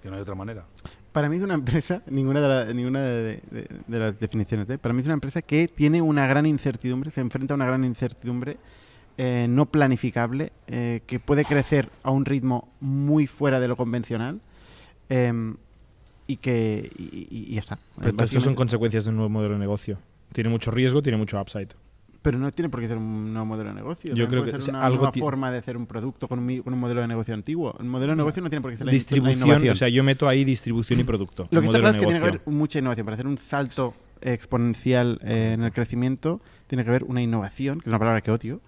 que 0.02 0.08
no 0.08 0.16
hay 0.16 0.22
otra 0.22 0.34
manera. 0.34 0.64
Para 1.12 1.28
mí 1.28 1.36
es 1.36 1.42
una 1.42 1.54
empresa, 1.54 2.02
ninguna 2.08 2.40
de, 2.40 2.48
la- 2.48 2.72
ninguna 2.72 3.00
de, 3.02 3.42
de- 3.50 3.68
de 3.86 3.98
las 3.98 4.18
definiciones, 4.20 4.68
¿eh? 4.70 4.78
para 4.78 4.92
mí 4.94 5.00
es 5.00 5.06
una 5.06 5.14
empresa 5.14 5.42
que 5.42 5.68
tiene 5.68 6.00
una 6.00 6.26
gran 6.26 6.46
incertidumbre, 6.46 7.10
se 7.10 7.20
enfrenta 7.20 7.54
a 7.54 7.56
una 7.56 7.66
gran 7.66 7.84
incertidumbre 7.84 8.56
eh, 9.18 9.46
no 9.50 9.66
planificable, 9.66 10.52
eh, 10.68 11.02
que 11.06 11.18
puede 11.20 11.44
crecer 11.44 11.90
a 12.02 12.10
un 12.10 12.24
ritmo 12.24 12.68
muy 12.80 13.26
fuera 13.26 13.60
de 13.60 13.68
lo 13.68 13.76
convencional 13.76 14.40
em, 15.10 15.56
y 16.26 16.36
que 16.36 16.90
y, 16.96 17.26
y- 17.30 17.54
ya 17.54 17.60
está. 17.60 17.78
Pero 18.00 18.16
esto 18.24 18.40
son 18.40 18.54
consecuencias 18.54 19.04
de 19.04 19.10
un 19.10 19.16
nuevo 19.16 19.28
modelo 19.28 19.54
de 19.54 19.60
negocio. 19.60 19.98
Tiene 20.32 20.48
mucho 20.48 20.70
riesgo, 20.70 21.02
tiene 21.02 21.18
mucho 21.18 21.38
upside. 21.40 21.68
Pero 22.22 22.38
no 22.38 22.50
tiene 22.50 22.68
por 22.68 22.80
qué 22.80 22.88
ser 22.88 22.98
un 22.98 23.32
nuevo 23.32 23.46
modelo 23.46 23.70
de 23.70 23.74
negocio. 23.76 24.14
Yo 24.14 24.28
creo 24.28 24.42
puede 24.42 24.52
que 24.52 24.58
ser 24.58 24.60
o 24.60 24.64
sea, 24.64 24.74
una 24.74 24.84
algo 24.86 24.98
nueva 25.04 25.12
forma 25.18 25.50
de 25.50 25.58
hacer 25.58 25.76
un 25.76 25.86
producto 25.86 26.28
con 26.28 26.38
un, 26.38 26.46
mi- 26.46 26.60
con 26.60 26.72
un 26.74 26.78
modelo 26.80 27.00
de 27.00 27.08
negocio 27.08 27.32
antiguo. 27.34 27.74
El 27.80 27.86
modelo 27.86 28.12
de 28.12 28.16
negocio 28.16 28.42
no 28.42 28.50
tiene 28.50 28.60
por 28.62 28.70
qué 28.70 28.76
ser 28.76 28.86
la 28.86 28.92
Distribución, 28.92 29.68
o 29.68 29.74
sea, 29.74 29.88
yo 29.88 30.04
meto 30.04 30.28
ahí 30.28 30.44
distribución 30.44 31.00
y 31.00 31.04
producto. 31.04 31.48
Lo 31.50 31.60
que 31.60 31.66
está 31.66 31.78
claro 31.78 31.92
es 31.92 31.96
que 31.98 32.04
tiene 32.06 32.20
que 32.20 32.26
haber 32.28 32.42
mucha 32.46 32.78
innovación. 32.78 33.04
Para 33.06 33.14
hacer 33.14 33.26
un 33.26 33.38
salto 33.38 33.94
exponencial 34.20 35.18
eh, 35.24 35.52
en 35.54 35.62
el 35.62 35.72
crecimiento, 35.72 36.40
tiene 36.66 36.84
que 36.84 36.90
haber 36.90 37.04
una 37.04 37.22
innovación, 37.22 37.78
que 37.80 37.84
es 37.88 37.92
una 37.92 37.98
palabra 37.98 38.20
que 38.20 38.30
odio, 38.30 38.60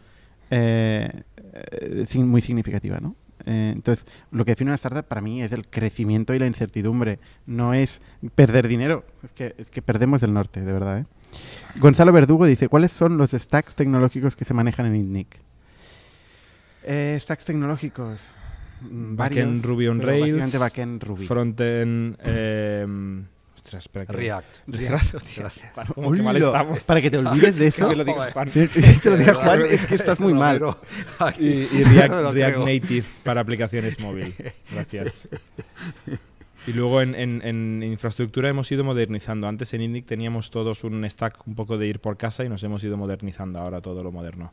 eh, 0.50 1.22
eh, 1.54 2.18
muy 2.18 2.40
significativa, 2.40 2.98
¿no? 3.00 3.16
Eh, 3.44 3.72
entonces, 3.74 4.06
lo 4.30 4.44
que 4.44 4.52
define 4.52 4.70
una 4.70 4.76
startup 4.76 5.04
para 5.04 5.20
mí 5.20 5.42
es 5.42 5.50
el 5.52 5.66
crecimiento 5.66 6.32
y 6.34 6.38
la 6.38 6.46
incertidumbre. 6.46 7.18
No 7.46 7.74
es 7.74 8.00
perder 8.36 8.68
dinero. 8.68 9.04
Es 9.24 9.32
que, 9.32 9.54
es 9.58 9.68
que 9.70 9.82
perdemos 9.82 10.22
el 10.22 10.32
norte, 10.32 10.60
de 10.60 10.72
verdad. 10.72 10.98
¿eh? 11.00 11.06
Gonzalo 11.76 12.12
Verdugo 12.12 12.46
dice, 12.46 12.68
¿cuáles 12.68 12.92
son 12.92 13.16
los 13.18 13.30
stacks 13.32 13.74
tecnológicos 13.74 14.36
que 14.36 14.44
se 14.44 14.54
manejan 14.54 14.86
en 14.86 14.96
ITNIC? 14.96 15.28
Eh, 16.84 17.16
stacks 17.20 17.44
tecnológicos. 17.44 18.34
mm, 18.82 19.16
Backend 19.16 19.64
Ruby 19.64 19.88
on 19.88 20.00
Rails, 20.02 20.58
backend 20.58 21.02
Ruby. 21.02 21.26
Frontend. 21.26 22.16
Eh, 22.24 22.86
ostras, 23.54 23.84
espera 23.84 24.04
que. 24.06 24.12
React. 24.12 24.56
React, 24.66 25.14
hostia, 25.14 25.52
como 25.94 26.10
que 26.12 26.22
mal 26.22 26.36
estamos. 26.36 26.84
Para 26.84 27.00
que 27.00 27.10
te 27.10 27.18
olvides 27.18 27.56
de 27.56 27.66
eso. 27.68 27.88
Que 27.88 27.96
lo 27.96 28.04
diga 28.04 28.32
Juan. 28.32 28.50
Que 28.52 28.66
te 28.68 29.10
lo 29.10 29.16
diga 29.16 29.34
Juan, 29.34 29.62
es 29.70 29.86
que 29.86 29.94
estás 29.94 30.18
muy 30.20 30.34
mal. 30.34 30.60
Y, 31.38 31.46
y 31.46 31.84
React, 31.84 32.32
React. 32.34 32.58
Native 32.58 33.06
para 33.22 33.40
aplicaciones 33.40 34.00
móvil. 34.00 34.34
Gracias. 34.72 35.28
Y 36.66 36.72
luego 36.72 37.00
en, 37.02 37.14
en- 37.14 37.42
en 37.42 37.82
infraestructura 37.82 38.48
hemos 38.48 38.70
ido 38.70 38.84
modernizando. 38.84 39.48
Antes 39.48 39.74
en 39.74 39.82
Indic 39.82 40.06
teníamos 40.06 40.50
todos 40.50 40.84
un 40.84 41.08
stack 41.08 41.46
un 41.46 41.54
poco 41.56 41.76
de 41.76 41.88
ir 41.88 41.98
por 42.00 42.16
casa 42.16 42.44
y 42.44 42.48
nos 42.48 42.62
hemos 42.62 42.84
ido 42.84 42.96
modernizando 42.96 43.58
ahora 43.58 43.80
todo 43.80 44.02
lo 44.04 44.12
moderno. 44.12 44.52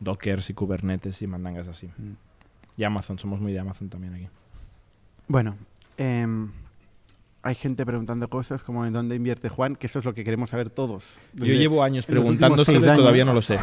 Dockers 0.00 0.50
y 0.50 0.54
Kubernetes 0.54 1.22
y 1.22 1.26
mandangas 1.26 1.66
así. 1.68 1.86
Mm. 1.96 2.12
Y 2.76 2.84
Amazon, 2.84 3.18
somos 3.18 3.40
muy 3.40 3.52
de 3.52 3.58
Amazon 3.60 3.88
también 3.88 4.14
aquí. 4.14 4.28
Bueno, 5.28 5.56
em, 5.96 6.50
hay 7.44 7.54
gente 7.54 7.84
preguntando 7.84 8.28
cosas 8.30 8.62
como 8.62 8.86
en 8.86 8.94
dónde 8.94 9.16
invierte 9.16 9.50
Juan, 9.50 9.76
que 9.76 9.86
eso 9.86 9.98
es 9.98 10.06
lo 10.06 10.14
que 10.14 10.24
queremos 10.24 10.48
saber 10.48 10.70
todos. 10.70 11.18
Yo 11.34 11.44
llevo 11.44 11.82
años 11.82 12.06
preguntándoselo 12.06 12.92
y 12.92 12.96
todavía 12.96 13.26
no 13.26 13.34
lo 13.34 13.42
sé. 13.42 13.58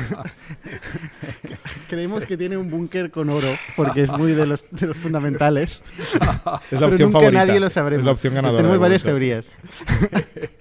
Creemos 1.90 2.28
que 2.28 2.38
tiene 2.38 2.58
un 2.58 2.70
búnker 2.70 3.10
con 3.10 3.30
oro, 3.32 3.58
porque 3.76 4.04
es 4.04 4.12
muy 4.12 4.34
de 4.34 4.46
los, 4.46 4.64
de 4.70 4.86
los 4.86 4.98
fundamentales. 4.98 5.82
Es 6.04 6.14
la 6.14 6.62
pero 6.70 6.86
opción 6.86 7.10
nunca 7.10 7.20
favorita. 7.20 7.46
nadie 7.46 7.60
lo 7.60 7.70
sabremos. 7.72 8.02
Es 8.02 8.06
la 8.06 8.12
opción 8.12 8.36
ganadora. 8.36 8.60
Tenemos 8.60 8.80
varias 8.80 9.02
teorías. 9.02 9.48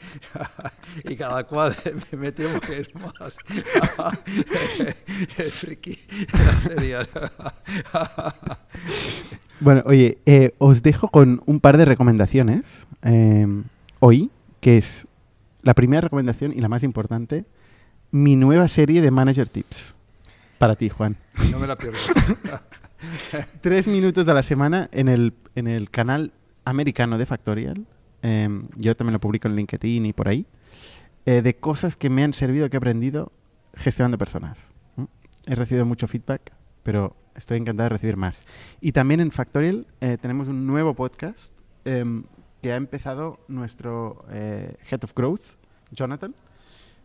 y 1.04 1.14
cada 1.14 1.44
cual 1.44 1.76
me 2.12 2.32
temo 2.32 2.58
que 2.58 2.80
es 2.80 2.88
más 2.94 3.36
friki 5.52 5.98
sería. 6.62 7.06
Bueno, 9.60 9.82
oye, 9.84 10.18
eh, 10.26 10.54
os 10.58 10.82
dejo 10.82 11.08
con 11.08 11.42
un 11.46 11.60
par 11.60 11.76
de 11.76 11.84
recomendaciones 11.84 12.86
em, 13.02 13.64
hoy, 13.98 14.30
que 14.60 14.78
es 14.78 15.06
la 15.62 15.74
primera 15.74 16.00
recomendación 16.00 16.52
y 16.52 16.60
la 16.60 16.68
más 16.68 16.82
importante, 16.82 17.44
mi 18.10 18.36
nueva 18.36 18.68
serie 18.68 19.00
de 19.02 19.10
Manager 19.10 19.48
Tips. 19.48 19.94
Para 20.58 20.76
ti, 20.76 20.88
Juan. 20.88 21.16
no 21.50 21.58
me 21.58 21.66
la 21.66 21.76
pierdo 21.76 21.98
Tres 23.60 23.86
minutos 23.86 24.28
a 24.28 24.34
la 24.34 24.42
semana 24.42 24.88
en 24.92 25.08
el, 25.08 25.32
en 25.54 25.66
el 25.66 25.90
canal 25.90 26.32
americano 26.64 27.18
de 27.18 27.26
Factorial. 27.26 27.86
em, 28.22 28.66
yo 28.76 28.94
también 28.94 29.14
lo 29.14 29.20
publico 29.20 29.48
en 29.48 29.56
LinkedIn 29.56 30.06
y 30.06 30.12
por 30.12 30.28
ahí. 30.28 30.46
eh, 31.26 31.42
de 31.42 31.54
cosas 31.56 31.96
que 31.96 32.08
me 32.10 32.24
han 32.24 32.32
servido, 32.32 32.68
que 32.70 32.76
he 32.76 32.78
aprendido 32.78 33.30
gestionando 33.74 34.16
personas. 34.18 34.68
He 35.46 35.54
recibido 35.54 35.84
mucho 35.86 36.06
feedback, 36.08 36.52
pero 36.82 37.14
estoy 37.40 37.58
encantado 37.58 37.84
de 37.86 37.88
recibir 37.90 38.16
más. 38.16 38.44
Y 38.80 38.92
también 38.92 39.20
en 39.20 39.30
Factorial 39.32 39.86
eh, 40.00 40.16
tenemos 40.20 40.46
un 40.48 40.66
nuevo 40.66 40.94
podcast 40.94 41.52
em, 41.84 42.24
que 42.62 42.72
ha 42.72 42.76
empezado 42.76 43.40
nuestro 43.48 44.24
eh, 44.30 44.76
Head 44.90 45.04
of 45.04 45.14
Growth, 45.14 45.42
Jonathan, 45.90 46.34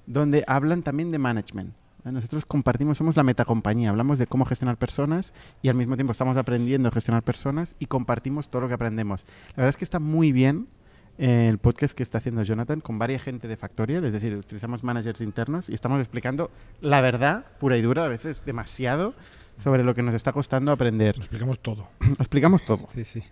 donde 0.05 0.43
hablan 0.45 0.83
también 0.83 1.11
de 1.11 1.17
management. 1.17 1.73
¿eh? 2.05 2.11
Nosotros 2.11 2.45
compartimos, 2.45 2.97
somos 2.97 3.15
la 3.15 3.23
metacompañía, 3.23 3.89
hablamos 3.89 4.19
de 4.19 4.27
cómo 4.27 4.45
gestionar 4.45 4.77
personas 4.77 5.33
y 5.61 5.69
al 5.69 5.75
mismo 5.75 5.95
tiempo 5.95 6.11
estamos 6.11 6.37
aprendiendo 6.37 6.89
a 6.89 6.91
gestionar 6.91 7.23
personas 7.23 7.75
y 7.79 7.87
compartimos 7.87 8.49
todo 8.49 8.63
lo 8.63 8.67
que 8.67 8.75
aprendemos. 8.75 9.25
La 9.55 9.63
verdad 9.63 9.69
es 9.69 9.77
que 9.77 9.85
está 9.85 9.99
muy 9.99 10.31
bien 10.31 10.67
el 11.17 11.57
podcast 11.59 11.95
que 11.95 12.03
está 12.03 12.17
haciendo 12.17 12.43
Jonathan 12.43 12.81
con 12.81 12.99
varias 12.99 13.23
gente 13.23 13.47
de 13.47 13.55
Factorial, 13.55 14.03
es 14.03 14.11
decir, 14.11 14.35
utilizamos 14.35 14.83
managers 14.83 15.21
internos 15.21 15.69
y 15.69 15.73
estamos 15.73 15.99
explicando 15.99 16.51
la 16.81 16.99
verdad 16.99 17.45
pura 17.59 17.77
y 17.77 17.81
dura, 17.81 18.03
a 18.03 18.09
veces 18.09 18.43
demasiado, 18.45 19.13
sobre 19.57 19.83
lo 19.83 19.95
que 19.95 20.01
nos 20.01 20.13
está 20.13 20.31
costando 20.33 20.71
aprender. 20.71 21.15
Lo 21.17 21.23
explicamos 21.23 21.59
todo. 21.59 21.87
Lo 21.99 22.13
explicamos 22.19 22.63
todo. 22.65 22.87
Sí, 22.93 23.03
sí. 23.03 23.23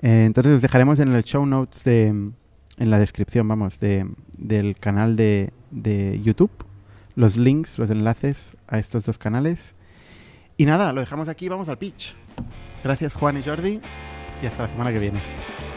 Eh, 0.00 0.24
entonces 0.26 0.54
os 0.54 0.62
dejaremos 0.62 0.98
en 0.98 1.12
el 1.14 1.24
show 1.24 1.44
notes 1.44 1.84
de, 1.84 2.06
en 2.06 2.34
la 2.90 2.98
descripción, 2.98 3.46
vamos, 3.46 3.78
de, 3.78 4.06
del 4.38 4.76
canal 4.76 5.16
de, 5.16 5.52
de 5.70 6.20
YouTube, 6.22 6.50
los 7.14 7.36
links, 7.36 7.78
los 7.78 7.90
enlaces 7.90 8.56
a 8.66 8.78
estos 8.78 9.04
dos 9.04 9.18
canales. 9.18 9.74
Y 10.56 10.66
nada, 10.66 10.92
lo 10.92 11.00
dejamos 11.00 11.28
aquí, 11.28 11.48
vamos 11.48 11.68
al 11.68 11.78
pitch. 11.78 12.14
Gracias 12.82 13.14
Juan 13.14 13.36
y 13.36 13.42
Jordi 13.42 13.80
y 14.42 14.46
hasta 14.46 14.62
la 14.62 14.68
semana 14.68 14.92
que 14.92 14.98
viene. 14.98 15.20